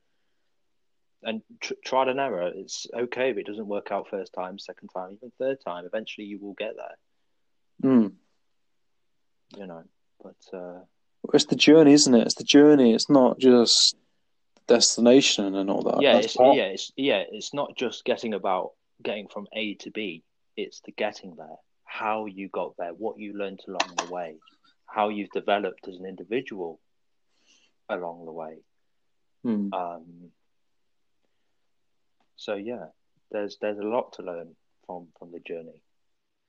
And 1.24 1.42
tr- 1.62 1.74
trial 1.84 2.10
and 2.10 2.20
error. 2.20 2.52
It's 2.54 2.88
okay 2.94 3.32
if 3.32 3.38
it 3.38 3.46
doesn't 3.46 3.68
work 3.68 3.92
out 3.92 4.10
first 4.10 4.34
time, 4.34 4.60
second 4.60 4.90
time, 4.90 5.12
even 5.14 5.32
third 5.40 5.58
time. 5.66 5.86
Eventually, 5.86 6.28
you 6.28 6.40
will 6.40 6.54
get 6.54 6.74
there. 6.76 7.92
Mm. 7.92 8.14
You 9.58 9.68
know. 9.68 9.84
But 10.22 10.58
uh, 10.58 10.82
It's 11.34 11.46
the 11.46 11.56
journey, 11.56 11.94
isn't 11.94 12.14
it? 12.14 12.26
It's 12.26 12.36
the 12.36 12.44
journey. 12.44 12.94
It's 12.94 13.10
not 13.10 13.40
just 13.40 13.96
destination 14.68 15.56
and 15.56 15.70
all 15.70 15.84
that. 15.84 16.02
yeah, 16.02 16.14
That's 16.14 16.28
it's 16.28 16.36
part- 16.36 16.56
yeah, 16.56 16.64
it's 16.64 16.92
yeah, 16.96 17.24
it's 17.32 17.54
not 17.54 17.76
just 17.78 18.06
getting 18.06 18.34
about 18.34 18.72
getting 19.04 19.28
from 19.28 19.48
A 19.54 19.76
to 19.76 19.92
B. 19.92 20.24
It's 20.58 20.82
the 20.82 20.92
getting 20.92 21.36
there. 21.36 21.58
How 21.84 22.26
you 22.26 22.50
got 22.50 22.76
there, 22.78 22.94
what 22.94 23.20
you 23.20 23.34
learned 23.38 23.62
along 23.68 23.96
the 23.98 24.12
way, 24.12 24.36
how 24.86 25.10
you've 25.10 25.32
developed 25.32 25.88
as 25.88 25.98
an 25.98 26.06
individual 26.06 26.80
along 27.90 28.26
the 28.26 28.32
way. 28.32 28.58
Mm. 29.46 29.74
Um, 29.74 30.32
so 32.36 32.56
yeah, 32.56 32.88
there's 33.32 33.58
there's 33.62 33.80
a 33.80 33.84
lot 33.84 34.14
to 34.14 34.24
learn 34.24 34.56
from 34.86 35.08
from 35.20 35.32
the 35.32 35.40
journey 35.40 35.82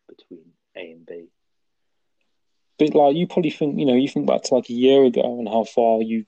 between 0.09 0.45
A 0.77 0.93
and 0.93 1.07
B. 1.07 1.27
But 2.79 2.95
like, 2.95 3.17
you 3.17 3.27
probably 3.27 3.51
think, 3.51 3.79
you 3.79 3.87
know, 3.87 3.95
you 3.95 4.09
think 4.09 4.27
back 4.27 4.43
to 4.45 4.55
like 4.55 4.69
a 4.69 4.75
year 4.75 5.05
ago 5.05 5.39
and 5.39 5.49
how 5.49 5.65
far 5.65 6.03
you 6.03 6.27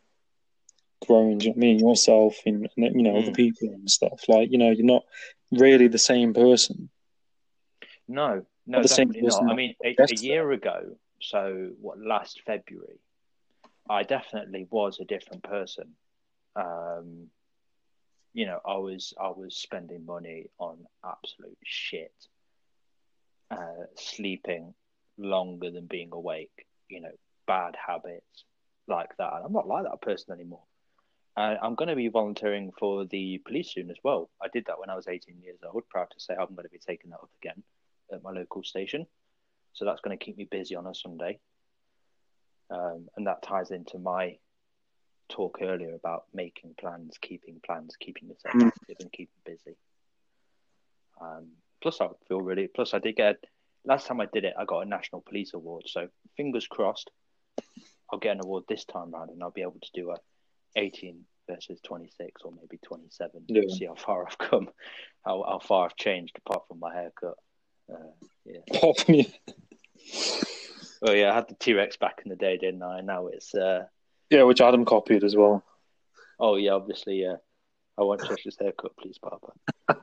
grown. 1.06 1.38
Do 1.38 1.46
you 1.46 1.50
know 1.50 1.54
what 1.54 1.56
I 1.56 1.60
mean? 1.60 1.78
Yourself 1.78 2.36
and, 2.46 2.68
and 2.76 2.96
you 2.96 3.02
know 3.02 3.18
other 3.18 3.30
Mm. 3.30 3.36
people 3.36 3.68
and 3.68 3.90
stuff. 3.90 4.20
Like, 4.28 4.50
you 4.50 4.58
know, 4.58 4.70
you're 4.70 4.84
not 4.84 5.04
really 5.52 5.88
the 5.88 5.98
same 5.98 6.34
person. 6.34 6.90
No, 8.06 8.44
no, 8.66 8.82
the 8.82 8.88
same 8.88 9.08
definitely 9.08 9.28
not. 9.28 9.50
I 9.50 9.54
mean, 9.54 9.74
a, 9.84 9.96
a 10.10 10.14
year 10.14 10.50
ago, 10.52 10.96
so 11.20 11.70
what? 11.80 11.98
Last 11.98 12.42
February, 12.46 12.98
I 13.88 14.02
definitely 14.02 14.66
was 14.70 14.98
a 15.00 15.04
different 15.04 15.42
person. 15.42 15.94
Um, 16.56 17.26
you 18.34 18.46
know, 18.46 18.60
I 18.66 18.76
was 18.76 19.14
I 19.20 19.28
was 19.28 19.56
spending 19.56 20.04
money 20.06 20.50
on 20.58 20.86
absolute 21.04 21.58
shit, 21.64 22.12
uh, 23.50 23.86
sleeping 23.96 24.74
longer 25.18 25.70
than 25.70 25.86
being 25.86 26.10
awake. 26.12 26.66
You 26.88 27.02
know, 27.02 27.12
bad 27.46 27.76
habits 27.86 28.44
like 28.86 29.16
that. 29.18 29.32
And 29.34 29.44
I'm 29.44 29.52
not 29.52 29.68
like 29.68 29.84
that 29.84 30.00
person 30.00 30.32
anymore. 30.32 30.62
Uh, 31.38 31.54
I'm 31.62 31.76
going 31.76 31.88
to 31.88 31.94
be 31.94 32.08
volunteering 32.08 32.72
for 32.80 33.04
the 33.04 33.40
police 33.46 33.72
soon 33.72 33.90
as 33.90 33.96
well. 34.02 34.28
I 34.42 34.48
did 34.52 34.64
that 34.66 34.80
when 34.80 34.90
I 34.90 34.96
was 34.96 35.06
18 35.06 35.36
years 35.40 35.60
old. 35.62 35.88
Proud 35.88 36.08
to 36.10 36.18
say 36.18 36.34
I'm 36.34 36.52
going 36.56 36.64
to 36.64 36.68
be 36.68 36.80
taking 36.84 37.10
that 37.10 37.20
up 37.20 37.30
again 37.40 37.62
at 38.12 38.24
my 38.24 38.32
local 38.32 38.64
station. 38.64 39.06
So 39.72 39.84
that's 39.84 40.00
going 40.00 40.18
to 40.18 40.24
keep 40.24 40.36
me 40.36 40.48
busy 40.50 40.74
on 40.74 40.88
a 40.88 40.94
Sunday. 40.96 41.38
Um, 42.70 43.06
and 43.16 43.28
that 43.28 43.44
ties 43.44 43.70
into 43.70 43.98
my 43.98 44.36
talk 45.28 45.58
earlier 45.62 45.94
about 45.94 46.24
making 46.34 46.74
plans, 46.80 47.16
keeping 47.22 47.60
plans, 47.64 47.94
keeping 48.00 48.28
yourself 48.28 48.56
Mm. 48.56 48.66
active 48.66 48.96
and 48.98 49.12
keeping 49.12 49.40
busy. 49.44 49.76
Um, 51.20 51.52
plus, 51.80 52.00
I 52.00 52.08
feel 52.26 52.40
really. 52.40 52.66
Plus, 52.66 52.94
I 52.94 52.98
did 52.98 53.14
get 53.14 53.44
last 53.84 54.08
time 54.08 54.20
I 54.20 54.26
did 54.26 54.44
it, 54.44 54.54
I 54.58 54.64
got 54.64 54.80
a 54.80 54.88
national 54.88 55.20
police 55.20 55.54
award. 55.54 55.84
So 55.86 56.08
fingers 56.36 56.66
crossed, 56.66 57.12
I'll 58.10 58.18
get 58.18 58.32
an 58.32 58.40
award 58.42 58.64
this 58.68 58.84
time 58.84 59.12
round, 59.12 59.30
and 59.30 59.40
I'll 59.40 59.52
be 59.52 59.62
able 59.62 59.78
to 59.80 59.90
do 59.94 60.10
a 60.10 60.16
18 60.78 61.24
versus 61.48 61.80
26 61.84 62.42
or 62.44 62.52
maybe 62.52 62.78
27. 62.84 63.44
Yeah. 63.48 63.62
See 63.68 63.86
how 63.86 63.94
far 63.94 64.26
I've 64.26 64.38
come, 64.38 64.68
how 65.24 65.44
how 65.48 65.58
far 65.58 65.86
I've 65.86 65.96
changed 65.96 66.38
apart 66.44 66.62
from 66.68 66.78
my 66.78 66.94
haircut. 66.94 67.36
Uh, 67.92 68.26
yeah. 68.44 68.60
Pop 68.80 69.08
me. 69.08 69.32
Oh 71.02 71.12
yeah, 71.12 71.30
I 71.30 71.34
had 71.34 71.48
the 71.48 71.54
T 71.54 71.74
Rex 71.74 71.96
back 71.96 72.22
in 72.24 72.30
the 72.30 72.36
day, 72.36 72.56
didn't 72.56 72.82
I? 72.82 73.00
Now 73.00 73.28
it's 73.28 73.54
uh 73.54 73.84
Yeah, 74.30 74.42
which 74.44 74.60
Adam 74.60 74.84
copied 74.84 75.24
as 75.24 75.36
well. 75.36 75.64
oh 76.38 76.56
yeah, 76.56 76.72
obviously 76.72 77.22
yeah. 77.22 77.36
I 77.96 78.02
want 78.02 78.22
Josh's 78.24 78.56
haircut, 78.58 78.96
please, 78.96 79.18
Papa. 79.18 79.52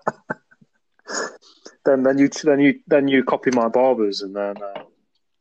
Then, 1.85 2.01
then 2.01 2.17
you, 2.17 2.29
then 2.43 2.59
you, 2.59 2.79
then 2.87 3.07
you 3.07 3.23
copy 3.23 3.51
my 3.53 3.67
barbers, 3.67 4.21
and 4.21 4.35
then 4.35 4.57
uh, 4.57 4.81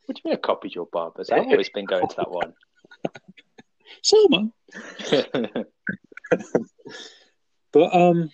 What 0.04 0.14
do 0.16 0.20
you 0.22 0.30
mean 0.30 0.34
I 0.34 0.36
copied 0.36 0.74
your 0.74 0.86
barbers? 0.92 1.30
I've 1.30 1.46
always 1.46 1.70
been 1.70 1.86
going 1.86 2.06
to 2.06 2.16
that 2.16 2.30
one. 2.30 2.52
so 4.02 4.26
man. 4.28 4.52
But 7.72 7.94
um, 7.94 8.30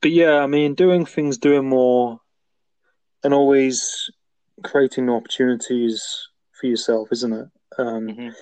but 0.00 0.10
yeah, 0.10 0.36
I 0.36 0.46
mean, 0.46 0.74
doing 0.74 1.04
things, 1.04 1.36
doing 1.38 1.68
more, 1.68 2.18
and 3.22 3.34
always 3.34 4.10
creating 4.64 5.10
opportunities 5.10 6.02
for 6.58 6.66
yourself, 6.66 7.08
isn't 7.12 7.32
it? 7.32 7.46
Um, 7.78 8.06
Mhm. 8.08 8.34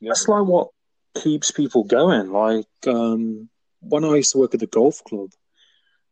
Yeah. 0.00 0.10
That's 0.10 0.28
like 0.28 0.44
what 0.44 0.68
keeps 1.14 1.50
people 1.50 1.84
going. 1.84 2.30
Like 2.30 2.66
um, 2.86 3.48
when 3.80 4.04
I 4.04 4.16
used 4.16 4.32
to 4.32 4.38
work 4.38 4.52
at 4.54 4.60
the 4.60 4.66
golf 4.66 5.02
club, 5.04 5.30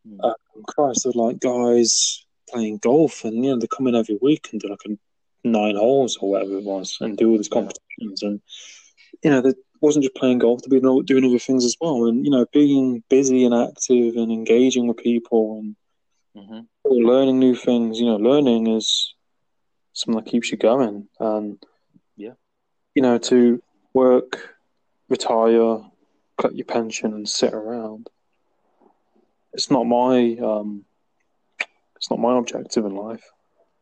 Mm. 0.09 0.19
um, 0.25 0.63
Christ, 0.67 1.05
there 1.05 1.13
were 1.15 1.27
like 1.29 1.39
guys 1.39 2.25
playing 2.49 2.79
golf, 2.79 3.25
and 3.25 3.45
you 3.45 3.51
know 3.53 3.59
they 3.59 3.69
come 3.69 3.87
in 3.87 3.95
every 3.95 4.19
week 4.21 4.49
and 4.51 4.61
do 4.61 4.69
like 4.69 4.81
a 4.87 4.99
nine 5.47 5.77
holes 5.77 6.17
or 6.21 6.31
whatever 6.31 6.57
it 6.57 6.65
was, 6.65 6.97
and 7.01 7.17
do 7.17 7.31
all 7.31 7.37
these 7.37 7.49
Yeah. 7.49 7.61
competitions, 7.61 8.23
and 8.23 8.41
you 9.23 9.31
know 9.31 9.41
they 9.43 9.55
wasn't 9.83 10.05
just 10.05 10.15
playing 10.15 10.39
golf; 10.39 10.63
they'd 10.63 10.71
be 10.71 10.81
doing 10.81 11.25
other 11.25 11.39
things 11.39 11.65
as 11.65 11.77
well, 11.81 12.07
and 12.07 12.25
you 12.25 12.31
know 12.31 12.47
being 12.53 13.03
busy 13.11 13.45
and 13.45 13.55
active 13.55 14.17
and 14.17 14.33
engaging 14.33 14.87
with 14.87 14.97
people 14.97 15.59
and 15.59 15.77
Mhm. 16.37 16.69
learning 16.85 17.39
new 17.39 17.55
things. 17.55 18.01
You 18.01 18.07
know, 18.07 18.17
learning 18.17 18.69
is 18.69 19.15
something 19.93 20.23
that 20.25 20.31
keeps 20.31 20.51
you 20.51 20.57
going, 20.57 21.09
and 21.21 21.59
Yeah. 22.17 22.35
you 22.95 23.03
know 23.03 23.19
to 23.19 23.63
work, 23.93 24.57
retire, 25.09 25.85
cut 26.39 26.55
your 26.55 26.65
pension, 26.65 27.13
and 27.13 27.29
sit 27.29 27.53
around. 27.53 28.09
It's 29.53 29.71
not 29.71 29.85
my 29.85 30.37
um, 30.37 30.87
it's 31.97 32.11
not 32.11 32.19
my 32.19 32.39
objective 32.39 32.85
in 32.87 32.95
life. 32.95 33.33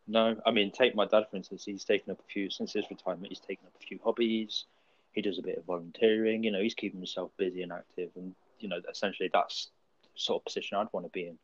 No, 0.07 0.41
I 0.45 0.51
mean, 0.51 0.73
take 0.73 0.95
my 0.97 1.07
dad 1.07 1.29
for 1.31 1.37
instance. 1.37 1.65
He's 1.65 1.85
taken 1.85 2.11
up 2.11 2.19
a 2.19 2.33
few 2.33 2.51
since 2.51 2.73
his 2.73 2.85
retirement. 2.91 3.29
He's 3.29 3.39
taken 3.41 3.67
up 3.67 3.75
a 3.81 3.87
few 3.87 4.01
hobbies. 4.03 4.65
He 5.13 5.23
does 5.23 5.39
a 5.39 5.43
bit 5.43 5.59
of 5.59 5.65
volunteering. 5.65 6.45
You 6.45 6.53
know, 6.53 6.61
he's 6.63 6.75
keeping 6.75 7.01
himself 7.01 7.31
busy 7.37 7.63
and 7.63 7.73
active, 7.73 8.11
and 8.17 8.35
you 8.59 8.69
know, 8.69 8.81
essentially 8.91 9.31
that's 9.33 9.71
the 10.03 10.09
sort 10.15 10.41
of 10.41 10.45
position 10.45 10.77
I'd 10.77 10.89
want 10.93 11.07
to 11.07 11.11
be 11.11 11.27
in 11.27 11.39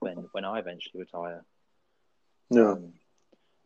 when 0.00 0.28
when 0.32 0.44
I 0.44 0.58
eventually 0.58 1.00
retire. 1.00 1.44
Yeah, 2.50 2.72
Um, 2.72 2.92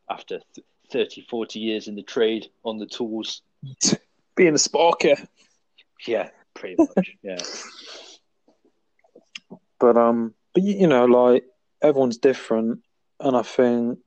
after 0.09 0.41
th- 0.55 0.67
30, 0.91 1.23
40 1.23 1.61
years 1.61 1.87
in 1.89 1.95
the 1.95 2.03
trade 2.03 2.51
on 2.65 2.79
the 2.79 2.87
tools. 2.87 3.43
being 4.37 4.55
a 4.55 4.59
sparker. 4.59 5.27
Yeah, 6.07 6.31
pretty 6.55 6.77
much. 6.79 7.17
Yeah. 7.23 7.39
But 9.79 9.97
um, 9.97 10.35
but 10.53 10.63
you 10.63 10.87
know, 10.87 11.07
like 11.07 11.45
everyone's 11.83 12.19
different, 12.19 12.81
and 13.19 13.37
I 13.37 13.43
think 13.43 13.99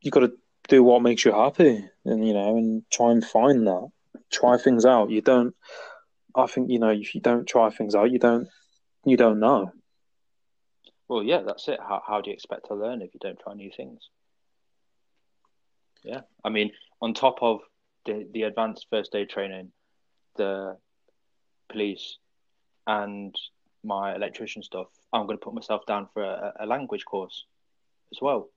you 0.00 0.10
got 0.10 0.20
to 0.20 0.32
do 0.68 0.82
what 0.82 1.02
makes 1.02 1.24
you 1.24 1.32
happy, 1.32 1.84
and 2.04 2.26
you 2.26 2.34
know, 2.34 2.56
and 2.56 2.82
try 2.90 3.10
and 3.12 3.24
find 3.24 3.66
that. 3.66 3.88
Try 4.30 4.58
things 4.58 4.84
out. 4.84 5.10
You 5.10 5.20
don't. 5.20 5.54
I 6.34 6.46
think 6.46 6.70
you 6.70 6.78
know 6.78 6.90
if 6.90 7.14
you 7.14 7.20
don't 7.20 7.46
try 7.46 7.70
things 7.70 7.94
out, 7.94 8.10
you 8.10 8.18
don't. 8.18 8.48
You 9.04 9.16
don't 9.16 9.40
know. 9.40 9.72
Well, 11.08 11.22
yeah, 11.22 11.42
that's 11.46 11.68
it. 11.68 11.78
How 11.80 12.02
how 12.06 12.20
do 12.20 12.30
you 12.30 12.34
expect 12.34 12.66
to 12.66 12.74
learn 12.74 13.02
if 13.02 13.14
you 13.14 13.20
don't 13.20 13.38
try 13.38 13.54
new 13.54 13.70
things? 13.70 14.10
Yeah, 16.02 16.22
I 16.44 16.50
mean, 16.50 16.72
on 17.00 17.14
top 17.14 17.38
of 17.42 17.60
the 18.04 18.26
the 18.32 18.42
advanced 18.42 18.86
first 18.90 19.14
aid 19.14 19.30
training, 19.30 19.72
the 20.36 20.76
police, 21.68 22.18
and 22.86 23.34
my 23.84 24.14
electrician 24.14 24.62
stuff, 24.62 24.88
I'm 25.12 25.26
going 25.26 25.38
to 25.38 25.44
put 25.44 25.54
myself 25.54 25.86
down 25.86 26.08
for 26.12 26.22
a, 26.22 26.52
a 26.60 26.66
language 26.66 27.04
course 27.04 27.44
as 28.12 28.18
well. 28.20 28.50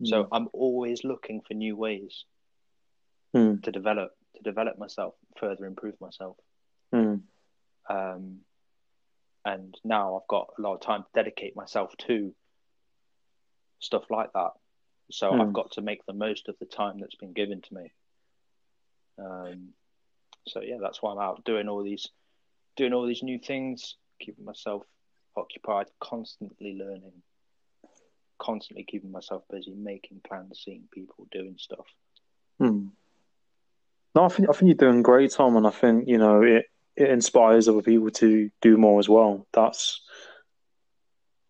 Mm. 0.00 0.08
So 0.08 0.28
I'm 0.32 0.48
always 0.52 1.04
looking 1.04 1.40
for 1.46 1.54
new 1.54 1.76
ways 1.76 2.24
mm. 3.34 3.62
to 3.62 3.72
develop 3.72 4.12
to 4.36 4.42
develop 4.42 4.78
myself, 4.78 5.14
further 5.38 5.66
improve 5.66 6.00
myself. 6.00 6.36
Mm. 6.94 7.22
Um, 7.88 8.38
and 9.44 9.74
now 9.84 10.16
I've 10.16 10.28
got 10.28 10.50
a 10.58 10.62
lot 10.62 10.74
of 10.74 10.80
time 10.80 11.02
to 11.02 11.08
dedicate 11.14 11.56
myself 11.56 11.92
to 12.06 12.34
stuff 13.80 14.04
like 14.10 14.32
that. 14.34 14.50
So 15.10 15.32
I've 15.32 15.52
got 15.52 15.72
to 15.72 15.82
make 15.82 16.06
the 16.06 16.12
most 16.12 16.48
of 16.48 16.56
the 16.60 16.66
time 16.66 17.00
that's 17.00 17.16
been 17.16 17.32
given 17.32 17.62
to 17.62 17.74
me. 17.74 17.92
Um, 19.18 19.70
so 20.46 20.60
yeah, 20.60 20.76
that's 20.80 21.02
why 21.02 21.12
I'm 21.12 21.18
out 21.18 21.44
doing 21.44 21.68
all 21.68 21.82
these, 21.82 22.08
doing 22.76 22.92
all 22.92 23.06
these 23.06 23.22
new 23.22 23.38
things, 23.38 23.96
keeping 24.20 24.44
myself 24.44 24.84
occupied, 25.36 25.86
constantly 26.00 26.74
learning, 26.74 27.22
constantly 28.40 28.84
keeping 28.84 29.12
myself 29.12 29.42
busy, 29.50 29.74
making 29.74 30.20
plans, 30.26 30.62
seeing 30.64 30.88
people, 30.90 31.28
doing 31.30 31.56
stuff. 31.58 31.86
Hmm. 32.58 32.88
No, 34.14 34.24
I 34.24 34.28
think 34.28 34.48
I 34.48 34.52
think 34.52 34.68
you're 34.68 34.90
doing 34.90 35.02
great, 35.02 35.30
Tom, 35.30 35.56
and 35.56 35.66
I 35.66 35.70
think 35.70 36.08
you 36.08 36.18
know 36.18 36.42
it. 36.42 36.66
It 36.96 37.08
inspires 37.08 37.68
other 37.68 37.82
people 37.82 38.10
to 38.10 38.50
do 38.60 38.76
more 38.76 38.98
as 38.98 39.08
well. 39.08 39.46
That's 39.52 40.02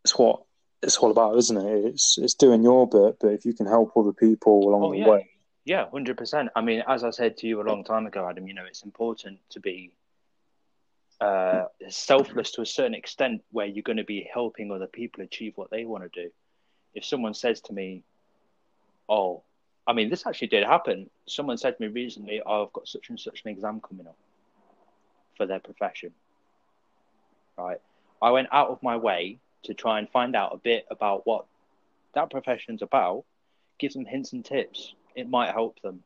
it's 0.04 0.16
what 0.16 0.42
it's 0.82 0.98
all 0.98 1.10
about, 1.10 1.38
isn't 1.38 1.56
it? 1.56 1.84
It's 1.86 2.18
it's 2.18 2.34
doing 2.34 2.62
your 2.62 2.86
bit, 2.88 3.16
but 3.20 3.32
if 3.32 3.44
you 3.44 3.54
can 3.54 3.66
help 3.66 3.96
other 3.96 4.12
people 4.12 4.68
along 4.68 4.82
oh, 4.82 4.92
the 4.92 4.98
yeah. 4.98 5.08
way, 5.08 5.30
yeah, 5.64 5.90
hundred 5.90 6.16
percent. 6.16 6.50
I 6.54 6.60
mean, 6.60 6.82
as 6.86 7.04
I 7.04 7.10
said 7.10 7.36
to 7.38 7.46
you 7.46 7.60
a 7.60 7.64
long 7.64 7.84
time 7.84 8.06
ago, 8.06 8.28
Adam, 8.28 8.46
you 8.46 8.54
know, 8.54 8.64
it's 8.66 8.82
important 8.82 9.38
to 9.50 9.60
be 9.60 9.92
uh, 11.20 11.64
selfless 11.88 12.52
to 12.52 12.62
a 12.62 12.66
certain 12.66 12.94
extent, 12.94 13.42
where 13.50 13.66
you're 13.66 13.82
going 13.82 13.98
to 13.98 14.04
be 14.04 14.28
helping 14.32 14.70
other 14.70 14.86
people 14.86 15.22
achieve 15.22 15.52
what 15.56 15.70
they 15.70 15.84
want 15.84 16.10
to 16.10 16.22
do. 16.24 16.30
If 16.94 17.04
someone 17.04 17.34
says 17.34 17.60
to 17.62 17.72
me, 17.72 18.02
"Oh," 19.08 19.42
I 19.86 19.92
mean, 19.92 20.10
this 20.10 20.26
actually 20.26 20.48
did 20.48 20.64
happen. 20.64 21.10
Someone 21.26 21.58
said 21.58 21.76
to 21.76 21.82
me 21.82 21.88
recently, 21.88 22.42
oh, 22.44 22.64
"I've 22.64 22.72
got 22.72 22.88
such 22.88 23.08
and 23.10 23.18
such 23.18 23.42
an 23.44 23.50
exam 23.50 23.80
coming 23.80 24.06
up 24.06 24.18
for 25.36 25.46
their 25.46 25.60
profession." 25.60 26.14
Right, 27.56 27.80
I 28.22 28.30
went 28.30 28.48
out 28.52 28.70
of 28.70 28.82
my 28.82 28.96
way 28.96 29.38
to 29.64 29.74
try 29.74 29.98
and 29.98 30.08
find 30.08 30.34
out 30.34 30.54
a 30.54 30.56
bit 30.56 30.86
about 30.90 31.26
what 31.26 31.46
that 32.14 32.30
profession's 32.30 32.82
about, 32.82 33.24
give 33.78 33.92
them 33.92 34.06
hints 34.06 34.32
and 34.32 34.44
tips 34.44 34.94
it 35.14 35.28
might 35.28 35.52
help 35.52 35.80
them. 35.82 36.02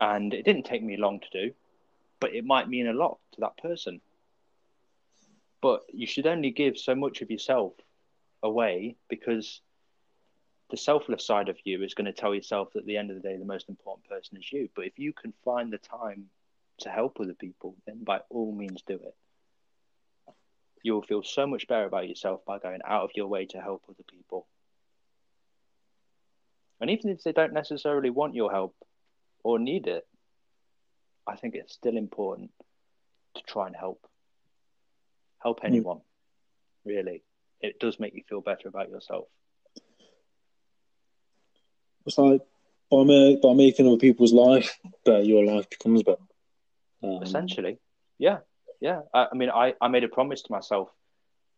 And 0.00 0.32
it 0.32 0.44
didn't 0.44 0.64
take 0.64 0.82
me 0.82 0.96
long 0.96 1.20
to 1.20 1.30
do, 1.30 1.54
but 2.20 2.34
it 2.34 2.44
might 2.44 2.68
mean 2.68 2.86
a 2.86 2.92
lot 2.92 3.18
to 3.32 3.40
that 3.40 3.56
person. 3.56 4.00
But 5.60 5.84
you 5.92 6.06
should 6.06 6.26
only 6.26 6.50
give 6.50 6.78
so 6.78 6.94
much 6.94 7.20
of 7.20 7.30
yourself 7.30 7.72
away 8.42 8.96
because 9.08 9.60
the 10.70 10.76
selfless 10.76 11.24
side 11.24 11.48
of 11.48 11.56
you 11.64 11.82
is 11.82 11.94
going 11.94 12.06
to 12.06 12.12
tell 12.12 12.34
yourself 12.34 12.72
that 12.72 12.80
at 12.80 12.86
the 12.86 12.96
end 12.96 13.10
of 13.10 13.16
the 13.16 13.26
day, 13.26 13.36
the 13.36 13.44
most 13.44 13.68
important 13.68 14.08
person 14.08 14.36
is 14.36 14.52
you. 14.52 14.68
But 14.74 14.86
if 14.86 14.98
you 14.98 15.12
can 15.12 15.32
find 15.44 15.72
the 15.72 15.78
time 15.78 16.26
to 16.80 16.90
help 16.90 17.18
other 17.20 17.34
people, 17.34 17.76
then 17.86 18.04
by 18.04 18.20
all 18.28 18.52
means 18.52 18.82
do 18.86 18.94
it. 18.94 19.14
You 20.82 20.92
will 20.94 21.02
feel 21.02 21.22
so 21.22 21.46
much 21.46 21.66
better 21.66 21.86
about 21.86 22.08
yourself 22.08 22.44
by 22.44 22.58
going 22.58 22.80
out 22.86 23.04
of 23.04 23.10
your 23.14 23.26
way 23.26 23.46
to 23.46 23.60
help 23.60 23.82
other 23.88 24.04
people. 24.08 24.46
And 26.80 26.90
even 26.90 27.10
if 27.10 27.22
they 27.22 27.32
don't 27.32 27.52
necessarily 27.52 28.10
want 28.10 28.34
your 28.34 28.52
help 28.52 28.76
or 29.42 29.58
need 29.58 29.86
it, 29.86 30.06
I 31.26 31.36
think 31.36 31.54
it's 31.54 31.74
still 31.74 31.96
important 31.96 32.50
to 33.34 33.42
try 33.42 33.66
and 33.66 33.74
help. 33.74 34.06
Help 35.40 35.60
hmm. 35.60 35.66
anyone, 35.66 35.98
mm. 35.98 36.02
really. 36.84 37.22
It 37.60 37.78
does 37.80 37.98
make 37.98 38.14
you 38.14 38.22
feel 38.28 38.40
better 38.40 38.68
about 38.68 38.90
yourself. 38.90 39.26
It's 42.06 42.16
like 42.16 42.40
by, 42.90 43.36
by 43.42 43.54
making 43.54 43.86
other 43.86 43.96
people's 43.96 44.32
life 44.32 44.78
better, 45.04 45.22
your 45.22 45.44
life 45.44 45.68
becomes 45.68 46.02
better. 46.02 46.22
Um, 47.02 47.22
Essentially, 47.22 47.78
yeah, 48.18 48.38
yeah. 48.80 49.00
I, 49.12 49.26
I, 49.32 49.34
mean, 49.34 49.50
I, 49.50 49.74
I 49.80 49.88
made 49.88 50.04
a 50.04 50.08
promise 50.08 50.42
to 50.42 50.52
myself 50.52 50.88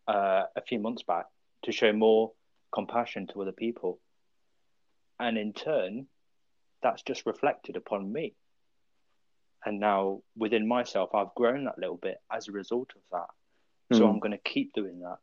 uh, 0.08 0.44
a 0.56 0.60
few 0.66 0.78
months 0.80 1.02
back 1.02 1.26
to 1.64 1.72
show 1.72 1.92
more 1.92 2.32
compassion 2.72 3.26
to 3.28 3.42
other 3.42 3.52
people 3.52 4.00
and 5.20 5.36
in 5.36 5.52
turn, 5.52 6.06
that's 6.82 7.02
just 7.02 7.26
reflected 7.26 7.76
upon 7.76 8.10
me. 8.10 8.34
And 9.64 9.78
now 9.78 10.22
within 10.34 10.66
myself, 10.66 11.14
I've 11.14 11.34
grown 11.34 11.64
that 11.64 11.78
little 11.78 11.98
bit 11.98 12.16
as 12.32 12.48
a 12.48 12.52
result 12.52 12.90
of 12.96 13.02
that. 13.12 13.96
So 13.96 14.04
mm. 14.04 14.08
I'm 14.10 14.18
going 14.18 14.32
to 14.32 14.38
keep 14.38 14.72
doing 14.72 15.00
that. 15.00 15.18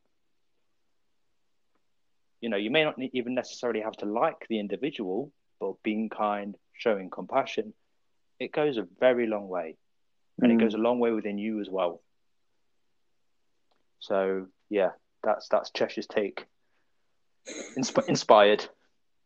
You 2.42 2.50
know, 2.50 2.58
you 2.58 2.70
may 2.70 2.84
not 2.84 2.96
even 3.14 3.34
necessarily 3.34 3.82
have 3.82 3.98
to 3.98 4.06
like 4.06 4.46
the 4.48 4.60
individual, 4.60 5.32
but 5.60 5.82
being 5.84 6.10
kind, 6.10 6.56
showing 6.74 7.10
compassion, 7.10 7.74
it 8.40 8.52
goes 8.52 8.78
a 8.78 8.88
very 9.00 9.28
long 9.28 9.48
way. 9.48 9.78
And 10.40 10.52
mm. 10.52 10.56
it 10.56 10.64
goes 10.64 10.76
a 10.76 10.78
long 10.78 11.00
way 11.00 11.12
within 11.12 11.38
you 11.38 11.60
as 11.62 11.70
well. 11.70 12.02
So 14.00 14.48
yeah, 14.70 14.92
that's 15.24 15.48
that's 15.50 15.72
Cheshire's 15.72 16.08
take. 16.08 16.46
Insp- 17.78 18.08
inspired. 18.08 18.66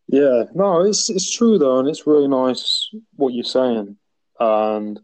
Yeah, 0.07 0.43
no, 0.53 0.82
it's 0.86 1.09
it's 1.09 1.32
true 1.32 1.57
though, 1.57 1.80
and 1.80 1.89
it's 1.89 2.07
really 2.07 2.28
nice 2.28 2.89
what 3.16 3.34
you're 3.34 3.43
saying. 3.43 3.97
And 4.39 4.99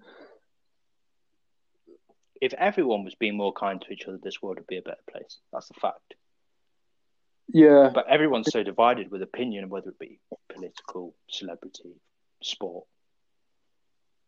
if 2.42 2.54
everyone 2.54 3.04
was 3.04 3.16
being 3.16 3.38
more 3.38 3.54
kind 3.54 3.82
to 3.82 3.92
each 3.92 4.06
other, 4.08 4.20
this 4.22 4.42
world 4.42 4.58
would 4.58 4.68
be 4.68 4.78
a 4.78 4.82
better 4.82 4.98
place. 5.10 5.40
That's 5.52 5.70
a 5.70 5.80
fact. 5.80 6.16
Yeah, 7.50 7.92
but 7.94 8.08
everyone's 8.10 8.52
so 8.52 8.64
divided 8.64 9.10
with 9.10 9.22
opinion, 9.22 9.70
whether 9.70 9.90
it 9.90 10.00
be 10.00 10.20
political, 10.54 11.16
celebrity, 11.30 11.96
sport. 12.44 12.86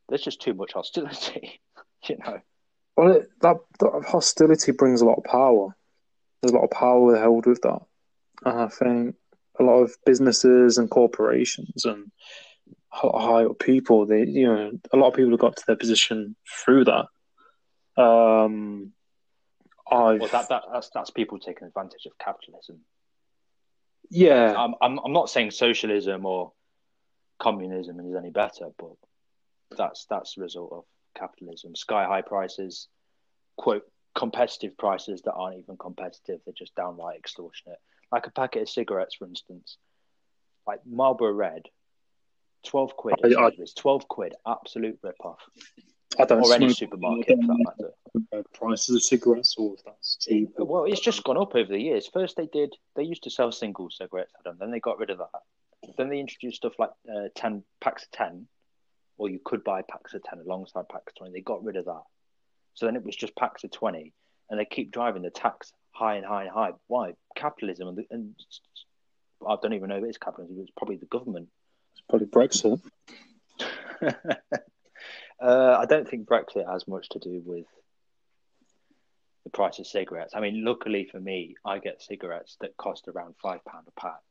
There's 0.07 0.21
just 0.21 0.41
too 0.41 0.53
much 0.53 0.73
hostility, 0.73 1.61
you 2.07 2.17
know. 2.17 2.39
Well, 2.95 3.11
it, 3.17 3.29
that, 3.41 3.57
that 3.79 4.03
hostility 4.07 4.71
brings 4.71 5.01
a 5.01 5.05
lot 5.05 5.17
of 5.17 5.23
power. 5.25 5.75
There's 6.41 6.53
a 6.53 6.55
lot 6.55 6.63
of 6.63 6.71
power 6.71 7.17
held 7.17 7.45
with 7.45 7.61
that, 7.61 7.81
and 8.45 8.59
I 8.61 8.67
think 8.67 9.15
a 9.59 9.63
lot 9.63 9.81
of 9.81 9.95
businesses 10.05 10.77
and 10.77 10.89
corporations 10.89 11.85
and 11.85 12.11
high 12.89 13.45
up 13.45 13.59
people. 13.59 14.05
They, 14.05 14.25
you 14.25 14.47
know, 14.47 14.71
a 14.93 14.97
lot 14.97 15.09
of 15.09 15.13
people 15.15 15.31
have 15.31 15.39
got 15.39 15.57
to 15.57 15.63
their 15.67 15.75
position 15.75 16.35
through 16.63 16.85
that. 16.85 17.05
Um, 18.01 18.93
I've, 19.91 20.21
well, 20.21 20.29
that, 20.29 20.49
that 20.49 20.63
that's 20.71 20.89
that's 20.93 21.09
people 21.09 21.39
taking 21.39 21.67
advantage 21.67 22.05
of 22.05 22.17
capitalism. 22.17 22.79
Yeah, 24.09 24.53
I'm 24.57 24.75
I'm, 24.81 24.99
I'm 24.99 25.13
not 25.13 25.29
saying 25.29 25.51
socialism 25.51 26.25
or 26.25 26.53
communism 27.39 27.99
is 27.99 28.15
any 28.15 28.31
better, 28.31 28.69
but 28.77 28.95
that's 29.77 30.05
that's 30.09 30.35
the 30.35 30.41
result 30.41 30.71
of 30.71 30.83
capitalism. 31.17 31.75
Sky 31.75 32.05
high 32.05 32.21
prices, 32.21 32.87
quote 33.57 33.83
competitive 34.15 34.77
prices 34.77 35.21
that 35.23 35.33
aren't 35.33 35.59
even 35.59 35.77
competitive; 35.77 36.39
they're 36.45 36.53
just 36.57 36.75
downright 36.75 37.17
extortionate 37.17 37.79
like 38.11 38.27
a 38.27 38.31
packet 38.31 38.63
of 38.63 38.69
cigarettes, 38.69 39.15
for 39.15 39.27
instance, 39.27 39.77
like 40.65 40.79
Marlboro 40.85 41.31
Red, 41.31 41.63
twelve 42.65 42.95
quid. 42.95 43.15
I, 43.23 43.27
I, 43.27 43.51
twelve 43.75 44.07
quid, 44.07 44.33
absolute 44.47 44.99
rip 45.03 45.23
off. 45.23 45.41
I 46.17 46.25
don't 46.25 46.41
or 46.41 46.53
any 46.53 46.73
supermarket 46.73 47.39
for 47.39 47.47
that 47.47 47.65
matter. 47.77 48.43
Prices 48.53 48.95
of 48.95 49.03
cigarettes, 49.03 49.55
or 49.57 49.75
that's 49.85 50.15
cheap. 50.15 50.49
Well, 50.57 50.85
it's 50.85 50.99
just 50.99 51.23
gone 51.23 51.37
up 51.37 51.55
over 51.55 51.71
the 51.71 51.79
years. 51.79 52.07
First, 52.11 52.35
they 52.35 52.47
did. 52.47 52.75
They 52.95 53.03
used 53.03 53.23
to 53.23 53.29
sell 53.29 53.51
single 53.51 53.89
cigarettes, 53.89 54.33
Adam. 54.39 54.57
Then 54.59 54.71
they 54.71 54.79
got 54.79 54.97
rid 54.97 55.11
of 55.11 55.19
that. 55.19 55.93
Then 55.97 56.09
they 56.09 56.19
introduced 56.19 56.57
stuff 56.57 56.73
like 56.79 56.89
uh, 57.07 57.29
ten 57.35 57.63
packs 57.79 58.03
of 58.03 58.11
ten, 58.11 58.47
or 59.17 59.29
you 59.29 59.39
could 59.43 59.63
buy 59.63 59.83
packs 59.83 60.13
of 60.13 60.23
ten 60.23 60.39
alongside 60.39 60.89
packs 60.89 61.11
of 61.11 61.15
twenty. 61.15 61.33
They 61.33 61.41
got 61.41 61.63
rid 61.63 61.75
of 61.75 61.85
that. 61.85 62.03
So 62.73 62.85
then 62.85 62.95
it 62.95 63.05
was 63.05 63.15
just 63.15 63.35
packs 63.35 63.63
of 63.63 63.71
twenty, 63.71 64.13
and 64.49 64.59
they 64.59 64.65
keep 64.65 64.91
driving 64.91 65.21
the 65.21 65.29
tax 65.29 65.71
high 65.91 66.15
and 66.15 66.25
high 66.25 66.43
and 66.43 66.51
high. 66.51 66.71
Why? 66.87 67.13
Capitalism, 67.35 67.87
and, 67.87 68.05
and 68.09 68.35
I 69.47 69.55
don't 69.61 69.73
even 69.73 69.89
know 69.89 69.97
if 69.97 70.03
it's 70.03 70.17
capitalism. 70.17 70.57
It's 70.61 70.71
probably 70.75 70.97
the 70.97 71.05
government. 71.05 71.49
It's 71.93 72.01
probably 72.09 72.27
Brexit. 72.27 72.81
uh, 75.41 75.77
I 75.79 75.85
don't 75.85 76.07
think 76.09 76.27
Brexit 76.27 76.69
has 76.69 76.87
much 76.87 77.09
to 77.09 77.19
do 77.19 77.41
with 77.45 77.65
the 79.43 79.49
price 79.49 79.79
of 79.79 79.87
cigarettes. 79.87 80.33
I 80.35 80.41
mean, 80.41 80.63
luckily 80.65 81.07
for 81.09 81.19
me, 81.19 81.55
I 81.65 81.79
get 81.79 82.01
cigarettes 82.01 82.57
that 82.61 82.77
cost 82.77 83.07
around 83.07 83.35
five 83.41 83.63
pound 83.65 83.87
a 83.87 83.99
pack. 83.99 84.21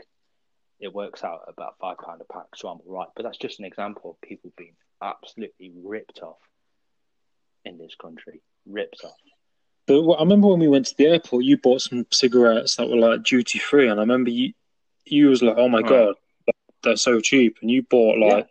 It 0.80 0.94
works 0.94 1.24
out 1.24 1.40
about 1.48 1.74
five 1.80 1.96
pound 1.98 2.20
a 2.20 2.32
pack, 2.32 2.46
so 2.54 2.68
I'm 2.68 2.78
all 2.86 2.94
right. 2.94 3.08
But 3.16 3.24
that's 3.24 3.38
just 3.38 3.58
an 3.58 3.64
example 3.64 4.10
of 4.10 4.28
people 4.28 4.52
being 4.56 4.76
absolutely 5.02 5.72
ripped 5.82 6.20
off 6.22 6.38
in 7.64 7.78
this 7.78 7.94
country, 8.00 8.40
ripped 8.66 9.00
off. 9.04 9.16
But 9.86 10.02
I 10.12 10.20
remember 10.20 10.48
when 10.48 10.60
we 10.60 10.68
went 10.68 10.86
to 10.86 10.96
the 10.96 11.06
airport, 11.06 11.44
you 11.44 11.56
bought 11.56 11.80
some 11.80 12.06
cigarettes 12.12 12.76
that 12.76 12.88
were 12.88 12.96
like 12.96 13.22
duty 13.24 13.58
free, 13.58 13.88
and 13.88 13.98
I 13.98 14.02
remember 14.02 14.30
you 14.30 14.52
you 15.06 15.28
was 15.28 15.42
like, 15.42 15.56
"Oh 15.56 15.68
my 15.68 15.80
Right. 15.80 15.88
god, 15.88 16.14
they're 16.82 16.96
so 16.96 17.20
cheap," 17.20 17.56
and 17.62 17.70
you 17.70 17.82
bought 17.82 18.18
like. 18.18 18.48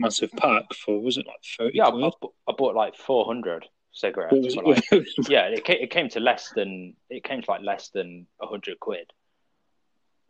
Massive 0.00 0.30
pack 0.32 0.64
for 0.74 1.00
was 1.00 1.16
it 1.16 1.26
like 1.26 1.40
thirty? 1.58 1.76
Yeah, 1.78 1.86
I, 1.86 1.88
I, 1.88 2.10
bought- 2.20 2.34
I 2.48 2.52
bought 2.56 2.74
like 2.74 2.96
400 2.96 3.66
cigarettes. 3.92 4.34
Was 4.36 4.56
like, 4.56 4.84
it? 4.92 5.28
yeah, 5.28 5.46
it 5.46 5.64
came, 5.64 5.78
it 5.80 5.90
came 5.90 6.08
to 6.10 6.20
less 6.20 6.50
than 6.54 6.94
it 7.10 7.24
came 7.24 7.42
to 7.42 7.50
like 7.50 7.62
less 7.62 7.90
than 7.90 8.26
100 8.38 8.78
quid. 8.80 9.10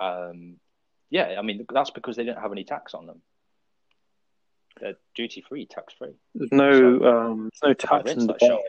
Um, 0.00 0.56
yeah, 1.10 1.36
I 1.38 1.42
mean 1.42 1.66
that's 1.72 1.90
because 1.90 2.16
they 2.16 2.24
didn't 2.24 2.40
have 2.40 2.52
any 2.52 2.64
tax 2.64 2.94
on 2.94 3.06
them. 3.06 3.22
They're 4.80 4.94
duty 5.14 5.44
free, 5.48 5.66
tax 5.66 5.94
free. 5.94 6.14
There's 6.34 6.52
no 6.52 6.70
um, 7.02 7.50
there's 7.62 7.70
no 7.70 7.74
tax 7.74 8.12
in 8.12 8.26
that 8.28 8.40
Dubai. 8.40 8.46
shop. 8.46 8.60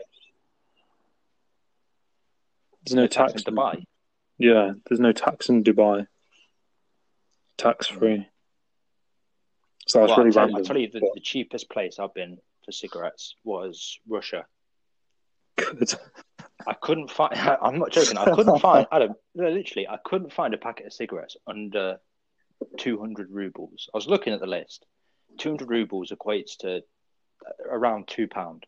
There's 2.84 2.96
no 2.96 3.06
tax 3.06 3.32
tax 3.32 3.44
in 3.44 3.54
Dubai. 3.54 3.84
Yeah, 4.38 4.72
there's 4.88 5.00
no 5.00 5.12
tax 5.12 5.48
in 5.48 5.62
Dubai. 5.62 6.06
Tax 7.58 7.86
free. 7.86 8.26
So 9.90 9.98
that's 9.98 10.10
Well, 10.10 10.18
really 10.18 10.30
I 10.30 10.32
tell, 10.32 10.42
I 10.42 10.46
random. 10.46 10.64
tell 10.64 10.78
you, 10.78 10.88
the, 10.88 11.00
the 11.14 11.20
cheapest 11.20 11.68
place 11.68 11.98
I've 11.98 12.14
been 12.14 12.38
for 12.64 12.70
cigarettes 12.70 13.34
was 13.42 13.98
Russia. 14.08 14.46
Good. 15.56 15.92
I 16.64 16.74
couldn't 16.74 17.10
find. 17.10 17.34
I'm 17.62 17.80
not 17.80 17.90
joking. 17.90 18.16
I 18.16 18.30
couldn't 18.32 18.58
find. 18.60 18.86
Adam, 18.92 19.14
literally, 19.34 19.88
I 19.88 19.98
couldn't 20.04 20.32
find 20.32 20.54
a 20.54 20.58
packet 20.58 20.86
of 20.86 20.92
cigarettes 20.92 21.36
under 21.44 21.98
200 22.78 23.32
rubles. 23.32 23.88
I 23.92 23.96
was 23.98 24.06
looking 24.06 24.32
at 24.32 24.38
the 24.38 24.46
list. 24.46 24.86
200 25.38 25.68
rubles 25.68 26.12
equates 26.12 26.56
to 26.60 26.76
uh, 26.76 27.68
around 27.68 28.06
two 28.06 28.28
pound. 28.28 28.66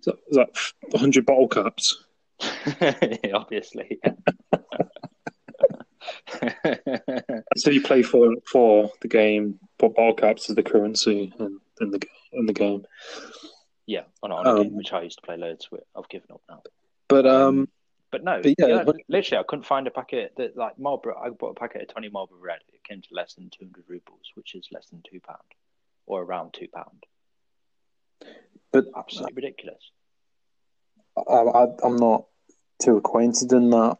Is 0.00 0.04
that, 0.04 0.16
is 0.28 0.36
that 0.36 0.50
100 0.90 1.24
bottle 1.24 1.48
caps? 1.48 2.04
Obviously. 3.32 4.00
So 7.56 7.70
you 7.70 7.80
play 7.82 8.02
for 8.02 8.34
for 8.46 8.90
the 9.00 9.08
game, 9.08 9.58
but 9.78 9.94
ball 9.94 10.14
caps 10.14 10.48
is 10.48 10.56
the 10.56 10.62
currency 10.62 11.32
in, 11.38 11.60
in 11.80 11.90
the 11.90 12.00
in 12.32 12.46
the 12.46 12.52
game. 12.52 12.84
yeah, 13.86 14.02
on, 14.22 14.32
on 14.32 14.46
a 14.46 14.50
Um, 14.50 14.62
game 14.62 14.76
which 14.76 14.92
I 14.92 15.02
used 15.02 15.18
to 15.20 15.26
play 15.26 15.36
loads 15.36 15.70
with. 15.70 15.84
I've 15.96 16.08
given 16.08 16.28
up 16.32 16.42
now. 16.48 16.62
But 17.08 17.26
um, 17.26 17.68
But 18.10 18.24
no, 18.24 18.40
But 18.42 18.54
yeah, 18.58 18.82
but- 18.84 18.96
literally, 19.08 19.40
I 19.40 19.44
couldn't 19.48 19.64
find 19.66 19.86
a 19.86 19.90
packet 19.90 20.32
that 20.36 20.56
like 20.56 20.78
Marlboro. 20.78 21.16
I 21.18 21.30
bought 21.30 21.50
a 21.56 21.60
packet 21.60 21.82
of 21.82 21.88
Tony 21.94 22.08
Marlboro 22.08 22.38
Red. 22.40 22.60
It 22.72 22.82
came 22.84 23.00
to 23.02 23.08
less 23.12 23.34
than 23.34 23.50
200 23.50 23.84
rubles, 23.88 24.26
which 24.34 24.54
is 24.54 24.68
less 24.72 24.86
than 24.88 25.02
two 25.10 25.20
pound, 25.20 25.38
or 26.06 26.22
around 26.22 26.52
two 26.52 26.68
pound. 26.74 27.04
but 28.72 28.84
Absolutely 28.96 29.34
ridiculous. 29.34 29.82
I, 31.16 31.32
I, 31.32 31.66
I'm 31.82 31.96
not 31.96 32.26
too 32.82 32.96
acquainted 32.98 33.52
in 33.52 33.70
that 33.70 33.96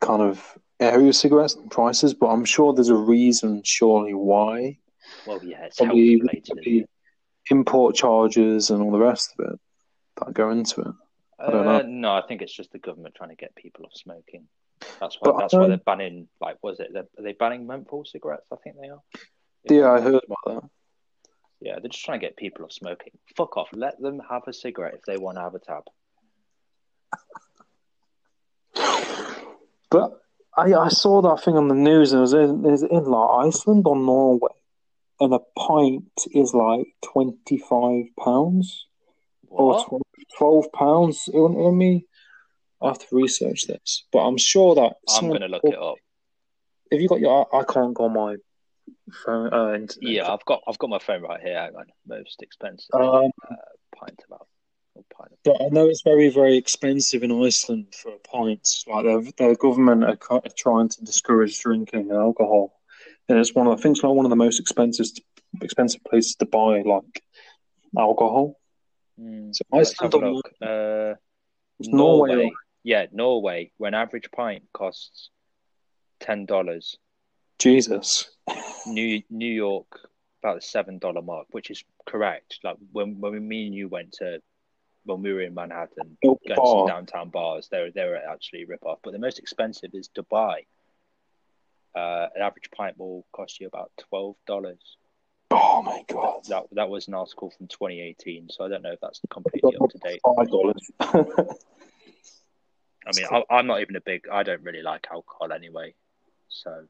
kind 0.00 0.22
of 0.22 0.58
area 0.80 1.12
and 1.56 1.70
prices, 1.70 2.14
but 2.14 2.26
I'm 2.28 2.44
sure 2.44 2.72
there's 2.72 2.88
a 2.88 2.94
reason, 2.94 3.62
surely, 3.64 4.14
why 4.14 4.78
Well, 5.26 5.42
yeah, 5.44 5.64
it's 5.64 5.76
Probably- 5.76 6.18
probably 6.20 6.78
it? 6.80 6.90
import 7.50 7.94
charges 7.94 8.70
and 8.70 8.82
all 8.82 8.90
the 8.90 8.98
rest 8.98 9.34
of 9.38 9.52
it 9.52 9.60
that 10.16 10.34
go 10.34 10.50
into 10.50 10.80
it. 10.82 10.94
I 11.38 11.50
don't 11.50 11.66
Uh, 11.68 11.78
know. 11.82 11.86
no, 11.86 12.12
I 12.14 12.22
think 12.26 12.42
it's 12.42 12.52
just 12.52 12.72
the 12.72 12.78
government 12.78 13.14
trying 13.14 13.30
to 13.30 13.36
get 13.36 13.54
people 13.54 13.84
off 13.86 13.92
smoking. 13.94 14.48
That's 15.00 15.16
why. 15.20 15.30
But 15.30 15.38
that's 15.38 15.54
why 15.54 15.68
they're 15.68 15.76
banning. 15.78 16.28
Like, 16.40 16.56
was 16.62 16.80
it? 16.80 16.92
They're, 16.92 17.06
are 17.18 17.22
they 17.22 17.32
banning 17.32 17.66
menthol 17.66 18.04
cigarettes? 18.04 18.46
I 18.52 18.56
think 18.56 18.76
they 18.80 18.88
are. 18.88 19.02
Yeah, 19.70 19.90
I 19.92 20.00
heard 20.00 20.22
about 20.24 20.38
that. 20.62 20.70
Yeah, 21.60 21.78
they're 21.78 21.88
just 21.88 22.04
trying 22.04 22.20
to 22.20 22.26
get 22.26 22.36
people 22.36 22.64
off 22.64 22.72
smoking. 22.72 23.12
Fuck 23.36 23.56
off. 23.56 23.68
Let 23.72 24.00
them 24.00 24.20
have 24.28 24.42
a 24.46 24.52
cigarette 24.52 24.94
if 24.94 25.02
they 25.02 25.16
want 25.18 25.36
to 25.38 25.42
have 25.42 25.54
a 25.54 25.58
tab. 25.58 25.84
But 29.90 30.20
I, 30.56 30.72
I 30.74 30.88
saw 30.88 31.20
that 31.22 31.42
thing 31.44 31.56
on 31.56 31.68
the 31.68 31.74
news, 31.74 32.12
and 32.12 32.18
it 32.18 32.22
was 32.22 32.32
in, 32.32 32.64
it 32.64 32.70
was 32.70 32.82
in 32.82 33.04
like 33.04 33.46
Iceland 33.46 33.84
or 33.86 33.96
Norway, 33.96 34.54
and 35.20 35.34
a 35.34 35.40
pint 35.58 36.04
is 36.32 36.54
like 36.54 36.86
twenty 37.04 37.58
five 37.58 38.04
pounds 38.18 38.86
or 39.48 39.74
What? 39.74 39.88
12, 39.88 40.02
12 40.38 40.72
pounds. 40.72 41.28
Let 41.32 41.50
let 41.50 41.72
me. 41.72 42.06
I 42.82 42.88
have 42.88 42.98
to 42.98 43.06
research 43.12 43.66
this, 43.66 44.04
but 44.12 44.18
I'm 44.26 44.36
sure 44.36 44.74
that 44.74 44.94
I'm 45.14 45.30
gonna 45.30 45.48
look 45.48 45.62
it 45.64 45.78
up. 45.78 45.96
If 46.90 47.00
you 47.00 47.08
got 47.08 47.20
your, 47.20 47.54
I 47.54 47.64
can't 47.64 47.94
go 47.94 48.04
on 48.04 48.12
my 48.12 48.36
phone. 49.24 49.52
Uh. 49.52 49.86
Yeah, 50.00 50.30
I've 50.30 50.44
got 50.44 50.62
I've 50.68 50.78
got 50.78 50.90
my 50.90 50.98
phone 50.98 51.22
right 51.22 51.40
here. 51.40 51.58
Hang 51.58 51.74
on. 51.74 51.86
Most 52.06 52.42
expensive 52.42 52.94
Um, 52.94 53.30
pint 53.96 54.22
of 54.30 54.32
alcohol. 54.32 54.40
or 54.40 54.55
pint 55.16 55.32
but 55.44 55.62
I 55.62 55.68
know 55.68 55.88
it's 55.88 56.02
very, 56.02 56.28
very 56.28 56.56
expensive 56.56 57.22
in 57.22 57.30
Iceland 57.30 57.94
for 57.94 58.10
a 58.10 58.18
pint. 58.18 58.68
Like 58.86 59.04
the 59.04 59.32
the 59.36 59.56
government 59.56 60.04
are, 60.04 60.42
trying 60.56 60.88
to 60.88 61.04
discourage 61.04 61.60
drinking 61.60 62.10
and 62.10 62.18
alcohol, 62.18 62.80
and 63.28 63.38
it's 63.38 63.54
one 63.54 63.66
of 63.68 63.78
I 63.78 63.80
think 63.80 63.96
it's 63.96 64.04
like 64.04 64.12
one 64.12 64.26
of 64.26 64.30
the 64.30 64.36
most 64.36 64.58
expensive 64.60 65.06
expensive 65.62 66.02
places 66.04 66.34
to 66.36 66.46
buy 66.46 66.82
like 66.82 67.22
alcohol. 67.96 68.58
Hmm, 69.18 69.52
So 69.52 69.62
Iceland 69.72 70.12
have 70.12 70.22
a 70.22 70.26
or 70.26 70.32
look. 70.32 70.50
Uh, 70.60 71.14
Norway. 71.78 72.34
Norway. 72.34 72.52
Yeah, 72.82 73.06
Norway. 73.12 73.70
Where 73.78 73.88
an 73.88 73.94
average 73.94 74.28
pint 74.34 74.64
costs 74.72 75.30
ten 76.20 76.46
dollars. 76.46 76.96
Jesus. 77.58 78.30
New 78.86 79.22
New 79.30 79.52
York 79.52 80.00
about 80.42 80.56
the 80.56 80.60
seven 80.60 80.98
dollar 80.98 81.22
mark, 81.22 81.46
which 81.50 81.70
is 81.70 81.84
correct. 82.04 82.58
Like 82.64 82.76
when 82.92 83.20
when 83.20 83.46
me 83.46 83.66
and 83.66 83.74
you 83.74 83.88
went 83.88 84.12
to 84.14 84.40
when 85.06 85.22
we 85.22 85.32
were 85.32 85.40
in 85.40 85.54
Manhattan, 85.54 86.18
Oh, 86.24 86.38
going 86.46 86.54
to 86.54 86.54
bar. 86.56 86.86
downtown 86.88 87.30
bars, 87.30 87.68
they 87.70 87.80
were 87.80 87.90
they 87.90 88.04
were 88.04 88.16
actually 88.16 88.64
rip 88.66 88.84
off. 88.84 88.98
But 89.02 89.12
the 89.12 89.18
most 89.18 89.38
expensive 89.38 89.90
is 89.94 90.08
Dubai. 90.08 90.66
Uh, 91.94 92.28
an 92.34 92.42
average 92.42 92.70
pint 92.76 92.98
will 92.98 93.24
cost 93.32 93.58
you 93.60 93.66
about 93.66 93.90
twelve 93.96 94.36
dollars. 94.46 94.96
Oh 95.50 95.80
my 95.82 96.04
god. 96.08 96.40
That 96.48 96.64
that 96.72 96.88
was 96.90 97.08
an 97.08 97.14
article 97.14 97.50
from 97.56 97.68
2018, 97.68 98.48
so 98.50 98.64
I 98.64 98.68
don't 98.68 98.82
know 98.82 98.92
if 98.92 99.00
that's 99.00 99.20
completely 99.30 99.76
up 99.76 99.88
to 99.90 99.98
date. 99.98 100.20
Five 100.36 100.50
dollars. 100.50 100.90
I 103.08 103.10
mean, 103.14 103.26
I, 103.30 103.42
I'm 103.50 103.66
not 103.66 103.80
even 103.80 103.96
a 103.96 104.00
big. 104.00 104.26
I 104.30 104.42
don't 104.42 104.62
really 104.62 104.82
like 104.82 105.06
alcohol 105.10 105.52
anyway, 105.52 105.94
so 106.48 106.86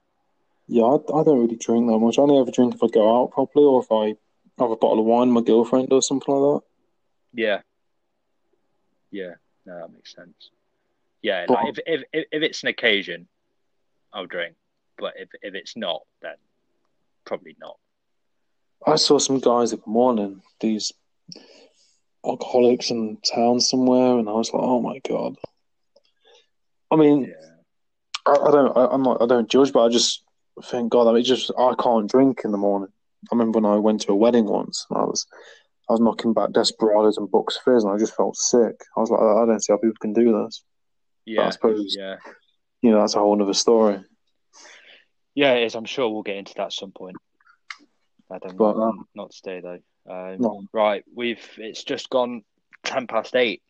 yeah, 0.66 0.84
I, 0.84 0.94
I 0.94 1.22
don't 1.24 1.38
really 1.40 1.56
drink 1.56 1.86
that 1.88 1.98
much. 1.98 2.18
I 2.18 2.22
only 2.22 2.38
ever 2.38 2.50
drink 2.50 2.74
if 2.74 2.82
I 2.82 2.86
go 2.88 3.22
out 3.22 3.32
properly 3.32 3.64
or 3.66 3.82
if 3.82 3.92
I 3.92 4.16
have 4.60 4.70
a 4.70 4.76
bottle 4.76 5.00
of 5.00 5.04
wine 5.04 5.32
with 5.34 5.44
my 5.44 5.46
girlfriend 5.46 5.92
or 5.92 6.00
something 6.02 6.34
like 6.34 6.62
that. 6.62 7.40
yeah, 7.42 7.60
yeah. 9.16 9.34
No, 9.64 9.78
that 9.80 9.92
makes 9.92 10.14
sense. 10.14 10.50
Yeah, 11.22 11.46
But- 11.48 11.54
like 11.54 11.68
if, 11.70 11.78
if 11.86 12.02
if 12.12 12.24
if 12.32 12.42
it's 12.42 12.62
an 12.62 12.68
occasion, 12.68 13.26
I'll 14.12 14.26
drink. 14.26 14.54
But 14.98 15.14
if 15.16 15.28
if 15.42 15.54
it's 15.54 15.76
not, 15.76 16.02
then 16.22 16.36
probably 17.24 17.56
not. 17.58 17.76
I 18.86 18.96
saw 18.96 19.18
some 19.18 19.40
guys 19.40 19.72
in 19.72 19.80
the 19.84 19.90
morning, 19.90 20.42
these 20.60 20.92
alcoholics 22.24 22.90
in 22.90 23.18
town 23.34 23.60
somewhere, 23.60 24.18
and 24.18 24.28
I 24.28 24.32
was 24.32 24.52
like, 24.52 24.62
"Oh 24.62 24.80
my 24.80 24.98
god!" 25.08 25.36
I 26.90 26.96
mean, 26.96 27.24
Yeah, 27.24 28.32
I, 28.32 28.32
I 28.32 28.50
don't, 28.50 28.76
I, 28.76 28.86
I'm 28.86 29.02
not, 29.02 29.20
I 29.22 29.26
don't 29.26 29.50
judge, 29.50 29.72
but 29.72 29.84
I 29.84 29.88
just 29.88 30.22
think, 30.70 30.92
God, 30.92 31.08
I 31.08 31.12
mean, 31.12 31.24
just 31.24 31.50
I 31.58 31.74
can't 31.82 32.08
drink 32.10 32.42
in 32.44 32.52
the 32.52 32.58
morning. 32.58 32.92
I 33.30 33.34
remember 33.34 33.58
when 33.58 33.70
I 33.70 33.76
went 33.76 34.02
to 34.02 34.12
a 34.12 34.16
wedding 34.16 34.46
once, 34.46 34.86
and 34.88 34.98
I 34.98 35.04
was, 35.04 35.26
I 35.88 35.92
was 35.92 36.00
knocking 36.00 36.32
back 36.32 36.52
desperados 36.52 37.16
and 37.18 37.30
Bucks 37.30 37.58
Fizz, 37.64 37.84
and 37.84 37.92
I 37.92 37.98
just 37.98 38.16
felt 38.16 38.36
sick. 38.36 38.74
I 38.96 39.00
was 39.00 39.10
like, 39.10 39.20
I 39.20 39.46
don't 39.46 39.62
see 39.62 39.72
how 39.72 39.76
people 39.78 39.96
can 40.00 40.12
do 40.12 40.42
this. 40.44 40.62
yeah, 41.24 41.46
I 41.46 41.50
suppose 41.50 41.94
yeah, 41.98 42.16
you 42.82 42.90
know 42.90 43.00
that's 43.00 43.14
a 43.14 43.18
whole 43.20 43.40
other 43.40 43.54
story. 43.54 44.00
yeah. 45.34 45.52
It 45.54 45.64
is. 45.66 45.74
I'm 45.74 45.84
sure 45.84 46.08
we'll 46.08 46.22
get 46.22 46.36
into 46.36 46.54
that 46.56 46.66
at 46.66 46.72
some 46.72 46.92
point. 46.92 47.16
I 48.30 48.38
don't 48.38 48.56
But, 48.56 48.76
know. 48.76 48.82
um, 48.82 49.04
not 49.14 49.30
today 49.30 49.60
though. 49.60 49.78
Um, 50.12 50.36
No. 50.40 50.62
Right, 50.72 51.04
we've 51.14 51.48
it's 51.58 51.84
just 51.84 52.10
gone 52.10 52.42
ten 52.84 53.06
past 53.06 53.36
eight. 53.36 53.62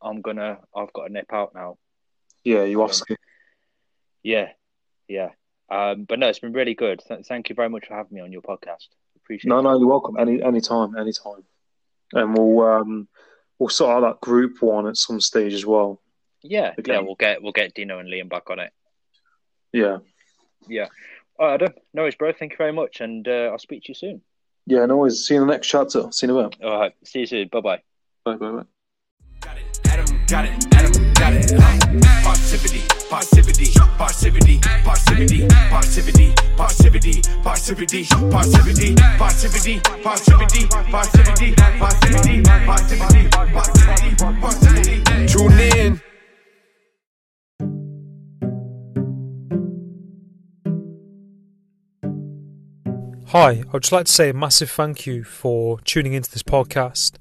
I'm 0.00 0.20
gonna. 0.22 0.58
I've 0.74 0.92
got 0.92 1.06
to 1.08 1.12
nip 1.12 1.32
out 1.32 1.54
now. 1.54 1.76
Yeah, 2.44 2.64
you 2.64 2.78
to. 2.88 3.16
Yeah, 4.22 4.48
yeah. 5.08 5.30
Um, 5.70 6.04
but 6.04 6.18
no, 6.18 6.28
it's 6.28 6.40
been 6.40 6.52
really 6.52 6.74
good. 6.74 7.00
Th- 7.06 7.24
thank 7.24 7.48
you 7.48 7.54
very 7.54 7.68
much 7.68 7.86
for 7.86 7.94
having 7.94 8.14
me 8.14 8.20
on 8.20 8.32
your 8.32 8.42
podcast. 8.42 8.88
Appreciate 9.32 9.48
No, 9.48 9.58
it. 9.58 9.62
no, 9.62 9.78
you're 9.78 9.88
welcome. 9.88 10.16
Any, 10.18 10.42
anytime, 10.42 10.96
anytime. 10.96 11.44
And 12.12 12.36
we'll, 12.36 12.60
um, 12.66 13.08
we'll 13.58 13.68
sort 13.70 13.96
out 13.96 14.00
that 14.08 14.20
group 14.20 14.60
one 14.62 14.86
at 14.86 14.96
some 14.96 15.20
stage 15.20 15.54
as 15.54 15.64
well. 15.64 16.00
Yeah, 16.42 16.74
Okay. 16.78 16.92
yeah. 16.92 16.98
We'll 17.00 17.14
get 17.14 17.42
we'll 17.42 17.52
get 17.52 17.72
Dino 17.74 17.98
and 17.98 18.08
Liam 18.08 18.28
back 18.28 18.50
on 18.50 18.58
it. 18.58 18.72
Yeah. 19.72 19.98
Yeah. 20.68 20.88
All 21.38 21.46
right, 21.46 21.62
Adam. 21.62 21.74
No 21.94 22.02
worries, 22.02 22.16
bro. 22.16 22.32
Thank 22.32 22.52
you 22.52 22.58
very 22.58 22.72
much, 22.72 23.00
and 23.00 23.26
uh, 23.26 23.48
I'll 23.52 23.58
speak 23.58 23.84
to 23.84 23.88
you 23.90 23.94
soon. 23.94 24.22
Yeah, 24.66 24.84
no 24.86 24.96
worries. 24.96 25.24
See 25.24 25.34
you 25.34 25.40
in 25.42 25.46
the 25.46 25.52
next 25.52 25.68
chapter. 25.68 26.10
See 26.12 26.26
you 26.26 26.38
in 26.38 26.44
a 26.44 26.48
bit. 26.48 26.64
All 26.64 26.78
right. 26.80 26.92
See 27.04 27.20
you 27.20 27.26
soon. 27.26 27.48
Bye 27.48 27.60
bye. 27.60 27.80
Bye, 28.24 28.36
bye, 28.36 28.50
bye. 28.50 28.62
Got 29.40 29.56
it, 29.58 29.80
Adam, 29.86 30.20
got 30.26 30.44
it, 30.44 30.74
Adam, 30.74 31.12
got 31.14 31.32
it. 31.32 31.46
Parrsitivity, 32.22 32.91
Parrsitivity, 33.12 33.68
Parrsitivity, 33.98 34.58
Parrsitivity, 34.82 35.46
Parrsitivity, 35.68 36.32
Parrsitivity, 36.56 37.20
Parrsitivity, 37.42 38.04
Parrsitivity, 38.32 38.94
Parrsitivity, 39.18 39.82
Parrsitivity, 40.00 40.72
Parrsitivity, 40.90 41.54
Parrsitivity, 41.76 42.42
Parrsitivity, 42.64 43.28
Parrsitivity, 43.28 44.40
Parrsitivity. 44.40 45.28
Tune 45.30 45.60
in. 45.78 46.11
Hi, 53.32 53.62
I 53.66 53.72
would 53.72 53.84
just 53.84 53.92
like 53.92 54.04
to 54.04 54.12
say 54.12 54.28
a 54.28 54.34
massive 54.34 54.70
thank 54.70 55.06
you 55.06 55.24
for 55.24 55.80
tuning 55.80 56.12
into 56.12 56.30
this 56.30 56.42
podcast, 56.42 57.12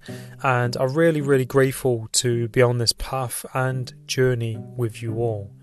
and 0.44 0.76
I'm 0.76 0.94
really, 0.94 1.22
really 1.22 1.46
grateful 1.46 2.10
to 2.12 2.50
be 2.50 2.62
on 2.62 2.80
this 2.80 2.92
path 2.92 3.46
and 3.54 3.94
journey 4.08 4.58
with 4.76 5.02
you 5.02 5.16
all. 5.20 5.54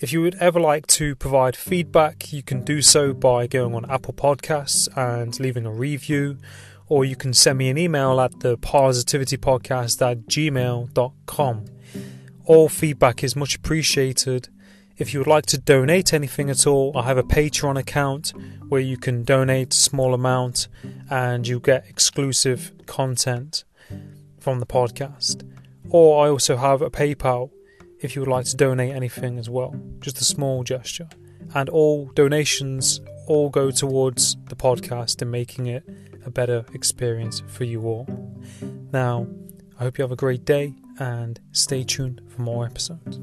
If 0.00 0.12
you 0.12 0.20
would 0.20 0.34
ever 0.34 0.60
like 0.60 0.86
to 0.88 1.16
provide 1.16 1.56
feedback, 1.56 2.30
you 2.30 2.42
can 2.42 2.62
do 2.62 2.82
so 2.82 3.14
by 3.14 3.46
going 3.46 3.74
on 3.74 3.90
Apple 3.90 4.12
Podcasts 4.12 4.86
and 4.98 5.40
leaving 5.40 5.64
a 5.64 5.72
review, 5.72 6.36
or 6.86 7.06
you 7.06 7.16
can 7.16 7.32
send 7.32 7.56
me 7.56 7.70
an 7.70 7.78
email 7.78 8.20
at 8.20 8.40
the 8.40 8.58
parrsitivitypodcast 8.58 10.10
at 10.10 10.26
gmail.com. 10.26 11.64
All 12.44 12.68
feedback 12.68 13.24
is 13.24 13.34
much 13.34 13.56
appreciated. 13.56 14.50
If 14.96 15.12
you 15.12 15.18
would 15.18 15.26
like 15.26 15.46
to 15.46 15.58
donate 15.58 16.14
anything 16.14 16.50
at 16.50 16.68
all, 16.68 16.96
I 16.96 17.02
have 17.02 17.18
a 17.18 17.24
Patreon 17.24 17.76
account 17.76 18.32
where 18.68 18.80
you 18.80 18.96
can 18.96 19.24
donate 19.24 19.74
a 19.74 19.76
small 19.76 20.14
amount 20.14 20.68
and 21.10 21.48
you 21.48 21.58
get 21.58 21.88
exclusive 21.88 22.70
content 22.86 23.64
from 24.38 24.60
the 24.60 24.66
podcast. 24.66 25.42
Or 25.90 26.24
I 26.24 26.28
also 26.28 26.56
have 26.56 26.80
a 26.80 26.90
PayPal 26.90 27.50
if 28.00 28.14
you 28.14 28.22
would 28.22 28.28
like 28.28 28.44
to 28.46 28.56
donate 28.56 28.94
anything 28.94 29.36
as 29.36 29.50
well, 29.50 29.74
just 29.98 30.20
a 30.20 30.24
small 30.24 30.62
gesture. 30.62 31.08
And 31.54 31.68
all 31.68 32.06
donations 32.14 33.00
all 33.26 33.50
go 33.50 33.72
towards 33.72 34.36
the 34.48 34.56
podcast 34.56 35.22
and 35.22 35.30
making 35.30 35.66
it 35.66 35.82
a 36.24 36.30
better 36.30 36.64
experience 36.72 37.42
for 37.48 37.64
you 37.64 37.82
all. 37.82 38.06
Now, 38.92 39.26
I 39.78 39.82
hope 39.82 39.98
you 39.98 40.02
have 40.02 40.12
a 40.12 40.16
great 40.16 40.44
day 40.44 40.74
and 41.00 41.40
stay 41.50 41.82
tuned 41.82 42.20
for 42.28 42.42
more 42.42 42.64
episodes. 42.64 43.18